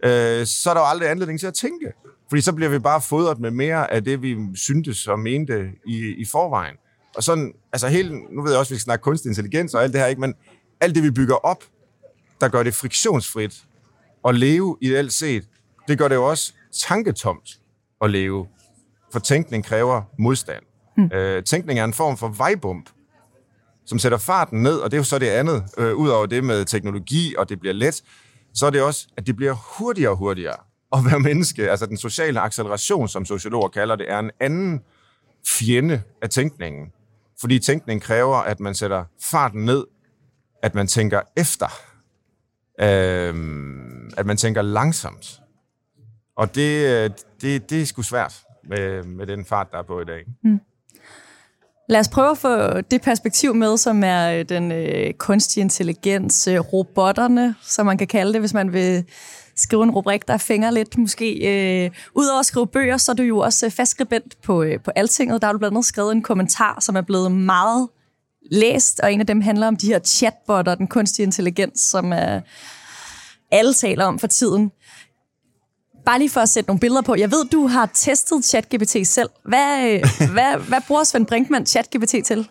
øh, 0.02 0.46
så 0.46 0.70
er 0.70 0.74
der 0.74 0.80
jo 0.80 0.86
aldrig 0.86 1.10
anledning 1.10 1.40
til 1.40 1.46
at 1.46 1.54
tænke. 1.54 1.92
Fordi 2.28 2.42
så 2.42 2.52
bliver 2.52 2.70
vi 2.70 2.78
bare 2.78 3.00
fodret 3.00 3.38
med 3.38 3.50
mere 3.50 3.92
af 3.92 4.04
det, 4.04 4.22
vi 4.22 4.36
syntes 4.54 5.06
og 5.06 5.18
mente 5.18 5.70
i, 5.86 6.14
i 6.18 6.24
forvejen. 6.24 6.74
Og 7.16 7.22
sådan, 7.22 7.52
altså 7.72 7.88
hele, 7.88 8.20
nu 8.30 8.42
ved 8.42 8.50
jeg 8.50 8.58
også, 8.58 8.70
at 8.70 8.74
vi 8.74 8.78
skal 8.78 8.84
snakke 8.84 9.02
kunstig 9.02 9.28
intelligens 9.28 9.74
og 9.74 9.82
alt 9.82 9.92
det 9.92 10.00
her, 10.00 10.08
ikke? 10.08 10.20
men 10.20 10.34
alt 10.80 10.94
det, 10.94 11.02
vi 11.02 11.10
bygger 11.10 11.34
op, 11.34 11.64
der 12.40 12.48
gør 12.48 12.62
det 12.62 12.74
friktionsfrit 12.74 13.64
at 14.28 14.34
leve 14.34 14.76
ideelt 14.80 15.12
set, 15.12 15.48
det 15.88 15.98
gør 15.98 16.08
det 16.08 16.14
jo 16.14 16.28
også 16.28 16.52
tanketomt 16.72 17.60
at 18.02 18.10
leve. 18.10 18.46
For 19.12 19.18
tænkning 19.18 19.64
kræver 19.64 20.02
modstand. 20.18 20.62
Hmm. 20.96 21.10
Øh, 21.14 21.44
tænkning 21.44 21.78
er 21.78 21.84
en 21.84 21.94
form 21.94 22.16
for 22.16 22.28
vejbump, 22.28 22.90
som 23.86 23.98
sætter 23.98 24.18
farten 24.18 24.62
ned, 24.62 24.76
og 24.76 24.90
det 24.90 24.96
er 24.96 25.00
jo 25.00 25.04
så 25.04 25.18
det 25.18 25.26
andet, 25.26 25.64
øh, 25.78 25.94
ud 25.94 26.08
over 26.08 26.26
det 26.26 26.44
med 26.44 26.64
teknologi, 26.64 27.34
og 27.38 27.48
det 27.48 27.60
bliver 27.60 27.72
let, 27.72 28.02
så 28.54 28.66
er 28.66 28.70
det 28.70 28.82
også, 28.82 29.08
at 29.16 29.26
det 29.26 29.36
bliver 29.36 29.52
hurtigere 29.52 30.10
og 30.10 30.16
hurtigere 30.16 30.56
at 30.92 31.04
være 31.04 31.20
menneske. 31.20 31.70
Altså 31.70 31.86
den 31.86 31.96
sociale 31.96 32.40
acceleration, 32.40 33.08
som 33.08 33.24
sociologer 33.24 33.68
kalder 33.68 33.96
det, 33.96 34.10
er 34.10 34.18
en 34.18 34.30
anden 34.40 34.82
fjende 35.48 36.02
af 36.22 36.30
tænkningen. 36.30 36.92
Fordi 37.40 37.58
tænkningen 37.58 38.00
kræver, 38.00 38.36
at 38.36 38.60
man 38.60 38.74
sætter 38.74 39.04
farten 39.30 39.64
ned, 39.64 39.86
at 40.62 40.74
man 40.74 40.86
tænker 40.86 41.20
efter, 41.36 41.68
øhm, 42.80 44.10
at 44.16 44.26
man 44.26 44.36
tænker 44.36 44.62
langsomt. 44.62 45.40
Og 46.36 46.54
det, 46.54 46.86
øh, 46.86 47.10
det, 47.40 47.70
det 47.70 47.82
er 47.82 47.86
sgu 47.86 48.02
svært 48.02 48.42
med, 48.64 49.02
med 49.02 49.26
den 49.26 49.44
fart, 49.44 49.72
der 49.72 49.78
er 49.78 49.82
på 49.82 50.00
i 50.00 50.04
dag. 50.04 50.24
Mm. 50.44 50.60
Lad 51.90 52.00
os 52.00 52.08
prøve 52.08 52.30
at 52.30 52.38
få 52.38 52.80
det 52.80 53.02
perspektiv 53.02 53.54
med, 53.54 53.76
som 53.76 54.04
er 54.04 54.32
øh, 54.32 54.44
den 54.48 54.72
øh, 54.72 55.12
kunstige 55.12 55.62
intelligens, 55.62 56.46
øh, 56.48 56.60
robotterne, 56.60 57.54
som 57.62 57.86
man 57.86 57.98
kan 57.98 58.06
kalde 58.06 58.32
det, 58.32 58.40
hvis 58.40 58.54
man 58.54 58.72
vil 58.72 59.04
skrive 59.56 59.82
en 59.82 59.90
rubrik, 59.90 60.28
der 60.28 60.36
fænger 60.36 60.70
lidt 60.70 60.98
måske. 60.98 61.34
Øh, 61.34 61.90
Udover 62.14 62.40
at 62.40 62.46
skrive 62.46 62.66
bøger, 62.66 62.96
så 62.96 63.12
er 63.12 63.16
du 63.16 63.22
jo 63.22 63.38
også 63.38 63.66
øh, 63.66 63.72
fastskribent 63.72 64.42
på, 64.42 64.62
øh, 64.62 64.80
på 64.84 64.90
Altinget. 64.96 65.42
Der 65.42 65.48
har 65.48 65.52
du 65.52 65.58
blandt 65.58 65.74
andet 65.74 65.86
skrevet 65.86 66.12
en 66.12 66.22
kommentar, 66.22 66.80
som 66.80 66.96
er 66.96 67.02
blevet 67.02 67.32
meget 67.32 67.88
læst, 68.50 69.00
og 69.00 69.12
en 69.12 69.20
af 69.20 69.26
dem 69.26 69.40
handler 69.40 69.66
om 69.66 69.76
de 69.76 69.86
her 69.86 69.98
chatbotter, 69.98 70.74
den 70.74 70.86
kunstige 70.86 71.26
intelligens, 71.26 71.80
som 71.80 72.12
er, 72.12 72.40
alle 73.50 73.74
taler 73.74 74.04
om 74.04 74.18
for 74.18 74.26
tiden. 74.26 74.70
Bare 76.04 76.18
lige 76.18 76.30
for 76.30 76.40
at 76.40 76.48
sætte 76.48 76.68
nogle 76.68 76.80
billeder 76.80 77.02
på. 77.02 77.14
Jeg 77.14 77.30
ved, 77.30 77.44
du 77.44 77.66
har 77.66 77.90
testet 77.94 78.44
ChatGPT 78.44 78.96
selv. 79.04 79.30
Hvad, 79.44 79.88
øh, 79.88 80.00
hvad, 80.34 80.56
hvad 80.68 80.80
bruger 80.86 81.04
Svend 81.04 81.26
Brinkmann 81.26 81.66
ChatGPT 81.66 82.14
til? 82.24 82.48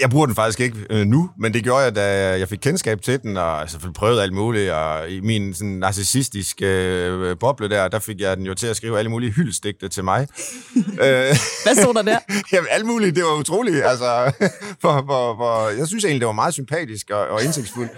Jeg 0.00 0.10
bruger 0.10 0.26
den 0.26 0.34
faktisk 0.34 0.60
ikke 0.60 0.76
øh, 0.90 1.06
nu, 1.06 1.30
men 1.38 1.54
det 1.54 1.62
gjorde 1.62 1.84
jeg, 1.84 1.94
da 1.94 2.38
jeg 2.38 2.48
fik 2.48 2.58
kendskab 2.58 3.02
til 3.02 3.22
den, 3.22 3.36
og 3.36 3.70
selvfølgelig 3.70 3.94
prøvede 3.94 4.22
alt 4.22 4.32
muligt, 4.32 4.70
og 4.70 5.10
i 5.10 5.20
min 5.20 5.54
sådan, 5.54 5.72
narcissistiske 5.72 6.66
øh, 6.66 7.38
boble 7.38 7.68
der, 7.68 7.88
der 7.88 7.98
fik 7.98 8.20
jeg 8.20 8.36
den 8.36 8.46
jo 8.46 8.54
til 8.54 8.66
at 8.66 8.76
skrive 8.76 8.98
alle 8.98 9.10
mulige 9.10 9.30
hyldestigte 9.30 9.88
til 9.88 10.04
mig. 10.04 10.28
Hvad 11.64 11.82
stod 11.82 11.94
der 11.94 12.02
der? 12.02 12.18
Jamen, 12.52 12.68
alt 12.70 12.86
muligt, 12.86 13.16
det 13.16 13.24
var 13.24 13.38
utroligt, 13.38 13.84
altså, 13.84 14.32
for, 14.82 15.04
for, 15.06 15.36
for, 15.36 15.68
jeg 15.68 15.86
synes 15.86 16.04
egentlig, 16.04 16.20
det 16.20 16.26
var 16.26 16.32
meget 16.32 16.54
sympatisk 16.54 17.10
og, 17.10 17.28
og 17.28 17.44
indsigtsfuldt. 17.44 17.92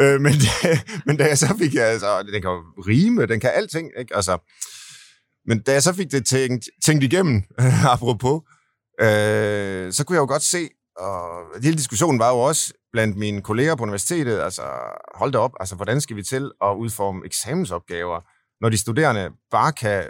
øh, 0.00 0.20
men, 0.20 0.32
men 1.06 1.16
da 1.16 1.24
jeg 1.24 1.38
så 1.38 1.54
fik, 1.58 1.74
jeg, 1.74 1.86
altså, 1.86 2.22
den 2.32 2.42
kan 2.42 2.50
rime, 2.88 3.26
den 3.26 3.40
kan 3.40 3.50
alting, 3.54 3.90
ikke? 3.98 4.16
Altså, 4.16 4.38
men 5.46 5.62
da 5.62 5.72
jeg 5.72 5.82
så 5.82 5.92
fik 5.92 6.12
det 6.12 6.26
tænkt, 6.26 6.64
tænkt 6.84 7.04
igennem, 7.04 7.42
apropos, 7.94 8.42
øh, 9.00 9.92
så 9.92 10.04
kunne 10.06 10.16
jeg 10.16 10.20
jo 10.20 10.26
godt 10.26 10.42
se, 10.42 10.68
og 10.98 11.44
hele 11.62 11.76
diskussionen 11.76 12.18
var 12.18 12.30
jo 12.30 12.38
også 12.38 12.72
blandt 12.92 13.16
mine 13.16 13.42
kolleger 13.42 13.74
på 13.74 13.82
universitetet, 13.82 14.40
altså 14.40 14.62
hold 15.14 15.32
da 15.32 15.38
op, 15.38 15.52
altså 15.60 15.74
hvordan 15.74 16.00
skal 16.00 16.16
vi 16.16 16.22
til 16.22 16.50
at 16.62 16.74
udforme 16.74 17.26
eksamensopgaver, 17.26 18.20
når 18.60 18.68
de 18.68 18.76
studerende 18.76 19.30
bare 19.50 19.72
kan 19.72 20.04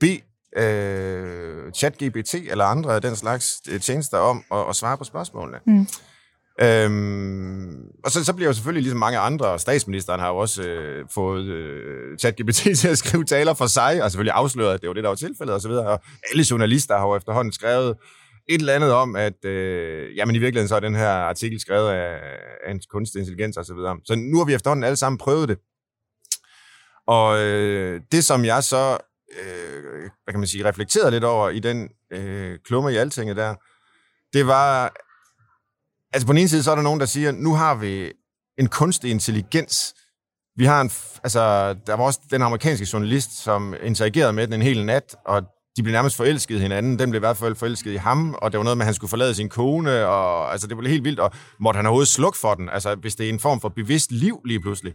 bede 0.00 0.20
øh, 0.56 1.72
ChatGPT 1.72 2.34
eller 2.34 2.64
andre 2.64 2.94
af 2.94 3.02
den 3.02 3.16
slags 3.16 3.54
øh, 3.70 3.80
tjenester 3.80 4.18
om 4.18 4.44
at, 4.52 4.68
at 4.68 4.76
svare 4.76 4.98
på 4.98 5.04
spørgsmålene. 5.04 5.58
Mm. 5.66 5.86
Øhm, 6.60 7.84
og 8.04 8.10
så, 8.10 8.24
så 8.24 8.32
bliver 8.32 8.48
jo 8.48 8.52
selvfølgelig 8.52 8.82
ligesom 8.82 8.98
mange 8.98 9.18
andre, 9.18 9.58
statsministeren 9.58 10.20
har 10.20 10.28
jo 10.28 10.36
også 10.36 10.62
øh, 10.62 11.06
fået 11.14 11.44
øh, 11.44 12.18
ChatGPT 12.18 12.56
til 12.80 12.88
at 12.88 12.98
skrive 12.98 13.24
taler 13.24 13.54
for 13.54 13.66
sig, 13.66 14.02
og 14.02 14.10
selvfølgelig 14.10 14.34
afsløret, 14.34 14.74
at 14.74 14.80
det 14.80 14.88
var 14.88 14.94
det, 14.94 15.02
der 15.02 15.08
var 15.08 15.16
tilfældet 15.16 15.54
osv., 15.54 15.70
og, 15.70 15.84
og 15.84 16.00
alle 16.30 16.44
journalister 16.50 16.98
har 16.98 17.06
jo 17.06 17.16
efterhånden 17.16 17.52
skrevet 17.52 17.96
et 18.48 18.60
eller 18.60 18.74
andet 18.74 18.92
om, 18.92 19.16
at 19.16 19.44
øh, 19.44 20.16
jamen 20.16 20.34
i 20.34 20.38
virkeligheden 20.38 20.68
så 20.68 20.76
er 20.76 20.80
den 20.80 20.94
her 20.94 21.10
artikel 21.10 21.60
skrevet 21.60 21.88
af, 21.88 22.20
af 22.66 22.70
en 22.70 22.80
kunstig 22.90 23.18
intelligens 23.18 23.56
osv. 23.56 23.64
Så, 23.64 23.74
videre. 23.74 23.98
så 24.04 24.14
nu 24.14 24.38
har 24.38 24.44
vi 24.44 24.54
efterhånden 24.54 24.84
alle 24.84 24.96
sammen 24.96 25.18
prøvet 25.18 25.48
det. 25.48 25.58
Og 27.06 27.38
øh, 27.38 28.00
det, 28.12 28.24
som 28.24 28.44
jeg 28.44 28.64
så 28.64 28.98
øh, 29.32 30.10
hvad 30.24 30.32
kan 30.32 30.40
man 30.40 30.46
sige, 30.46 30.64
reflekterede 30.64 31.10
lidt 31.10 31.24
over 31.24 31.50
i 31.50 31.58
den 31.58 31.88
øh, 32.12 32.58
klumme 32.64 32.92
i 32.92 32.96
altinget 32.96 33.36
der, 33.36 33.54
det 34.32 34.46
var, 34.46 34.92
altså 36.12 36.26
på 36.26 36.32
den 36.32 36.38
ene 36.38 36.48
side, 36.48 36.62
så 36.62 36.70
er 36.70 36.74
der 36.74 36.82
nogen, 36.82 37.00
der 37.00 37.06
siger, 37.06 37.32
nu 37.32 37.54
har 37.54 37.74
vi 37.74 38.12
en 38.58 38.68
kunstig 38.68 39.10
intelligens. 39.10 39.94
Vi 40.56 40.64
har 40.64 40.80
en, 40.80 40.90
altså, 41.24 41.74
der 41.86 41.94
var 41.94 42.04
også 42.04 42.20
den 42.30 42.42
amerikanske 42.42 42.88
journalist, 42.92 43.42
som 43.42 43.74
interagerede 43.82 44.32
med 44.32 44.46
den 44.46 44.54
en 44.54 44.62
hel 44.62 44.84
nat, 44.84 45.16
og 45.26 45.42
de 45.76 45.82
blev 45.82 45.92
nærmest 45.92 46.16
forelsket 46.16 46.56
i 46.56 46.58
hinanden. 46.58 46.98
Den 46.98 47.10
blev 47.10 47.18
i 47.18 47.26
hvert 47.26 47.36
fald 47.36 47.54
forelsket 47.54 47.92
i 47.92 47.96
ham, 47.96 48.34
og 48.42 48.52
det 48.52 48.58
var 48.58 48.64
noget 48.64 48.76
med, 48.76 48.82
at 48.82 48.86
han 48.86 48.94
skulle 48.94 49.08
forlade 49.08 49.34
sin 49.34 49.48
kone, 49.48 50.06
og 50.06 50.52
altså, 50.52 50.66
det 50.66 50.76
var 50.76 50.88
helt 50.88 51.04
vildt, 51.04 51.20
og 51.20 51.30
måtte 51.60 51.78
han 51.78 51.86
overhovedet 51.86 52.08
slukke 52.08 52.38
for 52.38 52.54
den, 52.54 52.68
altså 52.68 52.94
hvis 52.94 53.14
det 53.14 53.26
er 53.26 53.32
en 53.32 53.40
form 53.40 53.60
for 53.60 53.68
bevidst 53.68 54.12
liv 54.12 54.40
lige 54.44 54.60
pludselig. 54.60 54.94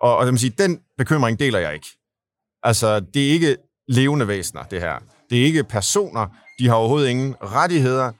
Og, 0.00 0.16
og 0.16 0.38
sige, 0.38 0.54
den 0.58 0.78
bekymring 0.98 1.38
deler 1.38 1.58
jeg 1.58 1.74
ikke. 1.74 1.86
Altså, 2.62 3.00
det 3.00 3.26
er 3.26 3.30
ikke 3.30 3.56
levende 3.88 4.28
væsener, 4.28 4.62
det 4.62 4.80
her. 4.80 4.98
Det 5.30 5.40
er 5.40 5.44
ikke 5.44 5.64
personer, 5.64 6.26
de 6.58 6.68
har 6.68 6.74
overhovedet 6.74 7.08
ingen 7.08 7.34
rettigheder, 7.42 8.12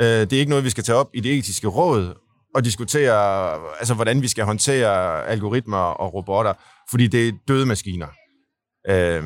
øh, 0.00 0.06
det 0.06 0.32
er 0.32 0.38
ikke 0.38 0.50
noget, 0.50 0.64
vi 0.64 0.70
skal 0.70 0.84
tage 0.84 0.96
op 0.96 1.10
i 1.14 1.20
det 1.20 1.38
etiske 1.38 1.68
råd 1.68 2.14
og 2.54 2.64
diskutere, 2.64 3.54
altså, 3.78 3.94
hvordan 3.94 4.22
vi 4.22 4.28
skal 4.28 4.44
håndtere 4.44 5.24
algoritmer 5.26 5.78
og 5.78 6.14
robotter, 6.14 6.52
fordi 6.90 7.06
det 7.06 7.28
er 7.28 7.32
døde 7.48 7.66
maskiner. 7.66 8.06
Øh, 8.88 9.24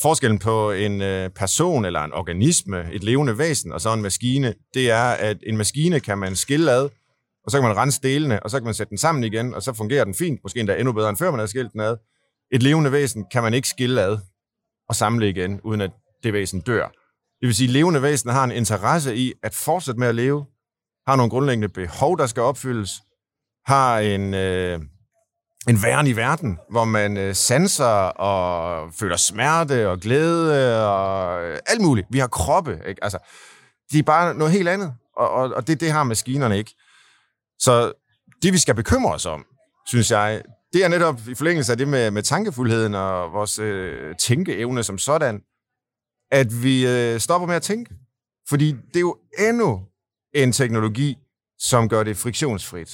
forskellen 0.00 0.38
på 0.38 0.70
en 0.70 1.02
øh, 1.02 1.30
person 1.30 1.84
eller 1.84 2.00
en 2.00 2.12
organisme, 2.12 2.92
et 2.92 3.04
levende 3.04 3.38
væsen, 3.38 3.72
og 3.72 3.80
så 3.80 3.92
en 3.92 4.02
maskine, 4.02 4.54
det 4.74 4.90
er, 4.90 5.04
at 5.04 5.36
en 5.46 5.56
maskine 5.56 6.00
kan 6.00 6.18
man 6.18 6.36
skille 6.36 6.72
ad, 6.72 6.88
og 7.44 7.50
så 7.50 7.60
kan 7.60 7.68
man 7.68 7.76
rense 7.76 8.00
delene, 8.02 8.42
og 8.42 8.50
så 8.50 8.58
kan 8.58 8.64
man 8.64 8.74
sætte 8.74 8.90
den 8.90 8.98
sammen 8.98 9.24
igen, 9.24 9.54
og 9.54 9.62
så 9.62 9.72
fungerer 9.72 10.04
den 10.04 10.14
fint, 10.14 10.40
måske 10.42 10.60
endda 10.60 10.76
endnu 10.76 10.92
bedre, 10.92 11.08
end 11.08 11.16
før 11.16 11.30
man 11.30 11.38
havde 11.38 11.48
skilt 11.48 11.72
den 11.72 11.80
ad. 11.80 11.96
Et 12.52 12.62
levende 12.62 12.92
væsen 12.92 13.24
kan 13.32 13.42
man 13.42 13.54
ikke 13.54 13.68
skille 13.68 14.02
ad 14.02 14.18
og 14.88 14.94
samle 14.94 15.28
igen, 15.28 15.60
uden 15.64 15.80
at 15.80 15.90
det 16.22 16.32
væsen 16.32 16.60
dør. 16.60 16.88
Det 17.40 17.46
vil 17.46 17.54
sige, 17.54 17.68
at 17.68 17.72
levende 17.72 18.02
væsener 18.02 18.32
har 18.32 18.44
en 18.44 18.50
interesse 18.50 19.16
i 19.16 19.32
at 19.42 19.54
fortsætte 19.54 20.00
med 20.00 20.08
at 20.08 20.14
leve, 20.14 20.44
har 21.06 21.16
nogle 21.16 21.30
grundlæggende 21.30 21.68
behov, 21.68 22.18
der 22.18 22.26
skal 22.26 22.42
opfyldes, 22.42 23.02
har 23.66 23.98
en, 23.98 24.34
øh, 24.34 24.80
en 25.68 25.82
væren 25.82 26.06
i 26.06 26.16
verden, 26.16 26.58
hvor 26.70 26.84
man 26.84 27.16
øh, 27.16 27.34
sanser 27.34 27.84
og 28.04 28.94
føler 28.94 29.16
smerte 29.16 29.88
og 29.88 30.00
glæde 30.00 30.88
og 30.88 31.42
øh, 31.44 31.58
alt 31.66 31.80
muligt. 31.80 32.06
Vi 32.10 32.18
har 32.18 32.26
kroppe, 32.26 32.80
ikke? 32.86 33.04
Altså, 33.04 33.18
de 33.92 33.98
er 33.98 34.02
bare 34.02 34.34
noget 34.34 34.52
helt 34.52 34.68
andet, 34.68 34.94
og, 35.16 35.30
og, 35.30 35.50
og 35.54 35.66
det, 35.66 35.80
det 35.80 35.92
har 35.92 36.04
maskinerne 36.04 36.58
ikke. 36.58 36.74
Så 37.58 37.92
det, 38.42 38.52
vi 38.52 38.58
skal 38.58 38.74
bekymre 38.74 39.14
os 39.14 39.26
om, 39.26 39.46
synes 39.86 40.10
jeg, 40.10 40.42
det 40.72 40.84
er 40.84 40.88
netop 40.88 41.20
i 41.28 41.34
forlængelse 41.34 41.72
af 41.72 41.78
det 41.78 41.88
med, 41.88 42.10
med 42.10 42.22
tankefuldheden 42.22 42.94
og 42.94 43.32
vores 43.32 43.58
øh, 43.58 44.16
tænkeevne 44.16 44.82
som 44.82 44.98
sådan, 44.98 45.40
at 46.30 46.62
vi 46.62 46.86
øh, 46.86 47.20
stopper 47.20 47.48
med 47.48 47.56
at 47.56 47.62
tænke. 47.62 47.94
Fordi 48.48 48.72
det 48.72 48.96
er 48.96 49.00
jo 49.00 49.16
endnu 49.38 49.82
en 50.34 50.52
teknologi, 50.52 51.18
som 51.58 51.88
gør 51.88 52.02
det 52.02 52.16
friktionsfrit. 52.16 52.90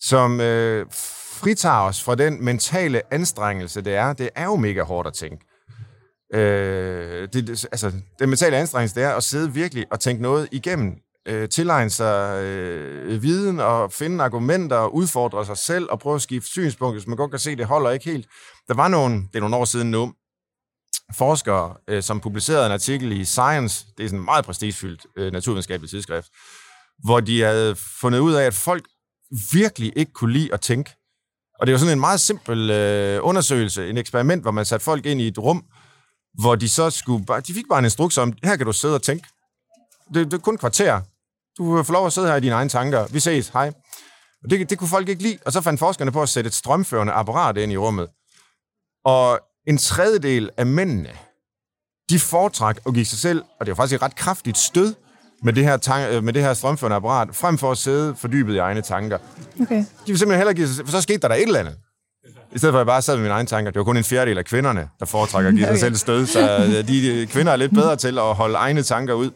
Som 0.00 0.40
øh, 0.40 0.86
fritager 1.34 1.80
os 1.80 2.02
fra 2.02 2.14
den 2.14 2.44
mentale 2.44 3.14
anstrengelse, 3.14 3.80
det 3.80 3.94
er. 3.94 4.12
Det 4.12 4.30
er 4.34 4.44
jo 4.44 4.56
mega 4.56 4.82
hårdt 4.82 5.08
at 5.08 5.14
tænke. 5.14 5.46
Øh, 6.34 7.28
det, 7.32 7.66
altså, 7.72 7.92
den 8.18 8.28
mentale 8.28 8.56
anstrengelse, 8.56 8.94
det 8.94 9.02
er 9.02 9.14
at 9.14 9.22
sidde 9.22 9.52
virkelig 9.52 9.86
og 9.90 10.00
tænke 10.00 10.22
noget 10.22 10.48
igennem. 10.52 10.94
Øh, 11.28 11.48
tilegne 11.48 11.90
sig 11.90 12.42
øh, 12.42 13.22
viden 13.22 13.60
og 13.60 13.92
finde 13.92 14.24
argumenter 14.24 14.76
og 14.76 14.94
udfordre 14.94 15.46
sig 15.46 15.58
selv 15.58 15.86
og 15.90 16.00
prøve 16.00 16.14
at 16.14 16.22
skifte 16.22 16.48
synspunkt, 16.50 16.94
hvis 16.94 17.06
man 17.06 17.16
godt 17.16 17.30
kan 17.30 17.40
se, 17.40 17.56
det 17.56 17.66
holder 17.66 17.90
ikke 17.90 18.04
helt. 18.04 18.26
Der 18.68 18.74
var 18.74 18.88
nogle, 18.88 19.14
det 19.14 19.36
er 19.36 19.40
nogle 19.40 19.56
år 19.56 19.64
siden 19.64 19.90
nu, 19.90 20.12
forskere, 21.16 21.74
øh, 21.88 22.02
som 22.02 22.20
publicerede 22.20 22.66
en 22.66 22.72
artikel 22.72 23.12
i 23.12 23.24
Science, 23.24 23.86
det 23.98 24.04
er 24.04 24.08
sådan 24.08 24.18
en 24.18 24.24
meget 24.24 24.44
prestigefyldt 24.44 25.06
øh, 25.16 25.32
naturvidenskabeligt 25.32 25.90
tidsskrift, 25.90 26.28
hvor 27.04 27.20
de 27.20 27.40
havde 27.40 27.76
fundet 28.00 28.18
ud 28.18 28.32
af, 28.32 28.44
at 28.44 28.54
folk 28.54 28.84
virkelig 29.52 29.92
ikke 29.96 30.12
kunne 30.12 30.32
lide 30.32 30.54
at 30.54 30.60
tænke. 30.60 30.90
Og 31.58 31.66
det 31.66 31.72
var 31.72 31.78
sådan 31.78 31.92
en 31.92 32.00
meget 32.00 32.20
simpel 32.20 32.70
øh, 32.70 33.20
undersøgelse, 33.22 33.90
en 33.90 33.96
eksperiment, 33.96 34.42
hvor 34.42 34.50
man 34.50 34.64
satte 34.64 34.84
folk 34.84 35.06
ind 35.06 35.20
i 35.20 35.28
et 35.28 35.38
rum, 35.38 35.64
hvor 36.40 36.54
de 36.54 36.68
så 36.68 36.90
skulle, 36.90 37.26
bare, 37.26 37.40
de 37.40 37.54
fik 37.54 37.64
bare 37.68 37.78
en 37.78 37.84
instruks 37.84 38.18
om, 38.18 38.32
her 38.44 38.56
kan 38.56 38.66
du 38.66 38.72
sidde 38.72 38.94
og 38.94 39.02
tænke. 39.02 39.28
Det, 40.14 40.26
det 40.26 40.34
er 40.34 40.38
kun 40.38 40.58
kvarter. 40.58 41.00
Du 41.58 41.82
får 41.82 41.92
lov 41.92 42.06
at 42.06 42.12
sidde 42.12 42.28
her 42.28 42.36
i 42.36 42.40
dine 42.40 42.54
egne 42.54 42.70
tanker. 42.70 43.06
Vi 43.10 43.20
ses, 43.20 43.48
hej. 43.48 43.72
Og 44.44 44.50
det, 44.50 44.70
det 44.70 44.78
kunne 44.78 44.88
folk 44.88 45.08
ikke 45.08 45.22
lide, 45.22 45.38
og 45.46 45.52
så 45.52 45.60
fandt 45.60 45.78
forskerne 45.78 46.12
på 46.12 46.22
at 46.22 46.28
sætte 46.28 46.48
et 46.48 46.54
strømførende 46.54 47.12
apparat 47.12 47.56
ind 47.56 47.72
i 47.72 47.76
rummet. 47.76 48.08
Og 49.04 49.40
en 49.66 49.78
tredjedel 49.78 50.50
af 50.56 50.66
mændene, 50.66 51.10
de 52.10 52.18
foretrak 52.18 52.78
og 52.84 52.94
gik 52.94 53.06
sig 53.06 53.18
selv, 53.18 53.44
og 53.60 53.66
det 53.66 53.72
var 53.72 53.76
faktisk 53.76 53.96
et 53.96 54.02
ret 54.02 54.16
kraftigt 54.16 54.58
stød, 54.58 54.94
med 55.44 55.52
det 55.52 55.64
her, 55.64 55.76
tank, 55.76 56.12
øh, 56.12 56.24
med 56.24 56.32
det 56.32 56.42
her 56.42 56.54
strømførende 56.54 56.96
apparat, 56.96 57.28
frem 57.32 57.58
for 57.58 57.70
at 57.70 57.78
sidde 57.78 58.14
fordybet 58.18 58.54
i 58.54 58.58
egne 58.58 58.82
tanker. 58.82 59.18
Okay. 59.60 59.76
De 59.76 59.84
vil 60.06 60.18
simpelthen 60.18 60.38
hellere 60.38 60.54
give 60.54 60.68
sig 60.68 60.84
for 60.84 60.92
så 60.92 61.00
skete 61.00 61.18
der 61.18 61.28
der 61.28 61.34
et 61.34 61.42
eller 61.42 61.60
andet. 61.60 61.76
I 62.54 62.58
stedet 62.58 62.72
for 62.72 62.78
at 62.78 62.80
jeg 62.80 62.86
bare 62.86 63.02
sad 63.02 63.16
med 63.16 63.22
mine 63.22 63.34
egne 63.34 63.46
tanker. 63.46 63.70
Det 63.70 63.78
var 63.78 63.84
kun 63.84 63.96
en 63.96 64.04
fjerdedel 64.04 64.38
af 64.38 64.44
kvinderne, 64.44 64.88
der 65.00 65.06
foretrækker 65.06 65.50
at 65.50 65.56
give 65.56 65.66
sig 65.66 65.78
selv 65.78 65.94
stød, 65.96 66.26
så 66.26 66.40
øh, 66.40 66.88
de, 66.88 67.20
de 67.20 67.26
kvinder 67.26 67.52
er 67.52 67.56
lidt 67.56 67.74
bedre 67.80 67.96
til 67.96 68.18
at 68.18 68.34
holde 68.34 68.54
egne 68.54 68.82
tanker 68.82 69.14
ud. 69.14 69.30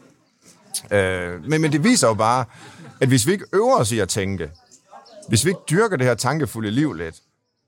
Øh, 0.91 1.49
men, 1.49 1.61
men 1.61 1.71
det 1.71 1.83
viser 1.83 2.07
jo 2.07 2.13
bare, 2.13 2.45
at 3.01 3.07
hvis 3.07 3.27
vi 3.27 3.31
ikke 3.31 3.45
øver 3.53 3.75
os 3.75 3.91
i 3.91 3.99
at 3.99 4.09
tænke, 4.09 4.49
hvis 5.27 5.45
vi 5.45 5.49
ikke 5.49 5.61
dyrker 5.69 5.97
det 5.97 6.05
her 6.05 6.13
tankefulde 6.13 6.71
liv 6.71 6.93
lidt, 6.93 7.15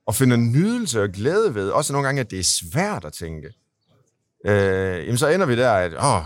og 0.08 0.16
finder 0.16 0.38
nydelse 0.38 1.04
og 1.04 1.10
glæde 1.10 1.56
ved, 1.56 1.70
også 1.70 1.94
nogle 1.94 2.08
gange, 2.08 2.20
at 2.20 2.32
det 2.32 2.40
er 2.40 2.44
svært 2.44 3.06
at 3.06 3.14
tænke, 3.14 3.48
øh, 4.46 5.06
jamen 5.06 5.18
så 5.18 5.28
ender 5.28 5.46
vi 5.46 5.56
der, 5.56 5.72
at 5.72 5.94
åh, 5.94 6.22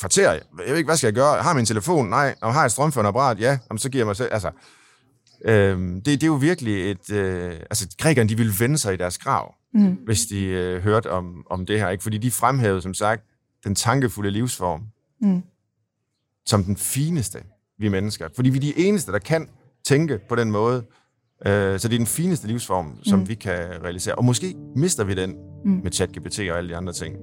kvarter, 0.00 0.32
jeg 0.32 0.42
ved 0.66 0.76
ikke, 0.76 0.88
hvad 0.88 0.96
skal 0.96 1.06
jeg 1.06 1.14
gøre? 1.14 1.42
Har 1.42 1.54
min 1.54 1.66
telefon? 1.66 2.08
Nej. 2.08 2.34
Og 2.40 2.54
har 2.54 2.60
jeg 2.60 2.70
strømførende 2.70 3.08
apparat? 3.08 3.40
Ja. 3.40 3.58
Jamen, 3.70 3.78
så 3.78 3.88
giver 3.88 4.00
jeg 4.00 4.06
mig 4.06 4.16
selv... 4.16 4.28
Altså, 4.32 4.50
øh, 5.44 5.78
det, 5.78 6.06
det 6.06 6.22
er 6.22 6.26
jo 6.26 6.34
virkelig 6.34 6.90
et... 6.90 7.10
Øh, 7.12 7.52
altså, 7.52 7.96
grækerne, 7.98 8.28
de 8.28 8.36
ville 8.36 8.52
vende 8.58 8.78
sig 8.78 8.94
i 8.94 8.96
deres 8.96 9.18
grav, 9.18 9.54
mm. 9.74 9.98
hvis 10.04 10.26
de 10.26 10.44
øh, 10.44 10.82
hørte 10.82 11.10
om, 11.10 11.46
om 11.50 11.66
det 11.66 11.78
her. 11.78 11.88
Ikke? 11.88 12.02
Fordi 12.02 12.18
de 12.18 12.30
fremhævede, 12.30 12.82
som 12.82 12.94
sagt, 12.94 13.22
den 13.64 13.74
tankefulde 13.74 14.30
livsform 14.30 14.82
mm. 15.20 15.42
som 16.46 16.64
den 16.64 16.76
fineste, 16.76 17.38
vi 17.78 17.88
mennesker. 17.88 18.28
Fordi 18.34 18.50
vi 18.50 18.56
er 18.56 18.60
de 18.60 18.78
eneste, 18.78 19.12
der 19.12 19.18
kan 19.18 19.48
tænke 19.84 20.20
på 20.28 20.34
den 20.34 20.50
måde. 20.50 20.84
Øh, 21.46 21.78
så 21.80 21.88
det 21.88 21.94
er 21.94 21.98
den 21.98 22.06
fineste 22.06 22.46
livsform, 22.46 22.98
som 23.02 23.18
mm. 23.18 23.28
vi 23.28 23.34
kan 23.34 23.58
realisere. 23.84 24.14
Og 24.14 24.24
måske 24.24 24.54
mister 24.76 25.04
vi 25.04 25.14
den 25.14 25.36
mm. 25.64 25.80
med 25.82 25.92
ChatGPT 25.92 26.38
og 26.38 26.58
alle 26.58 26.70
de 26.70 26.76
andre 26.76 26.92
ting. 26.92 27.16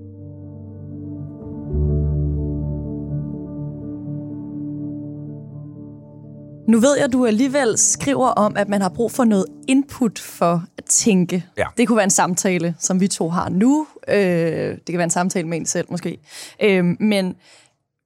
Nu 6.72 6.80
ved 6.80 6.96
jeg, 6.96 7.06
at 7.06 7.14
du 7.14 7.26
alligevel 7.26 7.78
skriver 7.78 8.28
om, 8.28 8.58
at 8.58 8.70
man 8.70 8.82
har 8.82 8.90
brug 8.90 9.12
for 9.12 9.24
noget 9.24 9.46
input 9.68 10.20
for 10.20 10.64
at 10.78 10.86
tænke. 10.86 11.46
Ja. 11.58 11.66
Det 11.78 11.88
kunne 11.88 11.96
være 11.96 12.04
en 12.04 12.10
samtale, 12.10 12.76
som 12.80 13.00
vi 13.00 13.08
to 13.08 13.30
har 13.30 13.50
nu. 13.50 13.88
Øh, 14.08 14.16
det 14.16 14.86
kan 14.88 14.98
være 14.98 15.04
en 15.04 15.10
samtale 15.10 15.48
med 15.48 15.58
en 15.58 15.66
selv, 15.66 15.88
måske. 15.90 16.18
Øh, 16.64 16.86
men 17.00 17.36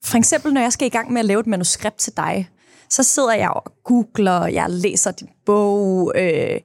for 0.06 0.17
eksempel, 0.17 0.54
når 0.54 0.62
jeg 0.62 0.73
skal 0.73 0.86
i 0.86 0.89
gang 0.89 1.13
med 1.13 1.19
at 1.19 1.25
lave 1.25 1.39
et 1.39 1.47
manuskript 1.47 1.97
til 1.97 2.13
dig, 2.17 2.49
så 2.89 3.04
sidder 3.04 3.34
jeg 3.34 3.49
og 3.49 3.63
googler, 3.84 4.47
jeg 4.47 4.65
læser 4.69 5.12
din 5.12 5.30
bog. 5.45 6.13
Øh, 6.15 6.60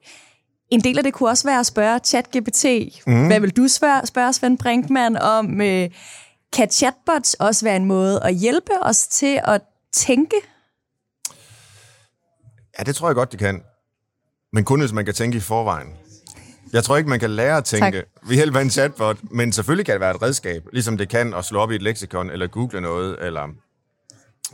en 0.69 0.79
del 0.79 0.97
af 0.97 1.03
det 1.03 1.13
kunne 1.13 1.29
også 1.29 1.47
være 1.47 1.59
at 1.59 1.65
spørge 1.65 1.99
ChatGPT. 2.03 2.65
Mm. 3.07 3.27
Hvad 3.27 3.39
vil 3.39 3.51
du 3.57 3.67
spørge, 3.67 4.07
spørge 4.07 4.33
Svend 4.33 4.57
Brinkmann 4.57 5.17
om? 5.17 5.61
Øh, 5.61 5.89
kan 6.53 6.69
chatbots 6.71 7.33
også 7.33 7.65
være 7.65 7.75
en 7.75 7.85
måde 7.85 8.19
at 8.23 8.35
hjælpe 8.35 8.73
os 8.81 9.07
til 9.07 9.41
at 9.43 9.61
tænke 9.93 10.35
Ja, 12.79 12.83
det 12.83 12.95
tror 12.95 13.07
jeg 13.07 13.15
godt, 13.15 13.31
det 13.31 13.39
kan. 13.39 13.63
Men 14.53 14.63
kun 14.63 14.79
hvis 14.79 14.91
man 14.91 15.05
kan 15.05 15.13
tænke 15.13 15.37
i 15.37 15.41
forvejen. 15.41 15.87
Jeg 16.73 16.83
tror 16.83 16.97
ikke, 16.97 17.09
man 17.09 17.19
kan 17.19 17.29
lære 17.29 17.57
at 17.57 17.65
tænke 17.65 17.97
tak. 17.97 18.05
ved 18.27 18.35
hjælp 18.35 18.55
af 18.55 18.61
en 18.61 18.69
chatbot, 18.69 19.17
men 19.23 19.51
selvfølgelig 19.51 19.85
kan 19.85 19.93
det 19.93 20.01
være 20.01 20.15
et 20.15 20.21
redskab, 20.21 20.67
ligesom 20.73 20.97
det 20.97 21.09
kan 21.09 21.33
at 21.33 21.45
slå 21.45 21.59
op 21.59 21.71
i 21.71 21.75
et 21.75 21.81
leksikon, 21.81 22.29
eller 22.29 22.47
google 22.47 22.81
noget, 22.81 23.17
eller 23.25 23.47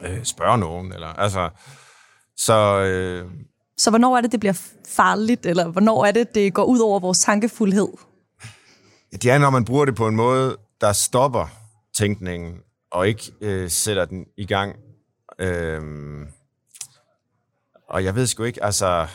øh, 0.01 0.23
spørge 0.23 0.57
nogen. 0.57 0.93
Eller, 0.93 1.07
altså, 1.07 1.49
så, 2.37 2.79
øh, 2.79 3.25
så 3.77 3.89
hvornår 3.89 4.17
er 4.17 4.21
det, 4.21 4.31
det 4.31 4.39
bliver 4.39 4.61
farligt, 4.87 5.45
eller 5.45 5.67
hvornår 5.67 6.05
er 6.05 6.11
det, 6.11 6.35
det 6.35 6.53
går 6.53 6.63
ud 6.63 6.79
over 6.79 6.99
vores 6.99 7.19
tankefuldhed? 7.19 7.87
Ja, 9.11 9.17
det 9.17 9.31
er, 9.31 9.37
når 9.37 9.49
man 9.49 9.65
bruger 9.65 9.85
det 9.85 9.95
på 9.95 10.07
en 10.07 10.15
måde, 10.15 10.57
der 10.81 10.93
stopper 10.93 11.47
tænkningen, 11.97 12.57
og 12.91 13.07
ikke 13.07 13.31
øh, 13.41 13.69
sætter 13.69 14.05
den 14.05 14.25
i 14.37 14.45
gang. 14.45 14.75
Øh, 15.39 15.81
og 17.89 18.03
jeg 18.03 18.15
ved 18.15 18.27
sgu 18.27 18.43
ikke, 18.43 18.63
altså... 18.63 19.07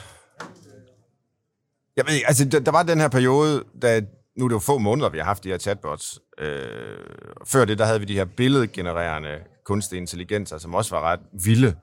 Jeg 1.97 2.07
ved 2.07 2.15
ikke, 2.15 2.27
altså, 2.27 2.45
der, 2.45 2.61
der 2.61 2.71
var 2.71 2.83
den 2.83 3.01
her 3.01 3.09
periode, 3.09 3.65
da 3.83 4.01
nu 4.37 4.45
er 4.45 4.49
det 4.49 4.55
jo 4.55 4.59
få 4.59 4.79
måneder, 4.79 5.09
vi 5.09 5.19
har 5.19 5.25
haft 5.25 5.45
de 5.45 5.49
her 5.49 5.59
chatbots. 5.59 6.21
Øh, 6.39 6.99
før 7.47 7.65
det, 7.65 7.79
der 7.79 7.85
havde 7.85 8.01
vi 8.01 8.05
de 8.05 8.15
her 8.15 8.25
billedgenererende 8.25 9.39
kunstig 9.65 9.99
intelligenser, 9.99 10.59
som 10.59 10.75
også 10.75 10.95
var 10.95 11.03
ret 11.13 11.21
vilde. 11.45 11.77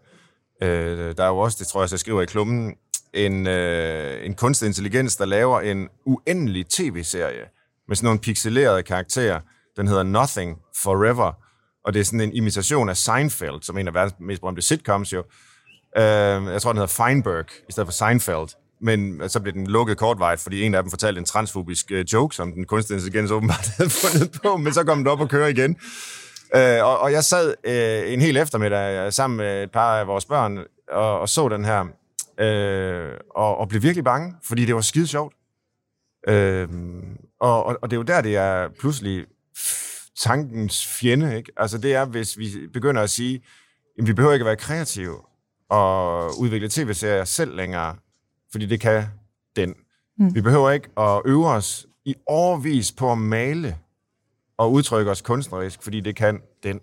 Øh, 0.63 1.17
der 1.17 1.23
er 1.23 1.28
jo 1.28 1.38
også, 1.38 1.58
det 1.60 1.67
tror 1.67 1.82
jeg, 1.82 1.91
jeg 1.91 1.99
skriver 1.99 2.21
i 2.21 2.25
klummen, 2.25 2.75
en, 3.13 3.47
øh, 3.47 4.25
en 4.25 4.36
kunstig 4.36 4.67
intelligens, 4.67 5.15
der 5.15 5.25
laver 5.25 5.62
en 5.62 5.89
uendelig 6.06 6.67
tv-serie 6.67 7.45
med 7.88 7.95
sådan 7.95 8.06
nogle 8.06 8.19
pixelerede 8.19 8.84
karakterer. 8.84 9.39
Den 9.78 9.88
hedder 9.88 10.04
Nothing 10.04 10.58
Forever, 10.84 11.34
og 11.86 11.93
det 11.93 11.99
er 11.99 12.04
sådan 12.04 12.21
en 12.21 12.34
imitation 12.34 12.89
af 12.89 12.97
Seinfeld, 12.97 13.62
som 13.62 13.75
er 13.75 13.80
en 13.80 13.88
af 13.88 13.93
verdens 13.93 14.15
mest 14.19 14.41
berømte 14.41 14.62
sitcoms 14.62 15.13
jo. 15.13 15.23
Øh, 15.97 16.04
jeg 16.54 16.62
tror, 16.62 16.71
den 16.71 16.82
hedder 16.82 17.04
Feinberg, 17.04 17.45
i 17.69 17.71
stedet 17.71 17.88
for 17.88 17.91
Seinfeld. 17.91 18.56
Men 18.82 19.21
øh, 19.21 19.30
så 19.30 19.39
blev 19.39 19.54
den 19.54 19.67
lukket 19.67 19.97
kortvejt, 19.97 20.39
fordi 20.39 20.62
en 20.62 20.75
af 20.75 20.84
dem 20.84 20.89
fortalte 20.89 21.19
en 21.19 21.25
transfobisk 21.25 21.91
øh, 21.91 22.06
joke, 22.13 22.36
som 22.36 22.54
den 22.54 22.65
kunstige 22.65 22.97
intelligens 22.97 23.32
åbenbart 23.32 23.67
havde 23.78 23.89
fundet 23.89 24.39
på, 24.43 24.58
men 24.58 24.73
så 24.73 24.84
kom 24.84 24.97
den 24.97 25.08
op 25.08 25.19
og 25.19 25.30
køre 25.30 25.52
igen. 25.52 25.78
Øh, 26.56 26.84
og, 26.84 26.99
og 26.99 27.12
jeg 27.12 27.23
sad 27.23 27.54
øh, 27.63 28.13
en 28.13 28.21
hel 28.21 28.38
eftermiddag 28.38 29.06
øh, 29.06 29.12
sammen 29.12 29.38
med 29.38 29.63
et 29.63 29.71
par 29.71 29.99
af 29.99 30.08
vores 30.08 30.25
børn 30.25 30.58
og, 30.91 31.19
og 31.19 31.30
så 31.30 31.49
den 31.49 31.65
her, 31.65 31.86
øh, 32.39 33.13
og, 33.36 33.58
og 33.58 33.69
blev 33.69 33.82
virkelig 33.82 34.04
bange, 34.04 34.36
fordi 34.43 34.65
det 34.65 34.75
var 34.75 34.82
skide 34.82 35.08
sjovt. 35.08 35.34
Øh, 36.28 36.67
og, 37.41 37.65
og, 37.65 37.78
og 37.82 37.91
det 37.91 37.95
er 37.95 37.99
jo 37.99 38.04
der, 38.04 38.21
det 38.21 38.36
er 38.36 38.69
pludselig 38.80 39.25
tankens 40.19 40.88
fjende. 40.88 41.38
Ikke? 41.38 41.52
Altså 41.58 41.78
det 41.78 41.95
er, 41.95 42.06
hvis 42.06 42.38
vi 42.38 42.67
begynder 42.73 43.02
at 43.02 43.10
sige, 43.10 43.41
jamen, 43.97 44.08
vi 44.08 44.13
behøver 44.13 44.34
ikke 44.34 44.43
at 44.43 44.47
være 44.47 44.56
kreative 44.56 45.15
at 45.72 46.32
udvikle 46.40 46.70
tv-serier 46.70 47.26
selv 47.26 47.56
længere, 47.56 47.96
fordi 48.52 48.66
det 48.66 48.80
kan 48.80 49.04
den. 49.56 49.76
Mm. 50.18 50.36
Vi 50.36 50.42
behøver 50.42 50.72
ikke 50.72 50.90
at 50.98 51.22
øve 51.26 51.48
os 51.48 51.88
i 52.06 52.16
overvis 52.28 52.92
på 52.92 53.12
at 53.12 53.18
male 53.18 53.78
og 54.58 54.72
udtrykke 54.72 55.12
os 55.12 55.22
kunstnerisk, 55.22 55.84
fordi 55.84 56.00
det 56.00 56.16
kan 56.16 56.42
den. 56.64 56.80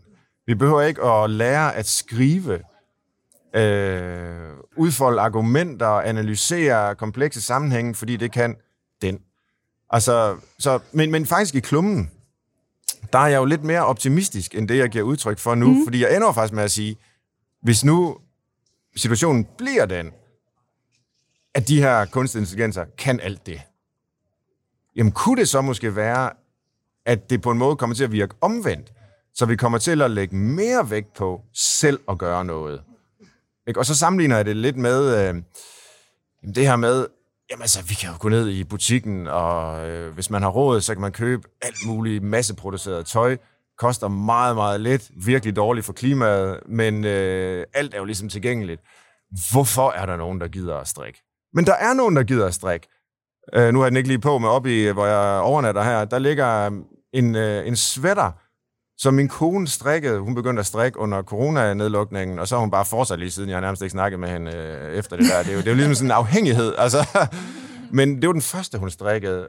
Vi 0.47 0.55
behøver 0.55 0.83
ikke 0.83 1.03
at 1.03 1.31
lære 1.31 1.75
at 1.75 1.87
skrive, 1.87 2.61
øh, 3.57 4.51
udfolde 4.77 5.21
argumenter, 5.21 5.87
analysere 5.87 6.95
komplekse 6.95 7.41
sammenhænge, 7.41 7.95
fordi 7.95 8.17
det 8.17 8.33
kan 8.33 8.57
den. 9.03 9.19
Altså, 9.91 10.37
så, 10.59 10.79
men, 10.93 11.11
men 11.11 11.27
faktisk 11.27 11.55
i 11.55 11.61
klummen, 11.61 12.11
der 13.13 13.19
er 13.19 13.27
jeg 13.27 13.39
jo 13.39 13.45
lidt 13.45 13.65
mere 13.65 13.87
optimistisk, 13.87 14.55
end 14.55 14.69
det, 14.69 14.79
jeg 14.79 14.89
giver 14.89 15.05
udtryk 15.05 15.39
for 15.39 15.55
nu, 15.55 15.67
mm. 15.67 15.85
fordi 15.85 16.03
jeg 16.03 16.17
ender 16.17 16.33
faktisk 16.33 16.55
med 16.55 16.63
at 16.63 16.71
sige, 16.71 16.97
hvis 17.63 17.85
nu 17.85 18.19
situationen 18.97 19.47
bliver 19.59 19.87
den, 19.87 20.13
at 21.55 21.69
de 21.69 21.81
her 21.83 22.05
kunstige 22.05 22.41
intelligenser 22.41 22.85
kan 22.99 23.21
alt 23.21 23.47
det. 23.47 23.61
Jamen 24.97 25.13
kunne 25.13 25.41
det 25.41 25.49
så 25.49 25.61
måske 25.61 25.97
være, 25.97 26.31
at 27.07 27.31
det 27.31 27.43
på 27.43 27.51
en 27.51 27.59
måde 27.59 27.77
kommer 27.77 27.97
til 27.97 28.05
at 28.05 28.13
virke 28.13 28.35
omvendt, 28.41 28.93
så 29.35 29.47
vi 29.47 29.57
kommer 29.57 29.79
til 29.79 30.03
at 30.03 30.11
lægge 30.11 30.37
mere 30.37 30.91
vægt 30.91 31.15
på 31.15 31.43
selv 31.55 32.01
at 32.09 32.19
gøre 32.19 32.45
noget. 32.45 32.83
Ikke? 33.67 33.81
Og 33.81 33.87
så 33.87 33.95
sammenligner 33.95 34.37
jeg 34.37 34.45
det 34.45 34.57
lidt 34.57 34.77
med 34.77 35.29
øh, 35.29 35.43
det 36.55 36.67
her 36.67 36.77
med, 36.77 37.07
jamen 37.51 37.63
altså, 37.63 37.83
vi 37.83 37.95
kan 37.95 38.11
jo 38.11 38.17
gå 38.21 38.29
ned 38.29 38.49
i 38.49 38.65
butikken, 38.65 39.27
og 39.27 39.89
øh, 39.89 40.15
hvis 40.15 40.31
man 40.31 40.43
har 40.43 40.49
råd, 40.49 40.81
så 40.81 40.95
kan 40.95 41.01
man 41.01 41.13
købe 41.13 41.49
alt 41.63 41.87
muligt 41.87 42.23
masseproduceret 42.23 43.07
tøj, 43.07 43.37
koster 43.79 44.09
meget, 44.09 44.57
meget 44.57 44.81
lidt, 44.81 45.11
virkelig 45.27 45.57
dårligt 45.57 45.87
for 45.87 45.93
klimaet, 45.93 46.61
men 46.69 47.05
øh, 47.05 47.65
alt 47.75 47.95
er 47.95 47.99
jo 47.99 48.05
ligesom 48.05 48.29
tilgængeligt. 48.29 48.81
Hvorfor 49.53 49.91
er 49.91 50.07
der 50.07 50.17
nogen, 50.17 50.41
der 50.41 50.49
gider 50.49 50.77
at 50.77 50.89
strikke? 50.89 51.23
Men 51.55 51.67
der 51.67 51.75
er 51.75 51.95
nogen, 51.95 52.17
der 52.17 52.23
gider 52.23 52.47
at 52.47 52.55
strikke. 52.55 52.89
Øh, 53.55 53.73
nu 53.73 53.79
har 53.79 53.87
jeg 53.87 53.91
den 53.91 53.97
ikke 53.97 54.09
lige 54.09 54.19
på, 54.19 54.39
men 54.39 54.49
oppe 54.49 54.83
i, 54.83 54.91
hvor 54.91 55.07
jeg 55.07 55.41
overnatter 55.41 55.83
her, 55.83 56.05
der 56.05 56.19
ligger 56.19 56.67
øh, 56.67 56.73
en, 57.13 57.37
øh, 57.37 57.67
en 57.67 57.77
sweater, 57.77 58.33
som 58.99 59.15
min 59.15 59.29
kone 59.29 59.69
strikkede. 59.69 60.19
Hun 60.19 60.35
begyndte 60.35 60.61
at 60.61 60.67
strikke 60.67 60.99
under 60.99 61.23
coronanedlukningen, 61.23 62.39
og 62.39 62.49
så 62.49 62.55
har 62.55 62.61
hun 62.61 62.71
bare 62.71 62.85
fortsat 62.85 63.19
lige 63.19 63.31
siden. 63.31 63.49
Jeg 63.49 63.57
har 63.57 63.61
nærmest 63.61 63.83
ikke 63.83 63.91
snakket 63.91 64.21
med 64.21 64.29
hende 64.29 64.53
øh, 64.53 64.95
efter 64.99 65.17
det 65.17 65.27
der. 65.31 65.43
Det 65.43 65.51
er, 65.51 65.55
jo, 65.55 65.59
det 65.59 65.67
er 65.67 65.71
jo 65.71 65.77
ligesom 65.77 65.95
sådan 65.95 66.09
en 66.09 66.17
afhængighed. 66.17 66.75
Altså, 66.79 67.27
men 67.99 68.23
det 68.23 68.27
var 68.27 68.33
den 68.33 68.43
første, 68.43 68.79
hun 68.79 68.91
strikkede 68.91 69.49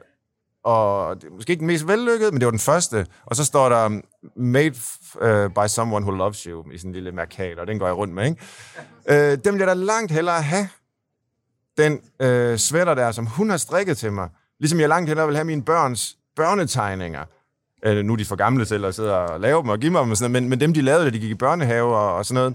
og 0.64 1.16
det 1.16 1.28
er 1.28 1.34
måske 1.34 1.50
ikke 1.50 1.60
den 1.60 1.66
mest 1.66 1.88
vellykkede, 1.88 2.30
men 2.30 2.40
det 2.40 2.46
var 2.46 2.50
den 2.50 2.60
første. 2.60 3.06
Og 3.26 3.36
så 3.36 3.44
står 3.44 3.68
der, 3.68 4.00
made 4.36 4.74
uh, 5.14 5.52
by 5.54 5.68
someone 5.68 6.06
who 6.06 6.16
loves 6.16 6.42
you, 6.42 6.70
i 6.70 6.78
sådan 6.78 6.90
en 6.90 6.94
lille 6.94 7.12
markat, 7.12 7.58
og 7.58 7.66
den 7.66 7.78
går 7.78 7.86
jeg 7.86 7.96
rundt 7.96 8.14
med, 8.14 8.24
ikke? 8.24 9.34
Uh, 9.34 9.44
dem 9.44 9.54
vil 9.54 9.58
jeg 9.58 9.68
da 9.68 9.74
langt 9.74 10.12
hellere 10.12 10.42
have, 10.42 10.68
den 11.78 11.92
uh, 11.92 12.56
sweater 12.56 12.94
der, 12.94 13.12
som 13.12 13.26
hun 13.26 13.50
har 13.50 13.56
strikket 13.56 13.98
til 13.98 14.12
mig. 14.12 14.28
Ligesom 14.60 14.80
jeg 14.80 14.88
langt 14.88 15.08
hellere 15.08 15.26
vil 15.26 15.36
have 15.36 15.44
mine 15.44 15.62
børns 15.62 16.16
børnetegninger. 16.36 17.24
Uh, 17.86 17.96
nu 17.96 18.12
er 18.12 18.16
de 18.16 18.24
for 18.24 18.36
gamle 18.36 18.64
til 18.64 18.84
at 18.84 18.94
sidde 18.94 19.18
og 19.18 19.40
lave 19.40 19.62
dem 19.62 19.68
og 19.68 19.78
give 19.78 19.92
mig 19.92 20.02
dem, 20.02 20.10
og 20.10 20.16
sådan 20.16 20.30
noget, 20.30 20.42
men, 20.42 20.50
men 20.50 20.60
dem, 20.60 20.74
de 20.74 20.80
lavede, 20.80 21.04
da 21.04 21.10
de 21.10 21.18
gik 21.18 21.30
i 21.30 21.34
børnehave 21.34 21.96
og, 21.96 22.14
og 22.14 22.26
sådan 22.26 22.34
noget, 22.34 22.54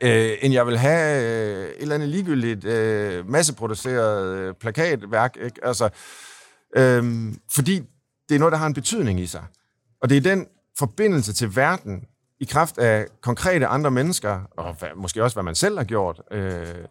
øh, 0.00 0.38
end 0.40 0.54
jeg 0.54 0.66
vil 0.66 0.78
have 0.78 1.22
øh, 1.22 1.64
et 1.64 1.74
eller 1.78 1.94
andet 1.94 2.08
ligegyldigt 2.08 2.64
øh, 2.64 3.30
masseproduceret 3.30 4.36
øh, 4.36 4.54
plakatværk. 4.54 5.36
Ikke? 5.44 5.60
Altså, 5.62 5.88
øh, 6.76 7.32
fordi 7.50 7.82
det 8.28 8.34
er 8.34 8.38
noget, 8.38 8.52
der 8.52 8.58
har 8.58 8.66
en 8.66 8.74
betydning 8.74 9.20
i 9.20 9.26
sig. 9.26 9.44
Og 10.02 10.08
det 10.08 10.16
er 10.16 10.20
den 10.20 10.46
forbindelse 10.78 11.32
til 11.32 11.56
verden, 11.56 12.04
i 12.40 12.44
kraft 12.44 12.78
af 12.78 13.06
konkrete 13.20 13.66
andre 13.66 13.90
mennesker, 13.90 14.40
og 14.56 14.76
måske 14.96 15.22
også, 15.22 15.34
hvad 15.34 15.42
man 15.42 15.54
selv 15.54 15.78
har 15.78 15.84
gjort. 15.84 16.22
Øh, 16.30 16.84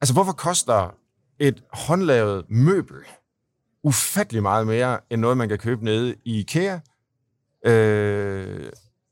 altså, 0.00 0.12
hvorfor 0.12 0.32
koster 0.32 0.94
et 1.38 1.62
håndlavet 1.72 2.44
møbel 2.48 2.96
ufattelig 3.82 4.42
meget 4.42 4.66
mere, 4.66 4.98
end 5.10 5.20
noget, 5.20 5.36
man 5.36 5.48
kan 5.48 5.58
købe 5.58 5.84
nede 5.84 6.14
i 6.24 6.38
IKEA? 6.38 6.78
Øh, 7.66 8.70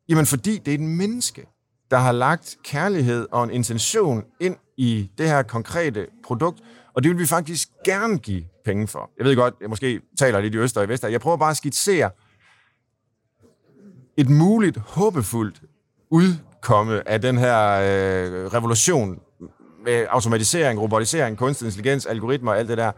jamen, 0.09 0.27
fordi 0.27 0.59
det 0.59 0.69
er 0.69 0.75
et 0.75 0.81
menneske, 0.81 1.47
der 1.91 1.97
har 1.97 2.13
lagt 2.13 2.57
kærlighed 2.65 3.27
og 3.31 3.45
en 3.45 3.51
intention 3.51 4.25
ind 4.41 4.57
i 4.77 5.11
det 5.19 5.29
her 5.29 5.43
konkrete 5.43 6.07
produkt, 6.25 6.61
og 6.99 7.05
det 7.05 7.11
vil 7.11 7.19
vi 7.19 7.27
faktisk 7.27 7.69
gerne 7.85 8.19
give 8.19 8.45
penge 8.65 8.89
for. 8.89 9.11
Jeg 9.19 9.27
ved 9.27 9.37
godt, 9.37 9.55
jeg 9.61 9.69
måske 9.69 10.01
taler 10.19 10.41
lidt 10.41 10.55
i 10.55 10.59
øst 10.59 10.77
og 10.77 10.85
i 10.85 10.89
vest. 10.89 11.05
Jeg 11.05 11.21
prøver 11.21 11.37
bare 11.37 11.51
at 11.51 11.57
skitsere 11.57 12.11
et 14.17 14.31
muligt, 14.31 14.79
håbefuldt 14.79 15.63
udkomme 16.11 17.09
af 17.09 17.21
den 17.21 17.39
her 17.39 17.57
øh, 17.71 18.47
revolution 18.47 19.21
med 19.85 20.07
automatisering, 20.11 20.81
robotisering, 20.81 21.39
kunstig 21.39 21.67
intelligens, 21.67 22.07
algoritmer 22.07 22.53
og 22.53 22.59
alt 22.59 22.69
det 22.69 22.79
der, 22.79 22.93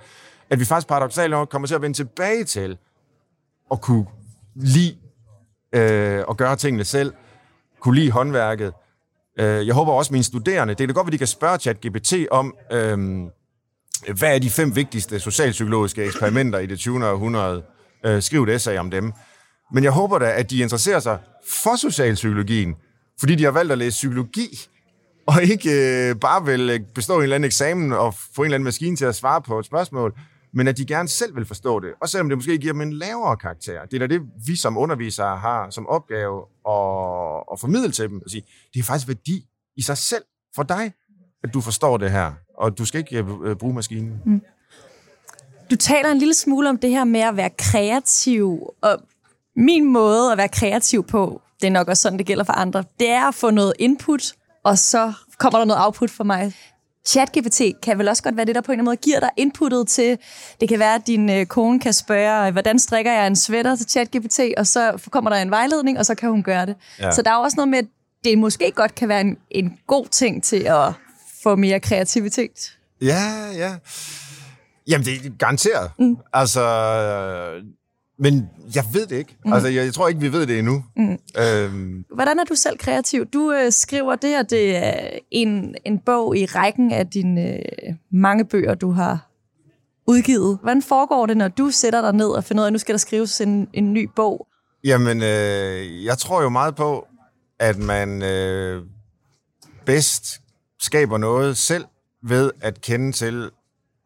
at 0.51 0.61
vi 0.61 0.65
faktisk 0.65 0.89
paradoxalt 0.89 1.31
nok 1.31 1.49
kommer 1.49 1.69
til 1.69 1.75
at 1.75 1.83
vende 1.83 1.97
tilbage 1.97 2.45
til 2.45 2.79
at 3.71 3.81
kunne 3.81 4.07
lide 4.55 4.97
øh, 5.73 6.25
og 6.29 6.37
gøre 6.37 6.57
tingene 6.57 6.85
selv, 6.85 7.13
kunne 7.81 7.95
lide 7.95 8.11
håndværket. 8.11 8.73
Øh, 9.39 9.67
jeg 9.67 9.75
håber 9.75 9.93
også, 9.93 10.09
at 10.09 10.13
mine 10.13 10.25
studerende, 10.25 10.75
det 10.75 10.91
er 10.91 10.95
godt, 10.95 11.07
at 11.07 11.13
de 11.13 11.19
kan 11.19 11.27
spørge 11.27 11.59
ChatGPT 11.59 12.15
om, 12.31 12.55
øh, 12.73 13.31
hvad 14.19 14.35
er 14.35 14.39
de 14.39 14.51
fem 14.51 14.77
vigtigste 14.77 15.21
socialpsykologiske 15.21 16.05
eksperimenter 16.05 16.59
i 16.59 16.67
det 16.67 16.79
20. 16.79 17.07
århundrede? 17.07 17.63
Øh, 18.07 18.23
skriv 18.23 18.43
et 18.43 18.55
essay 18.55 18.79
om 18.79 18.91
dem. 18.91 19.13
Men 19.73 19.85
jeg 19.85 19.93
håber 19.93 20.19
da, 20.19 20.33
at 20.33 20.51
de 20.51 20.59
interesserer 20.59 21.01
sig 21.01 21.19
for 21.63 21.77
socialpsykologien, 21.77 22.77
fordi 23.21 23.35
de 23.35 23.45
har 23.45 23.51
valgt 23.51 23.73
at 23.73 23.79
læse 23.79 23.91
psykologi, 23.91 24.49
og 25.27 25.43
ikke 25.43 25.71
øh, 25.71 26.17
bare 26.17 26.45
vil 26.45 26.71
øh, 26.71 26.81
bestå 26.95 27.17
en 27.17 27.23
eller 27.23 27.37
anden 27.37 27.47
eksamen 27.47 27.93
og 27.93 28.15
få 28.15 28.43
en 28.43 28.47
eller 28.47 28.55
anden 28.55 28.65
maskine 28.65 28.97
til 28.97 29.05
at 29.05 29.15
svare 29.15 29.43
på 29.43 29.59
et 29.59 29.67
spørgsmål, 29.67 30.19
men 30.55 30.69
at 30.69 30.77
de 30.77 30.87
gerne 30.87 31.09
selv 31.09 31.37
vil 31.37 31.45
forstå 31.45 31.81
det, 31.81 31.91
og 32.01 32.09
selvom 32.09 32.29
det 32.29 32.39
måske 32.39 32.59
giver 32.59 32.73
dem 32.73 32.81
en 32.83 32.93
lavere 32.93 33.37
karakter. 33.37 33.85
Det 33.85 34.03
er 34.03 34.07
da 34.07 34.15
det, 34.15 34.23
vi 34.47 34.57
som 34.57 34.79
undervisere 34.79 35.37
har 35.37 35.71
som 35.71 35.87
opgave 35.87 36.39
at, 36.69 37.43
at 37.53 37.61
formidle 37.61 37.93
til 37.93 38.09
dem, 38.09 38.21
og 38.25 38.31
sige, 38.31 38.43
det 38.75 38.81
er 38.81 38.85
faktisk 38.85 39.09
værdi 39.09 39.47
i 39.77 39.83
sig 39.83 39.99
selv 39.99 40.23
for 40.57 40.63
dig, 40.63 40.93
at 41.45 41.55
du 41.55 41.61
forstår 41.61 41.97
det 41.97 42.11
her, 42.11 42.33
og 42.61 42.79
du 42.79 42.85
skal 42.85 42.99
ikke 42.99 43.25
øh, 43.44 43.57
bruge 43.57 43.75
maskinen. 43.75 44.20
Mm. 44.25 44.42
Du 45.70 45.77
taler 45.77 46.11
en 46.11 46.18
lille 46.18 46.35
smule 46.35 46.68
om 46.68 46.79
det 46.79 46.90
her 46.90 47.05
med 47.05 47.20
at 47.20 47.37
være 47.37 47.51
kreativ, 47.59 48.75
og 48.81 48.99
min 49.57 49.85
måde 49.85 50.33
at 50.33 50.38
være 50.38 50.49
kreativ 50.49 51.07
på, 51.07 51.40
det 51.61 51.66
er 51.66 51.70
nok 51.70 51.88
også 51.88 52.03
sådan, 52.03 52.18
det 52.18 52.27
gælder 52.27 52.44
for 52.44 52.53
andre, 52.53 52.85
det 53.01 53.11
er 53.11 53.29
at 53.29 53.35
få 53.35 53.51
noget 53.51 53.73
input, 53.79 54.33
og 54.64 54.79
så 54.79 55.12
kommer 55.38 55.59
der 55.59 55.66
noget 55.66 55.85
output 55.85 56.11
for 56.11 56.25
mig. 56.25 56.53
ChatGPT 57.07 57.62
kan 57.83 57.99
vel 57.99 58.09
også 58.09 58.23
godt 58.23 58.37
være 58.37 58.46
det, 58.46 58.55
der 58.55 58.61
på 58.61 58.73
en 58.73 58.79
eller 58.79 58.83
anden 58.83 58.90
måde 58.90 58.96
giver 58.96 59.20
dig 59.20 59.31
inputtet 59.37 59.88
til, 59.88 60.18
det 60.61 60.68
kan 60.68 60.79
være, 60.79 60.94
at 60.94 61.07
din 61.07 61.31
øh, 61.31 61.46
kone 61.46 61.81
kan 61.81 61.92
spørge, 61.92 62.53
hvordan 62.53 62.79
strikker 62.79 63.12
jeg 63.12 63.27
en 63.27 63.37
sweater 63.37 63.77
til 63.77 63.87
ChatGPT, 63.90 64.40
og 64.57 64.66
så 64.66 65.09
kommer 65.11 65.31
der 65.31 65.37
en 65.37 65.51
vejledning, 65.51 65.99
og 65.99 66.07
så 66.07 66.14
kan 66.14 66.31
hun 66.31 66.42
gøre 66.42 66.66
det. 66.66 66.77
Ja. 66.99 67.11
Så 67.11 67.23
der 67.23 67.31
er 67.31 67.37
også 67.37 67.57
noget 67.57 67.68
med, 67.68 67.79
at 67.79 67.87
det 68.25 68.38
måske 68.38 68.73
godt 68.75 68.94
kan 68.94 69.09
være 69.09 69.20
en, 69.20 69.37
en 69.51 69.79
god 69.87 70.07
ting 70.07 70.42
til 70.42 70.57
at 70.57 70.92
få 71.42 71.57
mere 71.57 71.81
kreativitet. 71.81 72.79
Ja, 73.03 73.50
ja. 73.57 73.76
Jamen, 74.88 75.05
det 75.05 75.26
er 75.26 75.31
garanteret. 75.38 75.90
Mm. 75.98 76.16
Altså, 76.33 76.62
men 78.18 78.48
jeg 78.74 78.85
ved 78.92 79.07
det 79.07 79.16
ikke. 79.16 79.37
Mm. 79.44 79.53
Altså, 79.53 79.68
jeg, 79.68 79.85
jeg 79.85 79.94
tror 79.94 80.09
ikke, 80.09 80.20
vi 80.20 80.33
ved 80.33 80.46
det 80.46 80.59
endnu. 80.59 80.85
Mm. 80.96 81.18
Øhm. 81.38 82.05
Hvordan 82.14 82.38
er 82.38 82.44
du 82.44 82.55
selv 82.55 82.79
kreativ? 82.79 83.26
Du 83.26 83.53
øh, 83.53 83.72
skriver 83.72 84.16
det 84.16 84.31
her, 84.31 84.42
det 84.42 84.76
er 84.76 85.18
en, 85.31 85.74
en 85.85 85.98
bog 85.98 86.37
i 86.37 86.46
rækken 86.46 86.92
af 86.92 87.07
dine 87.07 87.57
øh, 87.57 87.94
mange 88.12 88.44
bøger, 88.44 88.74
du 88.74 88.90
har 88.90 89.31
udgivet. 90.07 90.59
Hvordan 90.62 90.83
foregår 90.83 91.26
det, 91.26 91.37
når 91.37 91.48
du 91.48 91.70
sætter 91.70 92.00
dig 92.00 92.12
ned 92.12 92.29
og 92.29 92.44
finder 92.44 92.62
ud 92.62 92.64
af, 92.64 92.68
at 92.68 92.72
nu 92.72 92.79
skal 92.79 92.92
der 92.92 92.98
skrives 92.98 93.40
en, 93.40 93.68
en 93.72 93.92
ny 93.92 94.09
bog? 94.16 94.46
Jamen, 94.85 95.22
øh, 95.22 96.05
jeg 96.05 96.18
tror 96.18 96.42
jo 96.42 96.48
meget 96.48 96.74
på, 96.74 97.07
at 97.59 97.79
man 97.79 98.22
øh, 98.22 98.83
bedst 99.87 100.40
skaber 100.81 101.19
noget 101.19 101.57
selv 101.57 101.85
ved 102.23 102.51
at 102.61 102.81
kende 102.81 103.12
til 103.12 103.51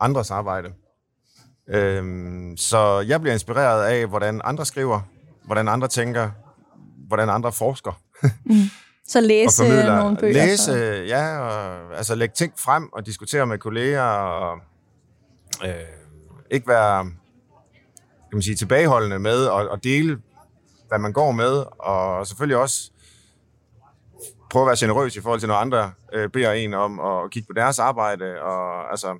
andres 0.01 0.31
arbejde. 0.31 0.69
Øhm, 1.69 2.57
så 2.57 3.01
jeg 3.01 3.21
bliver 3.21 3.35
inspireret 3.35 3.85
af, 3.85 4.07
hvordan 4.07 4.41
andre 4.45 4.67
skriver, 4.67 5.01
hvordan 5.45 5.69
andre 5.69 5.89
tænker, 5.89 6.31
hvordan 7.09 7.31
andre 7.31 7.53
forsker. 7.53 8.01
mm. 8.45 8.55
Så 9.09 9.21
læse 9.31 9.69
nogle 9.87 10.17
bøger? 10.17 10.33
Læse, 10.33 10.65
så. 10.65 10.75
ja, 11.09 11.39
og, 11.39 11.97
altså 11.97 12.15
lægge 12.15 12.35
ting 12.35 12.53
frem 12.59 12.89
og 12.93 13.07
diskutere 13.07 13.47
med 13.47 13.59
kolleger, 13.59 14.03
og 14.03 14.59
øh, 15.65 15.75
ikke 16.51 16.69
være 16.69 17.05
kan 18.35 18.37
man 18.37 18.43
sige, 18.43 18.57
tilbageholdende 18.57 19.19
med 19.19 19.47
at, 19.47 19.69
at 19.73 19.85
dele, 19.85 20.19
hvad 20.89 20.99
man 20.99 21.13
går 21.13 21.33
med, 21.33 21.65
og 21.79 22.27
selvfølgelig 22.27 22.57
også 22.57 22.91
prøve 24.55 24.65
at 24.65 24.67
være 24.67 24.77
generøs 24.79 25.17
i 25.17 25.21
forhold 25.21 25.41
til, 25.41 25.49
når 25.49 25.55
andre 25.55 25.93
øh, 26.13 26.29
beder 26.29 26.53
en 26.53 26.75
om 26.75 27.01
at 27.01 27.31
kigge 27.31 27.47
på 27.47 27.53
deres 27.53 27.79
arbejde, 27.79 28.43
og 28.43 28.91
altså 28.91 29.19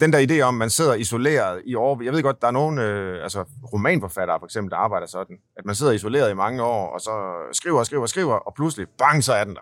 den 0.00 0.12
der 0.12 0.26
idé 0.26 0.40
om, 0.40 0.54
at 0.54 0.58
man 0.58 0.70
sidder 0.70 0.94
isoleret 0.94 1.62
i 1.64 1.74
år. 1.74 2.02
Jeg 2.02 2.12
ved 2.12 2.22
godt, 2.22 2.42
der 2.42 2.46
er 2.46 2.50
nogle 2.50 2.82
øh, 2.82 3.22
altså 3.22 3.44
romanforfattere 3.72 4.38
for 4.38 4.46
eksempel, 4.46 4.70
der 4.70 4.76
arbejder 4.76 5.06
sådan, 5.06 5.36
at 5.56 5.64
man 5.64 5.74
sidder 5.74 5.92
isoleret 5.92 6.30
i 6.30 6.34
mange 6.34 6.62
år, 6.62 6.86
og 6.94 7.00
så 7.00 7.10
skriver 7.52 7.78
og 7.78 7.86
skriver 7.86 8.02
og 8.02 8.08
skriver, 8.08 8.34
og 8.34 8.54
pludselig, 8.54 8.86
bang, 8.98 9.24
så 9.24 9.32
er 9.32 9.44
den 9.44 9.54
der. 9.54 9.60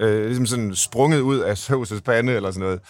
Øh, 0.00 0.26
ligesom 0.26 0.46
sådan 0.46 0.74
sprunget 0.74 1.20
ud 1.20 1.38
af 1.38 1.58
Søvses 1.58 2.02
pande 2.02 2.32
eller 2.32 2.50
sådan 2.50 2.66
noget. 2.66 2.80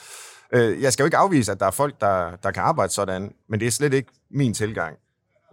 Øh, 0.52 0.82
jeg 0.82 0.92
skal 0.92 1.02
jo 1.02 1.06
ikke 1.06 1.16
afvise, 1.16 1.52
at 1.52 1.60
der 1.60 1.66
er 1.66 1.70
folk, 1.70 2.00
der, 2.00 2.36
der 2.36 2.50
kan 2.50 2.62
arbejde 2.62 2.92
sådan, 2.92 3.32
men 3.48 3.60
det 3.60 3.66
er 3.66 3.70
slet 3.70 3.94
ikke 3.94 4.12
min 4.30 4.54
tilgang. 4.54 4.96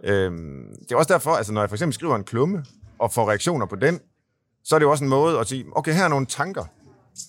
Øh, 0.04 0.32
det 0.80 0.92
er 0.92 0.96
også 0.96 1.12
derfor, 1.12 1.30
altså 1.30 1.52
når 1.52 1.60
jeg 1.60 1.70
for 1.70 1.76
eksempel 1.76 1.94
skriver 1.94 2.16
en 2.16 2.24
klumme, 2.24 2.64
og 2.98 3.12
får 3.12 3.28
reaktioner 3.28 3.66
på 3.66 3.76
den, 3.76 4.00
så 4.64 4.74
er 4.74 4.78
det 4.78 4.84
jo 4.84 4.90
også 4.90 5.04
en 5.04 5.10
måde 5.10 5.38
at 5.38 5.48
sige, 5.48 5.66
okay, 5.72 5.94
her 5.94 6.04
er 6.04 6.08
nogle 6.08 6.26
tanker, 6.26 6.64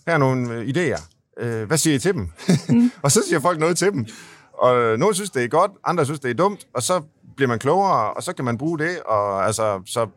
her 0.07 0.13
er 0.13 0.17
nogle 0.17 0.53
øh, 0.53 0.67
idéer, 0.67 1.01
øh, 1.39 1.67
hvad 1.67 1.77
siger 1.77 1.95
I 1.95 1.99
til 1.99 2.13
dem? 2.13 2.31
Mm. 2.69 2.91
og 3.03 3.11
så 3.11 3.23
siger 3.27 3.39
folk 3.39 3.59
noget 3.59 3.77
til 3.77 3.91
dem. 3.91 4.05
Og 4.53 4.99
nogle 4.99 5.15
synes, 5.15 5.29
det 5.29 5.43
er 5.43 5.47
godt, 5.47 5.71
andre 5.83 6.05
synes, 6.05 6.19
det 6.19 6.31
er 6.31 6.35
dumt, 6.35 6.67
og 6.73 6.83
så 6.83 7.01
bliver 7.35 7.47
man 7.47 7.59
klogere, 7.59 8.13
og 8.13 8.23
så 8.23 8.33
kan 8.33 8.45
man 8.45 8.57
bruge 8.57 8.79
det. 8.79 8.99
Og 9.05 9.45
altså, 9.45 9.81
så... 9.85 10.07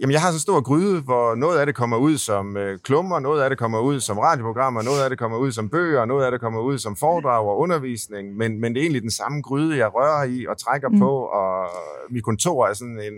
Jamen, 0.00 0.12
jeg 0.12 0.20
har 0.20 0.32
så 0.32 0.40
stor 0.40 0.60
gryde, 0.60 1.00
hvor 1.00 1.34
noget 1.34 1.58
af 1.58 1.66
det 1.66 1.74
kommer 1.74 1.96
ud 1.96 2.18
som 2.18 2.56
øh, 2.56 2.78
klummer, 2.78 3.18
noget 3.18 3.42
af 3.42 3.50
det 3.50 3.58
kommer 3.58 3.80
ud 3.80 4.00
som 4.00 4.18
radioprogrammer, 4.18 4.82
noget 4.82 5.02
af 5.02 5.10
det 5.10 5.18
kommer 5.18 5.38
ud 5.38 5.52
som 5.52 5.68
bøger, 5.68 6.04
noget 6.04 6.24
af 6.24 6.30
det 6.30 6.40
kommer 6.40 6.60
ud 6.60 6.78
som 6.78 6.96
foredrag 6.96 7.46
og 7.46 7.58
undervisning, 7.58 8.36
men, 8.36 8.60
men 8.60 8.74
det 8.74 8.80
er 8.80 8.84
egentlig 8.84 9.02
den 9.02 9.10
samme 9.10 9.42
gryde, 9.42 9.76
jeg 9.76 9.94
rører 9.94 10.24
i 10.24 10.46
og 10.46 10.58
trækker 10.58 10.88
mm. 10.88 10.98
på, 10.98 11.10
og 11.10 11.68
mit 12.10 12.24
kontor 12.24 12.66
er 12.66 12.72
sådan 12.72 13.00
en, 13.00 13.14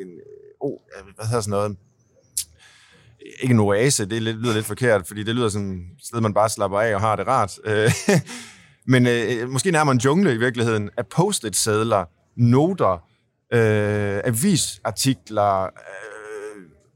en 0.00 0.08
oh, 0.60 0.78
hvad 1.16 1.26
hedder 1.26 1.40
sådan 1.40 1.50
noget, 1.50 1.76
ikke 3.40 3.52
en 3.52 3.60
oase, 3.60 4.06
det 4.06 4.22
lyder 4.22 4.54
lidt 4.54 4.66
forkert, 4.66 5.06
fordi 5.06 5.22
det 5.22 5.34
lyder 5.34 5.48
som 5.48 5.72
et 5.72 5.80
sted, 6.06 6.20
man 6.20 6.34
bare 6.34 6.48
slapper 6.48 6.80
af 6.80 6.94
og 6.94 7.00
har 7.00 7.16
det 7.16 7.26
rart. 7.26 7.58
Øh, 7.64 7.92
men 8.92 9.06
øh, 9.06 9.48
måske 9.50 9.70
nærmere 9.70 9.92
en 9.92 9.98
jungle 9.98 10.34
i 10.34 10.36
virkeligheden 10.36 10.90
af 10.96 11.06
post-it-sædler, 11.06 12.04
noter, 12.36 12.92
øh, 13.52 14.20
avisartikler, 14.24 15.62
øh, 15.64 15.70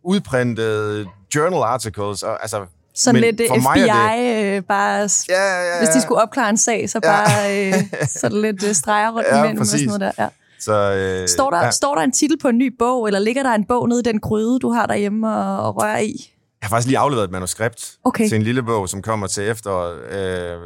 udprintede 0.04 1.06
journal 1.34 1.62
articles, 1.62 2.22
og, 2.22 2.42
altså 2.42 2.66
sådan 2.94 3.20
lidt 3.20 3.40
for 3.48 3.54
FBI, 3.54 3.80
det, 3.80 4.56
øh, 4.56 4.62
bare, 4.62 5.08
ja, 5.28 5.42
ja, 5.42 5.74
ja. 5.74 5.78
hvis 5.78 5.88
de 5.88 6.02
skulle 6.02 6.22
opklare 6.22 6.50
en 6.50 6.56
sag, 6.56 6.90
så 6.90 7.00
bare 7.00 7.30
ja. 7.30 7.68
øh, 7.68 7.82
sådan 8.06 8.40
lidt 8.40 8.64
øh, 8.64 8.74
streger 8.74 9.10
rundt 9.10 9.28
ja, 9.32 9.38
imellem 9.38 9.60
og 9.60 9.66
sådan 9.66 9.86
noget 9.86 10.00
der. 10.00 10.12
Ja. 10.18 10.28
Så, 10.60 10.72
øh, 10.72 11.28
står, 11.28 11.50
der, 11.50 11.64
ja. 11.64 11.70
står 11.70 11.94
der 11.94 12.02
en 12.02 12.12
titel 12.12 12.38
på 12.38 12.48
en 12.48 12.58
ny 12.58 12.76
bog, 12.78 13.06
eller 13.06 13.18
ligger 13.18 13.42
der 13.42 13.50
en 13.50 13.64
bog 13.64 13.88
nede 13.88 14.00
i 14.00 14.02
den 14.02 14.20
gryde, 14.20 14.58
du 14.58 14.70
har 14.70 14.86
derhjemme 14.86 15.28
og, 15.36 15.62
og 15.62 15.82
rører 15.82 15.98
i? 15.98 16.30
Jeg 16.60 16.66
har 16.66 16.68
faktisk 16.68 16.88
lige 16.88 16.98
afleveret 16.98 17.24
et 17.24 17.30
manuskript 17.30 17.98
okay. 18.04 18.28
til 18.28 18.36
en 18.36 18.42
lille 18.42 18.62
bog, 18.62 18.88
som 18.88 19.02
kommer 19.02 19.26
til 19.26 19.48
efter. 19.48 19.98
Øh, 20.10 20.60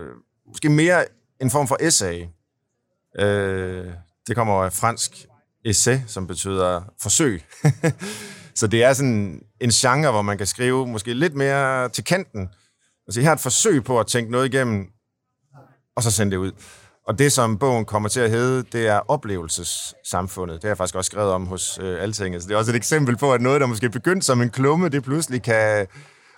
måske 0.49 0.69
mere 0.69 1.05
en 1.41 1.51
form 1.51 1.69
for 1.69 1.77
essay. 1.81 2.25
Øh, 3.19 3.87
det 4.27 4.37
kommer 4.37 4.55
af 4.55 4.73
fransk 4.73 5.27
essay, 5.65 5.99
som 6.07 6.27
betyder 6.27 6.83
forsøg. 7.01 7.43
så 8.61 8.67
det 8.67 8.85
er 8.85 8.93
sådan 8.93 9.43
en 9.61 9.71
genre, 9.71 10.11
hvor 10.11 10.23
man 10.23 10.39
kan 10.39 10.47
skrive 10.47 10.87
måske 10.87 11.15
lidt 11.15 11.35
mere 11.35 11.89
til 11.89 12.05
kanten. 12.05 12.49
Altså, 13.07 13.21
jeg 13.21 13.29
har 13.29 13.35
et 13.35 13.41
forsøg 13.41 13.85
på 13.85 14.01
at 14.01 14.07
tænke 14.07 14.33
noget 14.33 14.55
igennem, 14.55 14.87
og 15.97 16.03
så 16.03 16.11
sende 16.11 16.31
det 16.33 16.37
ud. 16.37 16.53
Og 17.07 17.19
det, 17.19 17.33
som 17.33 17.59
bogen 17.59 17.85
kommer 17.85 18.09
til 18.09 18.21
at 18.21 18.31
hedde, 18.31 18.63
det 18.73 18.87
er 18.87 19.01
oplevelsessamfundet. 19.11 20.55
Det 20.55 20.65
har 20.65 20.71
jeg 20.71 20.77
faktisk 20.77 20.95
også 20.95 21.09
skrevet 21.09 21.33
om 21.33 21.47
hos 21.47 21.79
øh, 21.83 22.03
Altinget. 22.03 22.43
Så 22.43 22.49
det 22.49 22.55
er 22.55 22.59
også 22.59 22.73
et 22.73 22.77
eksempel 22.77 23.17
på, 23.17 23.33
at 23.33 23.41
noget, 23.41 23.61
der 23.61 23.67
måske 23.67 23.91
begyndte 23.91 24.27
som 24.27 24.43
en 24.43 24.51
klumme, 24.51 24.89
det 24.89 25.03
pludselig 25.03 25.43
kan 25.43 25.87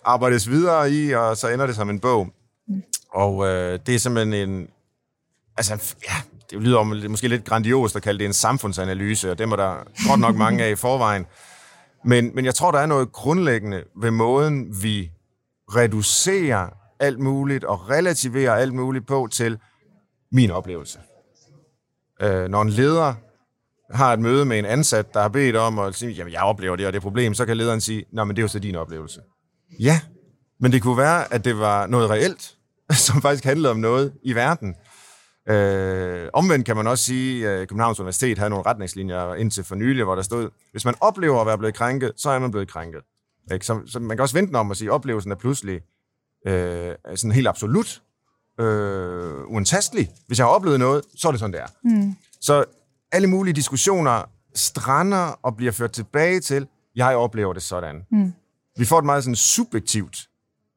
arbejdes 0.04 0.50
videre 0.50 0.90
i, 0.90 1.12
og 1.12 1.36
så 1.36 1.48
ender 1.48 1.66
det 1.66 1.76
som 1.76 1.90
en 1.90 2.00
bog. 2.00 2.28
Og 3.12 3.46
øh, 3.46 3.78
det 3.86 3.94
er 3.94 3.98
simpelthen 3.98 4.48
en... 4.48 4.68
Altså, 5.56 5.94
ja, 6.08 6.14
det 6.50 6.62
lyder 6.62 6.78
om, 6.78 6.86
måske 7.08 7.28
lidt 7.28 7.44
grandiost 7.44 7.96
at 7.96 8.02
kalde 8.02 8.18
det 8.18 8.24
en 8.24 8.32
samfundsanalyse, 8.32 9.30
og 9.30 9.38
det 9.38 9.48
må 9.48 9.56
der 9.56 9.74
godt 10.08 10.20
nok 10.20 10.36
mange 10.36 10.64
af 10.64 10.70
i 10.70 10.74
forvejen. 10.74 11.26
Men, 12.04 12.30
men 12.34 12.44
jeg 12.44 12.54
tror, 12.54 12.70
der 12.70 12.78
er 12.78 12.86
noget 12.86 13.12
grundlæggende 13.12 13.84
ved 14.00 14.10
måden, 14.10 14.82
vi 14.82 15.10
reducerer 15.76 16.68
alt 17.00 17.18
muligt 17.18 17.64
og 17.64 17.90
relativerer 17.90 18.54
alt 18.54 18.74
muligt 18.74 19.06
på 19.06 19.28
til 19.32 19.58
min 20.34 20.50
oplevelse. 20.50 20.98
Øh, 22.22 22.48
når 22.48 22.62
en 22.62 22.68
leder 22.68 23.14
har 23.90 24.12
et 24.12 24.20
møde 24.20 24.44
med 24.44 24.58
en 24.58 24.64
ansat, 24.64 25.14
der 25.14 25.20
har 25.20 25.28
bedt 25.28 25.56
om 25.56 25.78
at 25.78 25.94
sige, 25.94 26.12
jamen 26.12 26.32
jeg 26.32 26.42
oplever 26.42 26.76
det 26.76 26.86
og 26.86 26.92
det 26.92 27.02
problem, 27.02 27.34
så 27.34 27.46
kan 27.46 27.56
lederen 27.56 27.80
sige, 27.80 28.04
nej, 28.12 28.24
men 28.24 28.36
det 28.36 28.40
er 28.40 28.44
jo 28.44 28.48
så 28.48 28.58
din 28.58 28.74
oplevelse. 28.74 29.20
Ja, 29.80 30.00
men 30.60 30.72
det 30.72 30.82
kunne 30.82 30.96
være, 30.96 31.34
at 31.34 31.44
det 31.44 31.58
var 31.58 31.86
noget 31.86 32.10
reelt, 32.10 32.56
som 33.06 33.22
faktisk 33.22 33.44
handlede 33.44 33.70
om 33.70 33.76
noget 33.76 34.12
i 34.22 34.34
verden. 34.34 34.74
Øh, 35.48 36.28
omvendt 36.32 36.66
kan 36.66 36.76
man 36.76 36.86
også 36.86 37.04
sige, 37.04 37.48
at 37.48 37.68
Københavns 37.68 38.00
Universitet 38.00 38.38
havde 38.38 38.50
nogle 38.50 38.66
retningslinjer 38.66 39.34
indtil 39.34 39.64
for 39.64 39.74
nylig, 39.74 40.04
hvor 40.04 40.14
der 40.14 40.22
stod, 40.22 40.50
hvis 40.70 40.84
man 40.84 40.94
oplever 41.00 41.40
at 41.40 41.46
være 41.46 41.58
blevet 41.58 41.74
krænket, 41.74 42.12
så 42.16 42.30
er 42.30 42.38
man 42.38 42.50
blevet 42.50 42.68
krænket. 42.68 43.00
Ikke? 43.52 43.66
Så, 43.66 43.80
så 43.86 44.00
man 44.00 44.16
kan 44.16 44.22
også 44.22 44.34
vente 44.34 44.56
om 44.56 44.70
at 44.70 44.76
sige, 44.76 44.88
at 44.88 44.92
oplevelsen 44.92 45.32
er 45.32 45.36
pludselig 45.36 45.80
øh, 46.46 46.94
sådan 47.14 47.32
helt 47.32 47.48
absolut 47.48 48.02
øh, 48.60 49.46
uantastelig. 49.46 50.10
Hvis 50.26 50.38
jeg 50.38 50.46
har 50.46 50.52
oplevet 50.52 50.78
noget, 50.78 51.04
så 51.16 51.28
er 51.28 51.32
det 51.32 51.40
sådan, 51.40 51.52
det 51.52 51.60
er. 51.60 51.66
Mm. 51.84 52.16
Så 52.40 52.64
alle 53.12 53.26
mulige 53.26 53.54
diskussioner 53.54 54.22
strander 54.54 55.38
og 55.42 55.56
bliver 55.56 55.72
ført 55.72 55.92
tilbage 55.92 56.40
til, 56.40 56.66
jeg 56.96 57.16
oplever 57.16 57.52
det 57.52 57.62
sådan. 57.62 58.02
Mm. 58.10 58.32
Vi 58.76 58.84
får 58.84 58.98
et 58.98 59.04
meget 59.04 59.24
sådan 59.24 59.36
subjektivt 59.36 60.28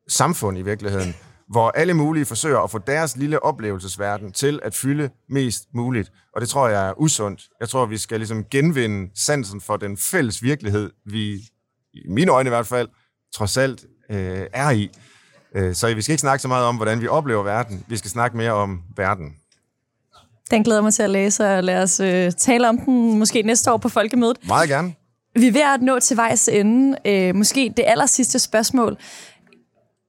samfund 0.07 0.57
i 0.57 0.61
virkeligheden, 0.61 1.15
hvor 1.49 1.71
alle 1.71 1.93
mulige 1.93 2.25
forsøger 2.25 2.59
at 2.59 2.71
få 2.71 2.77
deres 2.77 3.17
lille 3.17 3.43
oplevelsesverden 3.43 4.31
til 4.31 4.59
at 4.63 4.75
fylde 4.75 5.09
mest 5.29 5.67
muligt. 5.73 6.11
Og 6.35 6.41
det 6.41 6.49
tror 6.49 6.67
jeg 6.67 6.87
er 6.89 6.93
usundt. 6.99 7.49
Jeg 7.59 7.69
tror, 7.69 7.85
vi 7.85 7.97
skal 7.97 8.19
ligesom 8.19 8.43
genvinde 8.51 9.11
sansen 9.15 9.61
for 9.61 9.77
den 9.77 9.97
fælles 9.97 10.43
virkelighed, 10.43 10.91
vi, 11.05 11.33
i 11.93 12.07
mine 12.09 12.31
øjne 12.31 12.47
i 12.47 12.51
hvert 12.51 12.67
fald, 12.67 12.87
trods 13.35 13.57
alt 13.57 13.85
øh, 14.09 14.47
er 14.53 14.69
i. 14.69 14.91
Øh, 15.55 15.75
så 15.75 15.93
vi 15.95 16.01
skal 16.01 16.13
ikke 16.13 16.21
snakke 16.21 16.41
så 16.41 16.47
meget 16.47 16.65
om, 16.65 16.75
hvordan 16.75 17.01
vi 17.01 17.07
oplever 17.07 17.43
verden. 17.43 17.83
Vi 17.87 17.97
skal 17.97 18.11
snakke 18.11 18.37
mere 18.37 18.51
om 18.51 18.81
verden. 18.95 19.35
Den 20.51 20.63
glæder 20.63 20.81
mig 20.81 20.93
til 20.93 21.03
at 21.03 21.09
læse, 21.09 21.47
og 21.57 21.63
lad 21.63 21.83
os 21.83 21.99
øh, 21.99 22.31
tale 22.31 22.69
om 22.69 22.77
den 22.77 23.19
måske 23.19 23.41
næste 23.41 23.71
år 23.71 23.77
på 23.77 23.89
Folkemødet. 23.89 24.37
Meget 24.47 24.69
gerne. 24.69 24.93
Vi 25.35 25.47
er 25.47 25.51
ved 25.51 25.61
at 25.61 25.81
nå 25.81 25.99
til 25.99 26.17
vejs 26.17 26.47
ende. 26.47 26.97
Øh, 27.05 27.35
måske 27.35 27.73
det 27.77 27.83
aller 27.87 28.05
sidste 28.05 28.39
spørgsmål. 28.39 28.97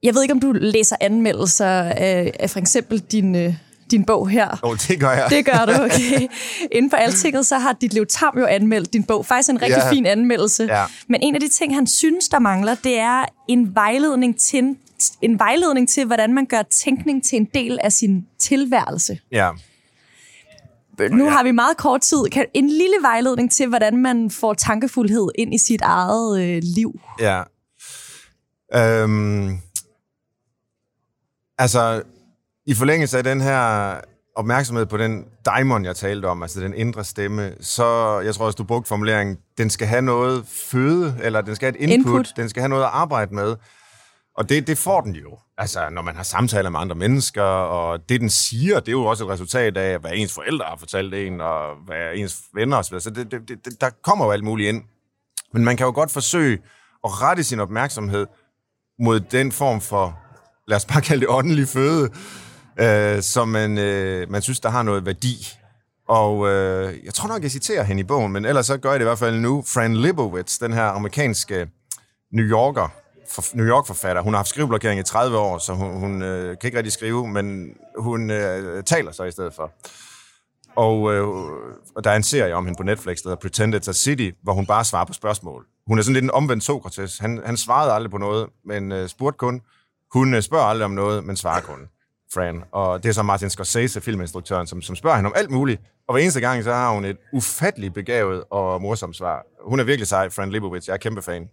Jeg 0.02 0.14
ved 0.14 0.22
ikke, 0.22 0.32
om 0.32 0.40
du 0.40 0.52
læser 0.52 0.96
anmeldelser 1.00 1.66
af, 1.66 2.32
af 2.40 2.50
for 2.50 2.58
eksempel 2.58 2.98
din, 2.98 3.36
øh, 3.36 3.54
din 3.90 4.04
bog 4.04 4.28
her. 4.28 4.60
Åh, 4.62 4.70
oh, 4.70 4.76
det 4.88 5.00
gør 5.00 5.10
jeg. 5.10 5.26
Det 5.30 5.44
gør 5.44 5.64
du, 5.66 5.72
okay. 5.84 6.28
Inden 6.72 6.90
for 6.90 6.96
Altinget, 6.96 7.46
så 7.46 7.58
har 7.58 7.72
dit 7.72 7.98
Tam 8.08 8.38
jo 8.38 8.46
anmeldt 8.46 8.92
din 8.92 9.04
bog. 9.04 9.26
Faktisk 9.26 9.50
en 9.50 9.62
rigtig 9.62 9.78
yeah. 9.78 9.92
fin 9.92 10.06
anmeldelse. 10.06 10.64
Ja. 10.64 10.84
Men 11.08 11.20
en 11.22 11.34
af 11.34 11.40
de 11.40 11.48
ting, 11.48 11.74
han 11.74 11.86
synes, 11.86 12.28
der 12.28 12.38
mangler, 12.38 12.74
det 12.74 12.98
er 12.98 13.24
en 13.48 13.74
vejledning 13.74 14.40
til, 14.40 14.76
en 15.22 15.38
vejledning 15.38 15.88
til, 15.88 16.06
hvordan 16.06 16.34
man 16.34 16.46
gør 16.46 16.62
tænkning 16.62 17.24
til 17.24 17.36
en 17.36 17.48
del 17.54 17.78
af 17.82 17.92
sin 17.92 18.26
tilværelse. 18.38 19.18
Ja. 19.32 19.50
Nu 21.10 21.30
har 21.30 21.42
vi 21.42 21.50
meget 21.50 21.76
kort 21.76 22.00
tid. 22.00 22.24
Kan 22.32 22.46
en 22.54 22.68
lille 22.68 22.96
vejledning 23.02 23.52
til, 23.52 23.68
hvordan 23.68 23.96
man 23.96 24.30
får 24.30 24.54
tankefuldhed 24.54 25.28
ind 25.34 25.54
i 25.54 25.58
sit 25.58 25.80
eget 25.80 26.40
øh, 26.42 26.62
liv? 26.62 27.00
Ja. 27.20 27.42
Øhm, 28.74 29.58
altså, 31.58 32.02
i 32.66 32.74
forlængelse 32.74 33.18
af 33.18 33.24
den 33.24 33.40
her 33.40 33.94
opmærksomhed 34.36 34.86
på 34.86 34.96
den 34.96 35.24
daimon, 35.44 35.84
jeg 35.84 35.96
talte 35.96 36.26
om, 36.26 36.42
altså 36.42 36.60
den 36.60 36.74
indre 36.74 37.04
stemme, 37.04 37.52
så 37.60 38.20
jeg 38.20 38.34
tror 38.34 38.46
også, 38.46 38.56
du 38.56 38.64
brugte 38.64 38.88
formuleringen, 38.88 39.38
den 39.58 39.70
skal 39.70 39.86
have 39.86 40.02
noget 40.02 40.46
føde, 40.46 41.16
eller 41.22 41.40
den 41.40 41.56
skal 41.56 41.72
have 41.72 41.82
et 41.82 41.90
input, 41.90 42.10
input. 42.10 42.32
den 42.36 42.48
skal 42.48 42.60
have 42.60 42.68
noget 42.68 42.82
at 42.82 42.90
arbejde 42.92 43.34
med. 43.34 43.56
Og 44.38 44.48
det, 44.48 44.66
det 44.66 44.78
får 44.78 45.00
den 45.00 45.14
jo. 45.14 45.38
Altså, 45.56 45.88
når 45.90 46.02
man 46.02 46.16
har 46.16 46.22
samtaler 46.22 46.70
med 46.70 46.80
andre 46.80 46.96
mennesker, 46.96 47.42
og 47.42 48.08
det, 48.08 48.20
den 48.20 48.30
siger, 48.30 48.80
det 48.80 48.88
er 48.88 48.92
jo 48.92 49.04
også 49.04 49.24
et 49.24 49.30
resultat 49.30 49.76
af, 49.76 49.98
hvad 49.98 50.10
ens 50.14 50.32
forældre 50.32 50.66
har 50.68 50.76
fortalt 50.76 51.14
en, 51.14 51.40
og 51.40 51.76
hvad 51.86 52.14
ens 52.14 52.36
venner 52.54 52.76
osv. 52.76 53.00
Så 53.00 53.10
det, 53.10 53.30
det, 53.30 53.48
det, 53.48 53.80
der 53.80 53.90
kommer 54.02 54.24
jo 54.24 54.30
alt 54.30 54.44
muligt 54.44 54.68
ind. 54.68 54.82
Men 55.52 55.64
man 55.64 55.76
kan 55.76 55.86
jo 55.86 55.92
godt 55.92 56.12
forsøge 56.12 56.58
at 57.04 57.22
rette 57.22 57.44
sin 57.44 57.60
opmærksomhed 57.60 58.26
mod 58.98 59.20
den 59.20 59.52
form 59.52 59.80
for, 59.80 60.18
lad 60.68 60.76
os 60.76 60.84
bare 60.84 61.02
kalde 61.02 61.20
det 61.20 61.28
åndelig 61.28 61.68
føde, 61.68 62.10
øh, 62.80 63.22
som 63.22 63.48
man, 63.48 63.78
øh, 63.78 64.30
man 64.30 64.42
synes, 64.42 64.60
der 64.60 64.68
har 64.68 64.82
noget 64.82 65.06
værdi. 65.06 65.48
Og 66.08 66.48
øh, 66.48 67.04
jeg 67.04 67.14
tror 67.14 67.28
nok, 67.28 67.42
jeg 67.42 67.50
citerer 67.50 67.82
hende 67.82 68.00
i 68.00 68.04
bogen, 68.04 68.32
men 68.32 68.44
ellers 68.44 68.66
så 68.66 68.76
gør 68.76 68.90
jeg 68.90 69.00
det 69.00 69.04
i 69.04 69.08
hvert 69.08 69.18
fald 69.18 69.40
nu. 69.40 69.64
Fran 69.66 69.96
Lebowitz, 69.96 70.58
den 70.58 70.72
her 70.72 70.84
amerikanske 70.84 71.70
New 72.32 72.44
Yorker, 72.44 72.88
New 73.54 73.66
York-forfatter. 73.66 74.22
Hun 74.22 74.32
har 74.32 74.38
haft 74.38 74.48
skriveblokering 74.48 75.00
i 75.00 75.02
30 75.02 75.38
år, 75.38 75.58
så 75.58 75.74
hun, 75.74 76.00
hun 76.00 76.22
øh, 76.22 76.58
kan 76.58 76.68
ikke 76.68 76.78
rigtig 76.78 76.92
skrive, 76.92 77.28
men 77.28 77.74
hun 77.98 78.30
øh, 78.30 78.84
taler 78.84 79.12
så 79.12 79.24
i 79.24 79.30
stedet 79.30 79.54
for. 79.54 79.72
Og, 80.76 81.14
øh, 81.14 81.28
og 81.96 82.04
der 82.04 82.10
er 82.10 82.16
en 82.16 82.22
serie 82.22 82.54
om 82.54 82.64
hende 82.64 82.76
på 82.76 82.82
Netflix, 82.82 83.16
der 83.16 83.28
hedder 83.28 83.40
Pretend 83.40 83.74
It's 83.74 83.90
a 83.90 83.92
City, 83.92 84.30
hvor 84.42 84.52
hun 84.52 84.66
bare 84.66 84.84
svarer 84.84 85.04
på 85.04 85.12
spørgsmål. 85.12 85.66
Hun 85.86 85.98
er 85.98 86.02
sådan 86.02 86.14
lidt 86.14 86.24
en 86.24 86.30
omvendt 86.30 86.64
Sokrates. 86.64 87.18
Han, 87.18 87.42
han 87.44 87.56
svarede 87.56 87.92
aldrig 87.92 88.10
på 88.10 88.18
noget, 88.18 88.48
men 88.64 88.92
øh, 88.92 89.08
spurgte 89.08 89.38
kun. 89.38 89.60
Hun 90.12 90.34
øh, 90.34 90.42
spørger 90.42 90.64
aldrig 90.64 90.84
om 90.84 90.90
noget, 90.90 91.24
men 91.24 91.36
svarer 91.36 91.60
kun. 91.60 91.88
Fran. 92.34 92.64
Og 92.72 93.02
det 93.02 93.08
er 93.08 93.12
så 93.12 93.22
Martin 93.22 93.50
Scorsese, 93.50 94.00
filminstruktøren, 94.00 94.66
som, 94.66 94.82
som 94.82 94.96
spørger 94.96 95.16
hende 95.16 95.28
om 95.28 95.34
alt 95.36 95.50
muligt. 95.50 95.80
Og 96.08 96.14
hver 96.14 96.22
eneste 96.22 96.40
gang, 96.40 96.64
så 96.64 96.72
har 96.72 96.92
hun 96.92 97.04
et 97.04 97.16
ufatteligt 97.32 97.94
begavet 97.94 98.44
og 98.50 98.82
morsomt 98.82 99.16
svar. 99.16 99.46
Hun 99.64 99.80
er 99.80 99.84
virkelig 99.84 100.08
sej, 100.08 100.30
Fran 100.30 100.50
Lebowitz. 100.50 100.88
Jeg 100.88 100.94
er 100.94 100.98
kæmpe 100.98 101.22
fan. 101.22 101.48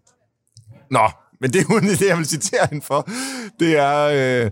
Nå, 0.91 1.09
men 1.41 1.53
det, 1.53 1.65
hun, 1.65 1.83
det 1.99 2.07
jeg 2.07 2.17
vil 2.17 2.25
citere 2.25 2.67
hende 2.69 2.85
for, 2.85 3.09
det 3.59 3.77
er... 3.77 4.45
Øh, 4.45 4.51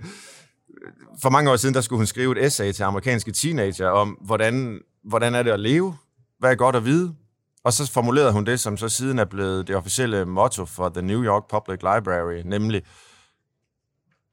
for 1.22 1.30
mange 1.30 1.52
år 1.52 1.56
siden, 1.56 1.76
der 1.76 1.82
skulle 1.82 2.00
hun 2.00 2.06
skrive 2.06 2.40
et 2.40 2.46
essay 2.46 2.72
til 2.72 2.84
amerikanske 2.84 3.32
teenager 3.32 3.90
om, 3.90 4.10
hvordan, 4.10 4.82
hvordan 5.04 5.36
er 5.36 5.44
det 5.44 5.52
at 5.52 5.60
leve? 5.60 5.98
Hvad 6.40 6.52
er 6.52 6.56
godt 6.56 6.76
at 6.76 6.86
vide? 6.86 7.16
Og 7.64 7.74
så 7.74 7.92
formulerede 7.92 8.32
hun 8.32 8.46
det, 8.46 8.60
som 8.60 8.78
så 8.78 8.90
siden 8.90 9.20
er 9.20 9.26
blevet 9.26 9.68
det 9.68 9.76
officielle 9.76 10.26
motto 10.26 10.66
for 10.66 10.90
The 10.90 11.02
New 11.02 11.24
York 11.24 11.44
Public 11.50 11.78
Library, 11.78 12.42
nemlig 12.46 12.84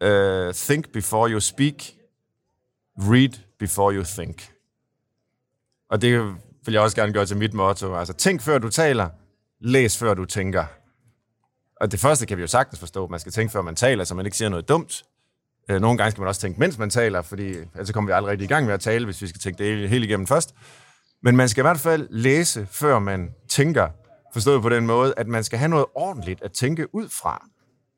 uh, 0.04 0.52
Think 0.54 0.92
before 0.92 1.30
you 1.30 1.40
speak, 1.40 1.74
read 2.98 3.38
before 3.58 3.94
you 3.94 4.04
think. 4.04 4.52
Og 5.90 6.02
det 6.02 6.34
vil 6.64 6.72
jeg 6.72 6.82
også 6.82 6.96
gerne 6.96 7.12
gøre 7.12 7.26
til 7.26 7.36
mit 7.36 7.54
motto. 7.54 7.96
Altså, 7.96 8.12
tænk 8.12 8.42
før 8.42 8.58
du 8.58 8.68
taler, 8.68 9.08
læs 9.60 9.98
før 9.98 10.14
du 10.14 10.24
tænker. 10.24 10.64
Og 11.80 11.92
det 11.92 12.00
første 12.00 12.26
kan 12.26 12.36
vi 12.36 12.42
jo 12.42 12.46
sagtens 12.46 12.78
forstå. 12.78 13.06
Man 13.06 13.20
skal 13.20 13.32
tænke, 13.32 13.52
før 13.52 13.62
man 13.62 13.74
taler, 13.74 14.04
så 14.04 14.14
man 14.14 14.26
ikke 14.26 14.36
siger 14.36 14.48
noget 14.48 14.68
dumt. 14.68 15.02
Øh, 15.70 15.80
nogle 15.80 15.98
gange 15.98 16.10
skal 16.10 16.20
man 16.20 16.28
også 16.28 16.40
tænke, 16.40 16.60
mens 16.60 16.78
man 16.78 16.90
taler, 16.90 17.22
fordi 17.22 17.54
altså 17.74 17.92
kommer 17.92 18.10
vi 18.10 18.12
aldrig 18.12 18.30
rigtig 18.32 18.44
i 18.44 18.48
gang 18.48 18.66
med 18.66 18.74
at 18.74 18.80
tale, 18.80 19.04
hvis 19.04 19.22
vi 19.22 19.26
skal 19.26 19.40
tænke 19.40 19.64
det 19.64 19.88
hele 19.88 20.06
igennem 20.06 20.26
først. 20.26 20.54
Men 21.22 21.36
man 21.36 21.48
skal 21.48 21.60
i 21.60 21.64
hvert 21.64 21.80
fald 21.80 22.06
læse, 22.10 22.66
før 22.70 22.98
man 22.98 23.30
tænker. 23.48 23.88
Forstået 24.32 24.62
på 24.62 24.68
den 24.68 24.86
måde, 24.86 25.14
at 25.16 25.26
man 25.26 25.44
skal 25.44 25.58
have 25.58 25.68
noget 25.68 25.86
ordentligt 25.94 26.42
at 26.42 26.52
tænke 26.52 26.94
ud 26.94 27.08
fra. 27.08 27.46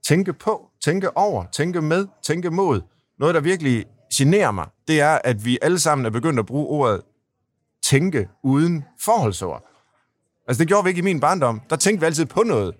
Tænke 0.07 0.33
på, 0.33 0.69
tænke 0.85 1.17
over, 1.17 1.45
tænke 1.53 1.83
med, 1.83 2.07
tænke 2.23 2.51
mod. 2.51 2.81
Noget, 3.19 3.35
der 3.35 3.41
virkelig 3.41 3.85
generer 4.15 4.51
mig, 4.51 4.67
det 4.89 5.01
er, 5.01 5.19
at 5.25 5.45
vi 5.45 5.59
alle 5.63 5.79
sammen 5.79 6.07
er 6.07 6.11
begyndt 6.11 6.39
at 6.39 6.47
bruge 6.47 6.67
ordet 6.67 7.03
tænke 7.85 8.29
uden 8.45 8.85
forholdsord. 9.05 9.63
Altså, 10.49 10.61
det 10.61 10.69
gjorde 10.69 10.85
vi 10.85 10.89
ikke 10.89 10.99
i 10.99 11.03
min 11.03 11.21
barndom. 11.21 11.61
Der 11.71 11.77
tænkte 11.77 12.01
vi 12.01 12.07
altid 12.07 12.27
på 12.27 12.43
noget 12.43 12.75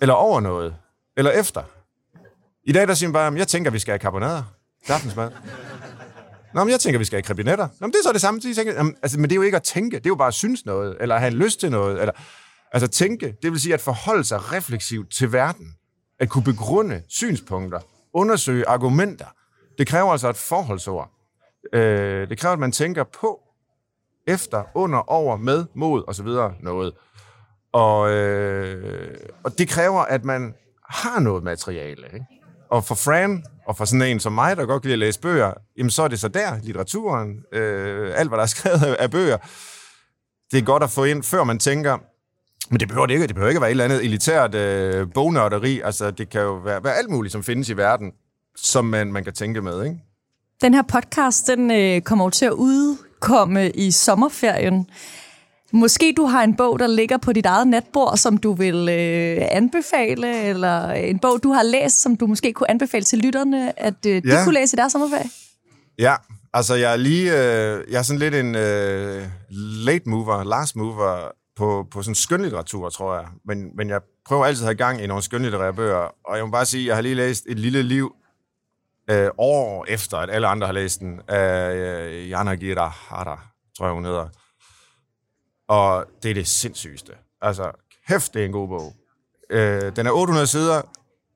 eller 0.00 0.14
over 0.14 0.40
noget, 0.40 0.74
eller 1.16 1.30
efter. 1.30 1.62
I 2.64 2.72
dag 2.72 2.88
der 2.88 2.94
siger 2.94 3.08
man 3.08 3.12
bare, 3.12 3.32
jeg 3.38 3.48
tænker, 3.48 3.70
vi 3.70 3.78
skal 3.78 3.92
have 3.92 3.98
karbonader 3.98 4.42
til 4.86 4.92
aftensmad. 4.92 5.30
Nå, 6.54 6.64
men 6.64 6.70
jeg 6.70 6.80
tænker, 6.80 6.98
vi 6.98 7.04
skal 7.04 7.16
have 7.16 7.22
krebinetter. 7.22 7.68
Nå, 7.80 7.86
men 7.86 7.92
det 7.92 7.98
er 7.98 8.02
så 8.02 8.12
det 8.12 8.20
samme. 8.20 8.40
De 8.40 8.54
tænker, 8.54 8.72
jamen, 8.72 8.96
altså, 9.02 9.18
men 9.18 9.30
det 9.30 9.32
er 9.32 9.36
jo 9.36 9.42
ikke 9.42 9.56
at 9.56 9.62
tænke, 9.62 9.96
det 9.96 10.06
er 10.06 10.10
jo 10.10 10.14
bare 10.14 10.28
at 10.28 10.34
synes 10.34 10.66
noget, 10.66 10.96
eller 11.00 11.18
have 11.18 11.30
lyst 11.30 11.60
til 11.60 11.70
noget. 11.70 12.00
Eller, 12.00 12.12
altså 12.72 12.88
tænke, 12.88 13.36
det 13.42 13.52
vil 13.52 13.60
sige 13.60 13.74
at 13.74 13.80
forholde 13.80 14.24
sig 14.24 14.52
refleksivt 14.52 15.12
til 15.12 15.32
verden. 15.32 15.74
At 16.20 16.28
kunne 16.28 16.44
begrunde 16.44 17.02
synspunkter, 17.08 17.80
undersøge 18.12 18.68
argumenter. 18.68 19.26
Det 19.78 19.86
kræver 19.86 20.12
altså 20.12 20.28
et 20.28 20.36
forholdsord. 20.36 21.10
Øh, 21.72 22.28
det 22.28 22.38
kræver, 22.38 22.52
at 22.52 22.58
man 22.58 22.72
tænker 22.72 23.04
på, 23.04 23.40
efter, 24.26 24.64
under, 24.74 24.98
over, 24.98 25.36
med, 25.36 25.66
mod 25.74 26.04
osv. 26.08 26.26
noget. 26.60 26.92
Og, 27.72 28.10
øh, 28.10 29.16
og 29.44 29.58
det 29.58 29.68
kræver, 29.68 30.00
at 30.00 30.24
man 30.24 30.54
har 30.90 31.20
noget 31.20 31.44
materiale. 31.44 32.06
Ikke? 32.14 32.26
Og 32.70 32.84
for 32.84 32.94
Fran, 32.94 33.44
og 33.66 33.76
for 33.76 33.84
sådan 33.84 34.02
en 34.02 34.20
som 34.20 34.32
mig, 34.32 34.56
der 34.56 34.66
godt 34.66 34.82
kan 34.82 34.88
lide 34.88 34.92
at 34.92 34.98
læse 34.98 35.20
bøger, 35.20 35.52
jamen 35.76 35.90
så 35.90 36.02
er 36.02 36.08
det 36.08 36.20
så 36.20 36.28
der, 36.28 36.58
litteraturen, 36.62 37.44
øh, 37.52 38.12
alt 38.16 38.30
hvad 38.30 38.36
der 38.36 38.42
er 38.42 38.46
skrevet 38.56 38.94
af 38.98 39.10
bøger, 39.10 39.36
det 40.50 40.58
er 40.58 40.62
godt 40.62 40.82
at 40.82 40.90
få 40.90 41.04
ind, 41.04 41.22
før 41.22 41.44
man 41.44 41.58
tænker, 41.58 41.98
men 42.70 42.80
det 42.80 42.88
behøver 42.88 43.06
det 43.06 43.14
ikke, 43.14 43.26
det 43.26 43.34
behøver 43.34 43.48
ikke 43.48 43.58
at 43.58 43.62
være 43.62 43.70
et 43.70 43.72
eller 43.72 43.84
andet 43.84 44.04
elitært 44.04 44.54
øh, 44.54 45.06
bognørderi, 45.14 45.80
altså 45.80 46.10
det 46.10 46.30
kan 46.30 46.40
jo 46.40 46.54
være, 46.54 46.84
være 46.84 46.94
alt 46.94 47.10
muligt, 47.10 47.32
som 47.32 47.42
findes 47.42 47.68
i 47.68 47.76
verden, 47.76 48.12
som 48.56 48.84
man, 48.84 49.12
man 49.12 49.24
kan 49.24 49.32
tænke 49.32 49.62
med, 49.62 49.84
ikke? 49.84 49.96
Den 50.60 50.74
her 50.74 50.82
podcast, 50.82 51.46
den 51.46 51.70
øh, 51.70 52.00
kommer 52.00 52.24
jo 52.24 52.30
til 52.30 52.46
at 52.46 52.52
udkomme 52.52 53.70
i 53.70 53.90
sommerferien. 53.90 54.86
Måske 55.72 56.14
du 56.16 56.24
har 56.24 56.42
en 56.44 56.56
bog, 56.56 56.78
der 56.78 56.86
ligger 56.86 57.16
på 57.16 57.32
dit 57.32 57.46
eget 57.46 57.66
natbord, 57.68 58.16
som 58.16 58.36
du 58.36 58.52
vil 58.52 58.74
øh, 58.88 59.46
anbefale, 59.50 60.42
eller 60.42 60.90
en 60.90 61.18
bog, 61.18 61.40
du 61.42 61.52
har 61.52 61.62
læst, 61.62 62.02
som 62.02 62.16
du 62.16 62.26
måske 62.26 62.52
kunne 62.52 62.70
anbefale 62.70 63.04
til 63.04 63.18
lytterne, 63.18 63.80
at 63.80 63.94
øh, 64.06 64.22
de 64.22 64.28
Ja. 64.28 64.44
kunne 64.44 64.54
læse 64.54 64.76
i 64.76 64.78
deres 64.78 64.92
sommerferie. 64.92 65.30
Ja, 65.98 66.14
altså 66.54 66.74
jeg 66.74 66.92
er 66.92 66.96
lige, 66.96 67.32
øh, 67.32 67.84
jeg 67.92 67.98
er 67.98 68.02
sådan 68.02 68.18
lidt 68.18 68.34
en 68.34 68.54
øh, 68.54 69.22
late 69.84 70.08
mover, 70.08 70.44
last 70.44 70.76
mover 70.76 71.28
på, 71.56 71.86
på 71.90 72.02
sådan 72.02 72.14
skønlitteratur, 72.14 72.88
tror 72.88 73.14
jeg. 73.14 73.24
Men, 73.46 73.70
men 73.76 73.88
jeg 73.88 74.00
prøver 74.26 74.44
altid 74.44 74.62
at 74.62 74.66
have 74.66 74.74
gang 74.74 75.02
i 75.02 75.06
nogle 75.06 75.22
skønlitterære 75.22 75.74
bøger, 75.74 76.08
og 76.24 76.36
jeg 76.36 76.44
må 76.44 76.50
bare 76.50 76.66
sige, 76.66 76.86
jeg 76.86 76.94
har 76.94 77.02
lige 77.02 77.14
læst 77.14 77.44
Et 77.48 77.58
lille 77.58 77.82
liv 77.82 78.14
øh, 79.10 79.28
år 79.38 79.84
efter, 79.88 80.16
at 80.16 80.30
alle 80.30 80.46
andre 80.48 80.66
har 80.66 80.74
læst 80.74 81.00
den, 81.00 81.20
af 81.28 81.74
øh, 81.74 82.30
Jana 82.30 82.54
Gira 82.54 82.88
Hara, 82.88 83.40
tror 83.78 83.86
jeg 83.86 83.94
hun 83.94 84.04
hedder. 84.04 84.28
Og 85.68 86.06
det 86.22 86.30
er 86.30 86.34
det 86.34 86.46
sindssygeste. 86.46 87.12
Altså, 87.40 87.70
kæft, 88.08 88.34
det 88.34 88.42
er 88.42 88.46
en 88.46 88.52
god 88.52 88.68
bog. 88.68 88.96
Øh, 89.50 89.96
den 89.96 90.06
er 90.06 90.10
800 90.10 90.46
sider, 90.46 90.82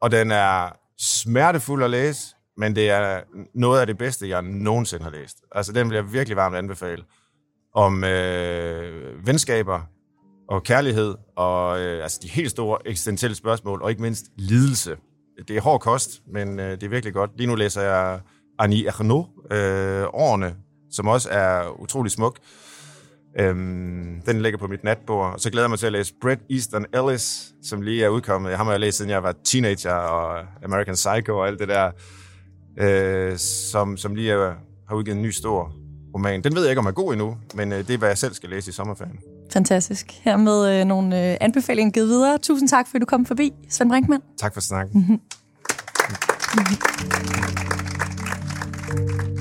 og 0.01 0.11
den 0.11 0.31
er 0.31 0.71
smertefuld 0.99 1.83
at 1.83 1.91
læse, 1.91 2.35
men 2.57 2.77
det 2.77 2.91
er 2.91 3.21
noget 3.55 3.81
af 3.81 3.87
det 3.87 3.99
bedste, 3.99 4.29
jeg 4.29 4.43
nogensinde 4.43 5.05
har 5.05 5.11
læst. 5.11 5.37
Altså, 5.53 5.73
den 5.73 5.91
vil 5.91 5.95
jeg 5.95 6.13
virkelig 6.13 6.37
varmt 6.37 6.57
anbefale. 6.57 7.05
Om 7.75 8.05
øh, 8.05 9.27
venskaber 9.27 9.81
og 10.49 10.63
kærlighed, 10.63 11.15
og 11.37 11.81
øh, 11.81 12.03
altså 12.03 12.19
de 12.23 12.29
helt 12.29 12.51
store 12.51 12.79
eksistentielle 12.87 13.35
spørgsmål, 13.35 13.83
og 13.83 13.91
ikke 13.91 14.03
mindst 14.03 14.25
lidelse. 14.37 14.97
Det 15.49 15.57
er 15.57 15.61
hård 15.61 15.81
kost, 15.81 16.23
men 16.33 16.61
øh, 16.61 16.71
det 16.71 16.83
er 16.83 16.89
virkelig 16.89 17.15
godt. 17.15 17.31
Lige 17.37 17.47
nu 17.47 17.55
læser 17.55 17.83
jeg 17.83 18.21
Annie 18.59 18.87
Ernaux, 18.87 19.27
øh, 19.51 20.05
Årene, 20.13 20.57
som 20.91 21.09
også 21.09 21.29
er 21.31 21.81
utrolig 21.81 22.13
smuk. 22.13 22.39
Øhm, 23.39 24.21
den 24.27 24.43
ligger 24.43 24.59
på 24.59 24.67
mit 24.67 24.85
natbord. 24.85 25.33
Og 25.33 25.41
så 25.41 25.51
glæder 25.51 25.65
jeg 25.65 25.71
mig 25.71 25.79
til 25.79 25.87
at 25.87 25.93
læse 25.93 26.15
Bret 26.21 26.39
Easton 26.51 26.87
Ellis, 26.95 27.53
som 27.63 27.83
lige 27.83 28.05
er 28.05 28.09
udkommet. 28.09 28.57
Ham 28.57 28.67
har 28.67 28.73
jeg 28.73 28.81
læst, 28.81 28.97
siden 28.97 29.11
jeg 29.11 29.23
var 29.23 29.35
teenager, 29.45 29.93
og 29.93 30.45
American 30.65 30.95
Psycho 30.95 31.39
og 31.39 31.47
alt 31.47 31.61
det 31.61 31.69
der, 31.69 31.91
øh, 32.79 33.39
som, 33.39 33.97
som 33.97 34.15
lige 34.15 34.33
er, 34.33 34.55
har 34.89 34.97
udgivet 34.97 35.17
en 35.17 35.23
ny 35.23 35.31
stor 35.31 35.73
roman. 36.15 36.45
Den 36.45 36.55
ved 36.55 36.63
jeg 36.63 36.71
ikke, 36.71 36.81
om 36.81 36.87
er 36.87 36.91
god 36.91 37.13
endnu, 37.13 37.37
men 37.55 37.73
øh, 37.73 37.79
det 37.79 37.91
er, 37.91 37.99
hvad 37.99 38.09
jeg 38.09 38.19
selv 38.19 38.35
skal 38.35 38.51
læse 38.51 38.69
i 38.69 38.73
sommerferien. 38.73 39.19
Fantastisk. 39.53 40.07
Her 40.23 40.37
med 40.37 40.81
øh, 40.81 40.85
nogle 40.85 41.31
øh, 41.31 41.37
anbefalinger 41.41 41.93
givet 41.93 42.09
videre. 42.09 42.39
Tusind 42.39 42.69
tak, 42.69 42.87
fordi 42.87 42.99
du 42.99 43.07
kom 43.07 43.27
forbi, 43.27 43.53
Svend 43.69 43.91
Brinkmann. 43.91 44.23
Tak 44.39 44.55
for 44.55 44.61
snakken. 44.61 45.21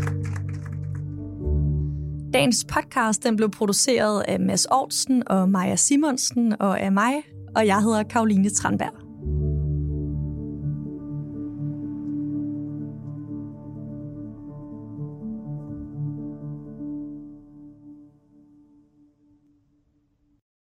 Dagens 2.34 2.66
podcast 2.66 3.24
den 3.24 3.36
blev 3.36 3.50
produceret 3.52 4.22
af 4.28 4.40
Mads 4.40 4.66
Aarhusen 4.66 5.24
og 5.28 5.50
Maja 5.50 5.76
Simonsen 5.76 6.62
og 6.62 6.80
af 6.80 6.92
mig, 6.92 7.14
og 7.56 7.68
jeg 7.68 7.82
hedder 7.82 8.04
Karoline 8.04 8.50
Tranberg. 8.50 9.11